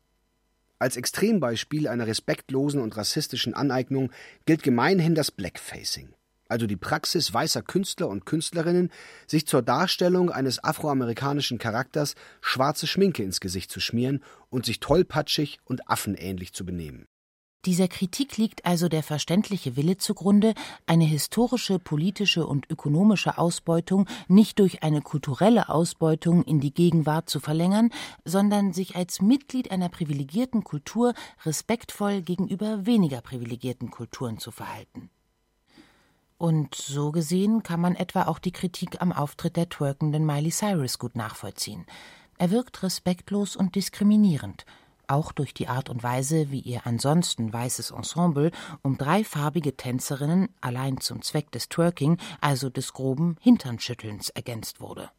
Als 0.79 0.95
Extrembeispiel 0.95 1.89
einer 1.89 2.07
respektlosen 2.07 2.79
und 2.79 2.95
rassistischen 2.95 3.55
Aneignung 3.55 4.09
gilt 4.45 4.63
gemeinhin 4.63 5.15
das 5.15 5.31
Blackfacing, 5.31 6.13
also 6.47 6.65
die 6.65 6.77
Praxis 6.77 7.33
weißer 7.33 7.61
Künstler 7.61 8.07
und 8.07 8.25
Künstlerinnen, 8.25 8.89
sich 9.27 9.45
zur 9.47 9.63
Darstellung 9.63 10.29
eines 10.31 10.63
afroamerikanischen 10.63 11.57
Charakters 11.57 12.15
schwarze 12.39 12.87
Schminke 12.87 13.21
ins 13.21 13.41
Gesicht 13.41 13.69
zu 13.69 13.81
schmieren 13.81 14.23
und 14.49 14.65
sich 14.65 14.79
tollpatschig 14.79 15.59
und 15.65 15.89
affenähnlich 15.89 16.53
zu 16.53 16.65
benehmen. 16.65 17.05
Dieser 17.65 17.87
Kritik 17.87 18.35
liegt 18.35 18.65
also 18.65 18.89
der 18.89 19.03
verständliche 19.03 19.77
Wille 19.77 19.95
zugrunde, 19.95 20.53
eine 20.85 21.05
historische, 21.05 21.79
politische 21.79 22.45
und 22.45 22.69
ökonomische 22.69 23.37
Ausbeutung 23.37 24.05
nicht 24.27 24.59
durch 24.59 24.83
eine 24.83 25.01
kulturelle 25.01 25.69
Ausbeutung 25.69 26.43
in 26.43 26.59
die 26.59 26.73
Gegenwart 26.73 27.29
zu 27.29 27.39
verlängern, 27.39 27.89
sondern 28.25 28.73
sich 28.73 28.97
als 28.97 29.21
Mitglied 29.21 29.71
einer 29.71 29.87
privilegierten 29.87 30.65
Kultur 30.65 31.13
respektvoll 31.45 32.21
gegenüber 32.21 32.85
weniger 32.85 33.21
privilegierten 33.21 33.91
Kulturen 33.91 34.39
zu 34.39 34.51
verhalten. 34.51 35.09
Und 36.37 36.75
so 36.75 37.13
gesehen 37.13 37.63
kann 37.63 37.79
man 37.79 37.95
etwa 37.95 38.23
auch 38.23 38.39
die 38.39 38.51
Kritik 38.51 39.01
am 39.01 39.13
Auftritt 39.13 39.55
der 39.55 39.69
twerkenden 39.69 40.25
Miley 40.25 40.51
Cyrus 40.51 40.99
gut 40.99 41.15
nachvollziehen. 41.15 41.85
Er 42.37 42.51
wirkt 42.51 42.83
respektlos 42.83 43.55
und 43.55 43.75
diskriminierend– 43.75 44.65
auch 45.07 45.31
durch 45.31 45.53
die 45.53 45.67
Art 45.67 45.89
und 45.89 46.03
Weise, 46.03 46.51
wie 46.51 46.59
ihr 46.59 46.85
ansonsten 46.85 47.51
weißes 47.51 47.91
Ensemble 47.91 48.51
um 48.81 48.97
drei 48.97 49.23
farbige 49.23 49.75
Tänzerinnen 49.75 50.49
allein 50.61 50.99
zum 50.99 51.21
Zweck 51.21 51.51
des 51.51 51.69
Twerking, 51.69 52.17
also 52.41 52.69
des 52.69 52.93
groben 52.93 53.37
Hinternschüttelns, 53.41 54.29
ergänzt 54.29 54.81
wurde. 54.81 55.09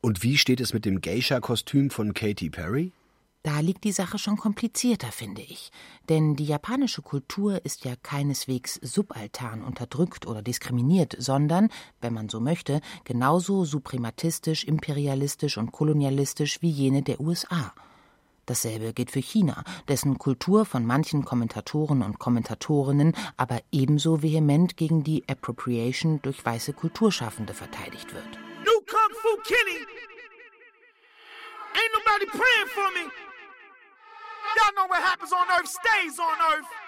Und 0.00 0.22
wie 0.22 0.36
steht 0.36 0.60
es 0.60 0.74
mit 0.74 0.84
dem 0.84 1.00
Geisha-Kostüm 1.00 1.90
von 1.90 2.12
Katy 2.12 2.50
Perry? 2.50 2.92
Da 3.44 3.60
liegt 3.60 3.84
die 3.84 3.92
Sache 3.92 4.18
schon 4.18 4.38
komplizierter, 4.38 5.12
finde 5.12 5.42
ich. 5.42 5.70
Denn 6.08 6.34
die 6.34 6.46
japanische 6.46 7.02
Kultur 7.02 7.62
ist 7.66 7.84
ja 7.84 7.94
keineswegs 7.94 8.80
subaltern 8.82 9.62
unterdrückt 9.62 10.26
oder 10.26 10.40
diskriminiert, 10.40 11.14
sondern, 11.18 11.68
wenn 12.00 12.14
man 12.14 12.30
so 12.30 12.40
möchte, 12.40 12.80
genauso 13.04 13.66
suprematistisch, 13.66 14.64
imperialistisch 14.64 15.58
und 15.58 15.72
kolonialistisch 15.72 16.62
wie 16.62 16.70
jene 16.70 17.02
der 17.02 17.20
USA. 17.20 17.74
Dasselbe 18.46 18.92
gilt 18.92 19.10
für 19.10 19.20
China, 19.20 19.64
dessen 19.88 20.18
Kultur 20.18 20.64
von 20.64 20.84
manchen 20.84 21.24
Kommentatoren 21.24 22.02
und 22.02 22.18
Kommentatorinnen 22.18 23.14
aber 23.36 23.60
ebenso 23.72 24.22
vehement 24.22 24.76
gegen 24.76 25.02
die 25.04 25.24
Appropriation 25.28 26.20
durch 26.22 26.44
weiße 26.44 26.72
Kulturschaffende 26.72 27.54
verteidigt 27.54 28.12
wird. 28.14 28.38
New 28.64 28.80
Kung 28.86 29.14
Fu 29.20 29.36
Kenny! 29.42 29.78
Ain't 31.74 31.92
nobody 31.92 32.26
praying 32.26 32.68
for 32.74 32.90
me! 32.92 33.10
Y'all 34.56 34.72
know 34.76 34.88
what 34.88 35.02
happens 35.02 35.32
on 35.32 35.46
Earth 35.50 35.68
stays 35.68 36.18
on 36.18 36.38
Earth! 36.52 36.83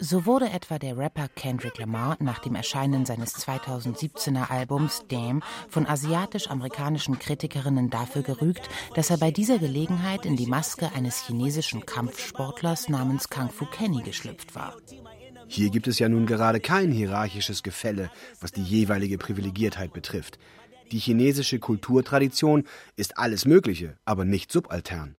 So 0.00 0.26
wurde 0.26 0.50
etwa 0.50 0.78
der 0.78 0.98
Rapper 0.98 1.28
Kendrick 1.28 1.78
Lamar 1.78 2.16
nach 2.20 2.40
dem 2.40 2.56
Erscheinen 2.56 3.06
seines 3.06 3.36
2017er 3.36 4.50
Albums 4.50 5.04
Damn 5.08 5.42
von 5.68 5.86
asiatisch-amerikanischen 5.86 7.18
Kritikerinnen 7.18 7.90
dafür 7.90 8.22
gerügt, 8.22 8.68
dass 8.94 9.10
er 9.10 9.18
bei 9.18 9.30
dieser 9.30 9.58
Gelegenheit 9.58 10.26
in 10.26 10.36
die 10.36 10.46
Maske 10.46 10.90
eines 10.94 11.24
chinesischen 11.24 11.86
Kampfsportlers 11.86 12.88
namens 12.88 13.28
Kung 13.28 13.50
Fu 13.50 13.66
Kenny 13.66 14.02
geschlüpft 14.02 14.54
war. 14.54 14.74
Hier 15.46 15.70
gibt 15.70 15.86
es 15.86 16.00
ja 16.00 16.08
nun 16.08 16.26
gerade 16.26 16.58
kein 16.58 16.90
hierarchisches 16.90 17.62
Gefälle, 17.62 18.10
was 18.40 18.50
die 18.50 18.62
jeweilige 18.62 19.18
Privilegiertheit 19.18 19.92
betrifft. 19.92 20.38
Die 20.90 20.98
chinesische 20.98 21.60
Kulturtradition 21.60 22.64
ist 22.96 23.16
alles 23.16 23.44
Mögliche, 23.46 23.96
aber 24.04 24.24
nicht 24.24 24.50
subaltern. 24.50 25.16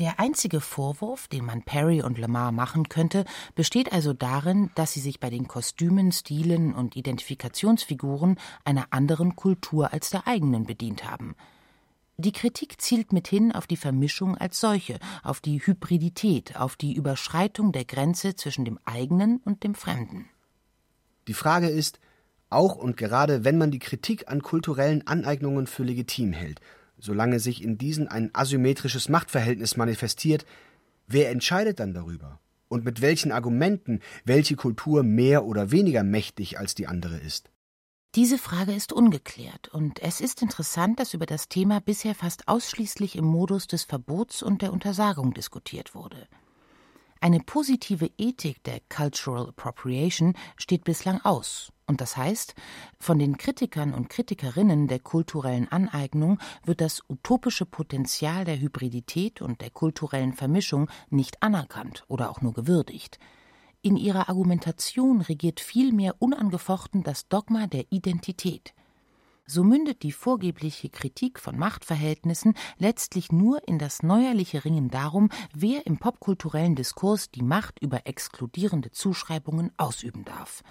Der 0.00 0.18
einzige 0.18 0.60
Vorwurf, 0.60 1.28
den 1.28 1.44
man 1.44 1.62
Perry 1.62 2.02
und 2.02 2.18
Lamar 2.18 2.50
machen 2.50 2.88
könnte, 2.88 3.24
besteht 3.54 3.92
also 3.92 4.12
darin, 4.12 4.70
dass 4.74 4.92
sie 4.92 5.00
sich 5.00 5.20
bei 5.20 5.30
den 5.30 5.46
Kostümen, 5.46 6.10
Stilen 6.10 6.74
und 6.74 6.96
Identifikationsfiguren 6.96 8.36
einer 8.64 8.86
anderen 8.90 9.36
Kultur 9.36 9.92
als 9.92 10.10
der 10.10 10.26
eigenen 10.26 10.64
bedient 10.64 11.08
haben. 11.08 11.36
Die 12.16 12.32
Kritik 12.32 12.80
zielt 12.80 13.12
mithin 13.12 13.52
auf 13.52 13.68
die 13.68 13.76
Vermischung 13.76 14.36
als 14.36 14.58
solche, 14.58 14.98
auf 15.22 15.40
die 15.40 15.64
Hybridität, 15.64 16.56
auf 16.56 16.74
die 16.74 16.94
Überschreitung 16.94 17.70
der 17.70 17.84
Grenze 17.84 18.34
zwischen 18.34 18.64
dem 18.64 18.80
eigenen 18.84 19.38
und 19.44 19.62
dem 19.62 19.76
Fremden. 19.76 20.28
Die 21.28 21.34
Frage 21.34 21.68
ist, 21.68 22.00
auch 22.50 22.74
und 22.74 22.96
gerade 22.96 23.44
wenn 23.44 23.58
man 23.58 23.70
die 23.70 23.78
Kritik 23.78 24.28
an 24.28 24.42
kulturellen 24.42 25.06
Aneignungen 25.06 25.68
für 25.68 25.84
legitim 25.84 26.32
hält, 26.32 26.60
solange 27.04 27.38
sich 27.38 27.62
in 27.62 27.76
diesen 27.76 28.08
ein 28.08 28.30
asymmetrisches 28.32 29.08
Machtverhältnis 29.08 29.76
manifestiert, 29.76 30.46
wer 31.06 31.30
entscheidet 31.30 31.78
dann 31.78 31.92
darüber? 31.92 32.40
Und 32.68 32.84
mit 32.84 33.02
welchen 33.02 33.30
Argumenten, 33.30 34.00
welche 34.24 34.56
Kultur 34.56 35.02
mehr 35.02 35.44
oder 35.44 35.70
weniger 35.70 36.02
mächtig 36.02 36.58
als 36.58 36.74
die 36.74 36.86
andere 36.86 37.18
ist? 37.18 37.50
Diese 38.14 38.38
Frage 38.38 38.72
ist 38.72 38.92
ungeklärt, 38.92 39.68
und 39.68 40.00
es 40.00 40.20
ist 40.20 40.40
interessant, 40.40 41.00
dass 41.00 41.14
über 41.14 41.26
das 41.26 41.48
Thema 41.48 41.80
bisher 41.80 42.14
fast 42.14 42.48
ausschließlich 42.48 43.16
im 43.16 43.24
Modus 43.24 43.66
des 43.66 43.82
Verbots 43.82 44.42
und 44.42 44.62
der 44.62 44.72
Untersagung 44.72 45.34
diskutiert 45.34 45.94
wurde. 45.94 46.28
Eine 47.24 47.40
positive 47.40 48.10
Ethik 48.18 48.62
der 48.64 48.80
Cultural 48.90 49.48
Appropriation 49.48 50.34
steht 50.58 50.84
bislang 50.84 51.22
aus, 51.22 51.72
und 51.86 52.02
das 52.02 52.18
heißt, 52.18 52.54
von 52.98 53.18
den 53.18 53.38
Kritikern 53.38 53.94
und 53.94 54.10
Kritikerinnen 54.10 54.88
der 54.88 54.98
kulturellen 54.98 55.72
Aneignung 55.72 56.38
wird 56.66 56.82
das 56.82 57.00
utopische 57.08 57.64
Potenzial 57.64 58.44
der 58.44 58.60
Hybridität 58.60 59.40
und 59.40 59.62
der 59.62 59.70
kulturellen 59.70 60.34
Vermischung 60.34 60.90
nicht 61.08 61.42
anerkannt 61.42 62.04
oder 62.08 62.28
auch 62.28 62.42
nur 62.42 62.52
gewürdigt. 62.52 63.18
In 63.80 63.96
ihrer 63.96 64.28
Argumentation 64.28 65.22
regiert 65.22 65.60
vielmehr 65.60 66.16
unangefochten 66.18 67.04
das 67.04 67.28
Dogma 67.28 67.66
der 67.66 67.86
Identität 67.88 68.74
so 69.46 69.64
mündet 69.64 70.02
die 70.02 70.12
vorgebliche 70.12 70.88
Kritik 70.88 71.38
von 71.38 71.58
Machtverhältnissen 71.58 72.54
letztlich 72.78 73.32
nur 73.32 73.66
in 73.68 73.78
das 73.78 74.02
neuerliche 74.02 74.64
Ringen 74.64 74.88
darum, 74.90 75.30
wer 75.52 75.86
im 75.86 75.98
popkulturellen 75.98 76.74
Diskurs 76.74 77.30
die 77.30 77.42
Macht 77.42 77.78
über 77.80 78.06
exkludierende 78.06 78.90
Zuschreibungen 78.90 79.72
ausüben 79.76 80.24
darf. 80.24 80.62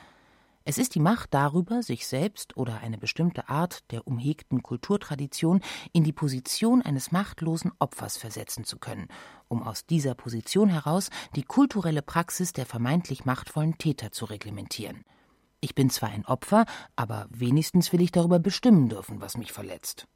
Es 0.66 0.78
ist 0.78 0.96
die 0.96 1.02
Macht 1.02 1.34
darüber, 1.34 1.84
sich 1.84 2.08
selbst 2.08 2.56
oder 2.56 2.80
eine 2.80 2.98
bestimmte 2.98 3.50
Art 3.50 3.92
der 3.92 4.08
umhegten 4.08 4.64
Kulturtradition 4.64 5.60
in 5.92 6.06
die 6.06 6.14
Position 6.14 6.82
eines 6.82 7.12
machtlosen 7.12 7.74
Opfers 7.80 8.16
versetzen 8.16 8.64
zu 8.64 8.80
können, 8.80 9.10
um 9.50 9.62
aus 9.62 9.86
dieser 9.86 10.16
Position 10.16 10.70
heraus 10.70 11.10
die 11.36 11.44
kulturelle 11.44 12.02
Praxis 12.02 12.54
der 12.54 12.66
vermeintlich 12.66 13.26
machtvollen 13.26 13.78
Täter 13.78 14.14
zu 14.14 14.24
reglementieren. 14.24 15.04
Ich 15.64 15.76
bin 15.76 15.90
zwar 15.90 16.10
ein 16.10 16.26
Opfer, 16.26 16.66
aber 16.98 17.26
wenigstens 17.30 17.94
will 17.94 18.02
ich 18.02 18.12
darüber 18.12 18.38
bestimmen 18.38 18.90
dürfen, 18.90 19.22
was 19.22 19.38
mich 19.38 19.54
verletzt. 19.54 20.08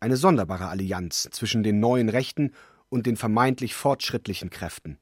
Eine 0.00 0.16
sonderbare 0.16 0.68
Allianz 0.68 1.28
zwischen 1.30 1.62
den 1.62 1.78
neuen 1.78 2.08
Rechten 2.08 2.52
und 2.88 3.04
den 3.04 3.18
vermeintlich 3.18 3.74
fortschrittlichen 3.74 4.48
Kräften. 4.48 4.96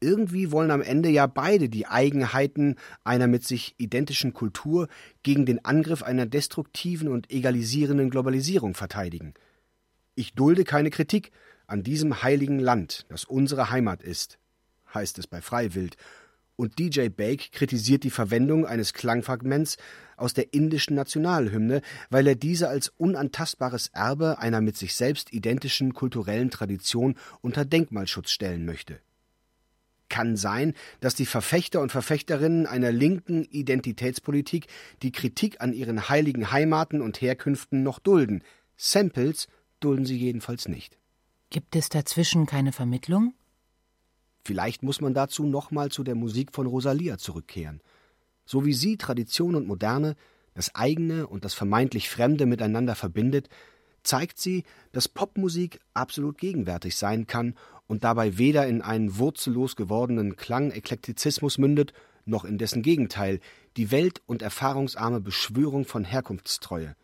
Irgendwie 0.00 0.50
wollen 0.50 0.72
am 0.72 0.82
Ende 0.82 1.08
ja 1.08 1.28
beide 1.28 1.68
die 1.68 1.86
Eigenheiten 1.86 2.74
einer 3.04 3.28
mit 3.28 3.44
sich 3.44 3.76
identischen 3.78 4.32
Kultur 4.32 4.88
gegen 5.22 5.46
den 5.46 5.64
Angriff 5.64 6.02
einer 6.02 6.26
destruktiven 6.26 7.06
und 7.06 7.30
egalisierenden 7.30 8.10
Globalisierung 8.10 8.74
verteidigen. 8.74 9.34
Ich 10.16 10.34
dulde 10.34 10.64
keine 10.64 10.90
Kritik 10.90 11.30
an 11.68 11.84
diesem 11.84 12.24
heiligen 12.24 12.58
Land, 12.58 13.06
das 13.08 13.24
unsere 13.24 13.70
Heimat 13.70 14.02
ist, 14.02 14.40
heißt 14.92 15.16
es 15.20 15.28
bei 15.28 15.40
Freiwild, 15.40 15.96
und 16.56 16.78
DJ 16.78 17.08
Bake 17.08 17.50
kritisiert 17.52 18.02
die 18.02 18.10
Verwendung 18.10 18.66
eines 18.66 18.94
Klangfragments 18.94 19.76
aus 20.16 20.34
der 20.34 20.52
indischen 20.54 20.96
Nationalhymne, 20.96 21.82
weil 22.10 22.26
er 22.26 22.34
diese 22.34 22.68
als 22.68 22.88
unantastbares 22.96 23.88
Erbe 23.88 24.38
einer 24.38 24.60
mit 24.60 24.76
sich 24.76 24.94
selbst 24.94 25.32
identischen 25.32 25.92
kulturellen 25.94 26.50
Tradition 26.50 27.16
unter 27.42 27.64
Denkmalschutz 27.64 28.30
stellen 28.30 28.64
möchte. 28.64 29.00
kann 30.08 30.36
sein, 30.36 30.74
dass 31.00 31.16
die 31.16 31.26
Verfechter 31.26 31.80
und 31.80 31.90
Verfechterinnen 31.90 32.66
einer 32.66 32.92
linken 32.92 33.44
Identitätspolitik 33.44 34.68
die 35.02 35.10
Kritik 35.10 35.60
an 35.60 35.72
ihren 35.72 36.08
heiligen 36.08 36.52
Heimaten 36.52 37.02
und 37.02 37.20
Herkünften 37.20 37.82
noch 37.82 37.98
dulden. 37.98 38.42
Samples 38.76 39.48
dulden 39.80 40.06
sie 40.06 40.16
jedenfalls 40.16 40.68
nicht. 40.68 40.96
Gibt 41.50 41.74
es 41.74 41.88
dazwischen 41.88 42.46
keine 42.46 42.72
Vermittlung? 42.72 43.34
Vielleicht 44.46 44.84
muss 44.84 45.00
man 45.00 45.12
dazu 45.12 45.44
nochmal 45.44 45.90
zu 45.90 46.04
der 46.04 46.14
Musik 46.14 46.52
von 46.52 46.68
Rosalia 46.68 47.18
zurückkehren. 47.18 47.80
So 48.44 48.64
wie 48.64 48.74
sie 48.74 48.96
Tradition 48.96 49.56
und 49.56 49.66
Moderne, 49.66 50.14
das 50.54 50.72
eigene 50.76 51.26
und 51.26 51.44
das 51.44 51.52
vermeintlich 51.52 52.08
Fremde 52.08 52.46
miteinander 52.46 52.94
verbindet, 52.94 53.48
zeigt 54.04 54.38
sie, 54.38 54.62
dass 54.92 55.08
Popmusik 55.08 55.80
absolut 55.94 56.38
gegenwärtig 56.38 56.94
sein 56.94 57.26
kann 57.26 57.56
und 57.88 58.04
dabei 58.04 58.38
weder 58.38 58.68
in 58.68 58.82
einen 58.82 59.18
wurzellos 59.18 59.74
gewordenen 59.74 60.36
Klangeklektizismus 60.36 61.58
mündet, 61.58 61.92
noch 62.24 62.44
in 62.44 62.56
dessen 62.56 62.82
Gegenteil, 62.82 63.40
die 63.76 63.90
welt- 63.90 64.22
und 64.26 64.42
erfahrungsarme 64.42 65.20
Beschwörung 65.20 65.86
von 65.86 66.04
Herkunftstreue. 66.04 66.94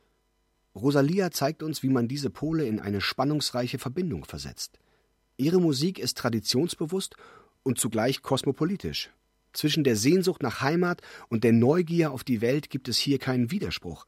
Rosalia 0.76 1.32
zeigt 1.32 1.64
uns, 1.64 1.82
wie 1.82 1.90
man 1.90 2.06
diese 2.06 2.30
Pole 2.30 2.66
in 2.66 2.78
eine 2.78 3.00
spannungsreiche 3.00 3.80
Verbindung 3.80 4.26
versetzt. 4.26 4.78
Ihre 5.42 5.60
Musik 5.60 5.98
ist 5.98 6.18
traditionsbewusst 6.18 7.16
und 7.64 7.76
zugleich 7.76 8.22
kosmopolitisch. 8.22 9.10
Zwischen 9.52 9.82
der 9.82 9.96
Sehnsucht 9.96 10.40
nach 10.40 10.60
Heimat 10.60 11.02
und 11.28 11.42
der 11.42 11.52
Neugier 11.52 12.12
auf 12.12 12.22
die 12.22 12.40
Welt 12.40 12.70
gibt 12.70 12.86
es 12.86 12.96
hier 12.96 13.18
keinen 13.18 13.50
Widerspruch. 13.50 14.06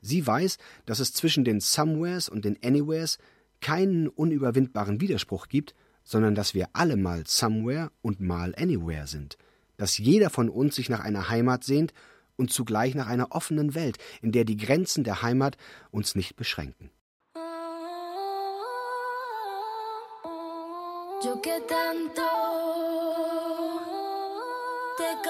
Sie 0.00 0.26
weiß, 0.26 0.58
dass 0.84 0.98
es 0.98 1.12
zwischen 1.12 1.44
den 1.44 1.60
Somewheres 1.60 2.28
und 2.28 2.44
den 2.44 2.58
Anywheres 2.64 3.18
keinen 3.60 4.08
unüberwindbaren 4.08 5.00
Widerspruch 5.00 5.46
gibt, 5.46 5.76
sondern 6.02 6.34
dass 6.34 6.52
wir 6.52 6.68
alle 6.72 6.96
mal 6.96 7.22
somewhere 7.28 7.92
und 8.02 8.20
mal 8.20 8.52
anywhere 8.56 9.06
sind, 9.06 9.38
dass 9.76 9.98
jeder 9.98 10.30
von 10.30 10.48
uns 10.48 10.74
sich 10.74 10.88
nach 10.88 11.00
einer 11.00 11.28
Heimat 11.28 11.62
sehnt 11.62 11.94
und 12.34 12.52
zugleich 12.52 12.96
nach 12.96 13.06
einer 13.06 13.30
offenen 13.30 13.76
Welt, 13.76 13.98
in 14.20 14.32
der 14.32 14.44
die 14.44 14.56
Grenzen 14.56 15.04
der 15.04 15.22
Heimat 15.22 15.56
uns 15.92 16.16
nicht 16.16 16.34
beschränken. 16.34 16.90
Yo 21.22 21.40
que 21.40 21.60
tanto 21.62 22.22
te 24.98 25.22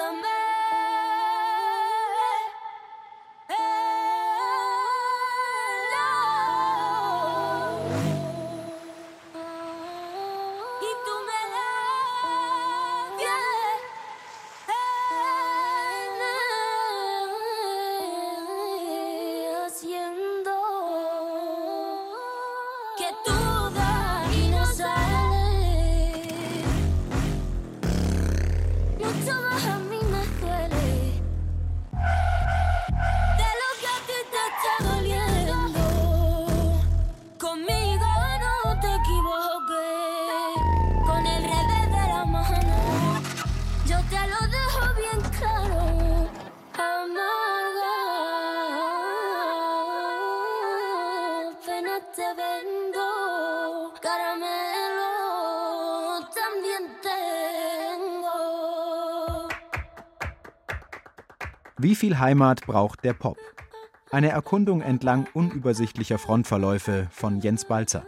Wie 61.79 61.93
viel 61.93 62.17
Heimat 62.17 62.65
braucht 62.65 63.03
der 63.03 63.13
Pop? 63.13 63.37
Eine 64.09 64.29
Erkundung 64.29 64.81
entlang 64.81 65.27
unübersichtlicher 65.35 66.17
Frontverläufe 66.17 67.07
von 67.11 67.39
Jens 67.39 67.65
Balzer. 67.65 68.07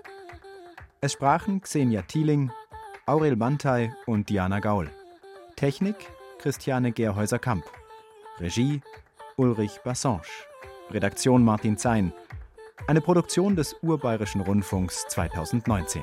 Es 1.01 1.13
sprachen 1.13 1.61
Xenia 1.61 2.01
Thieling, 2.01 2.51
Aurel 3.05 3.35
Mantei 3.35 3.93
und 4.07 4.27
Diana 4.29 4.59
Gaul. 4.59 4.89
Technik 5.55 5.95
Christiane 6.39 6.91
Gerhäuser-Kamp. 6.91 7.63
Regie 8.39 8.81
Ulrich 9.35 9.81
Bassange. 9.83 10.23
Redaktion 10.89 11.43
Martin 11.43 11.77
Zein. 11.77 12.11
Eine 12.87 13.01
Produktion 13.01 13.55
des 13.55 13.75
Urbayerischen 13.83 14.41
Rundfunks 14.41 15.05
2019. 15.09 16.01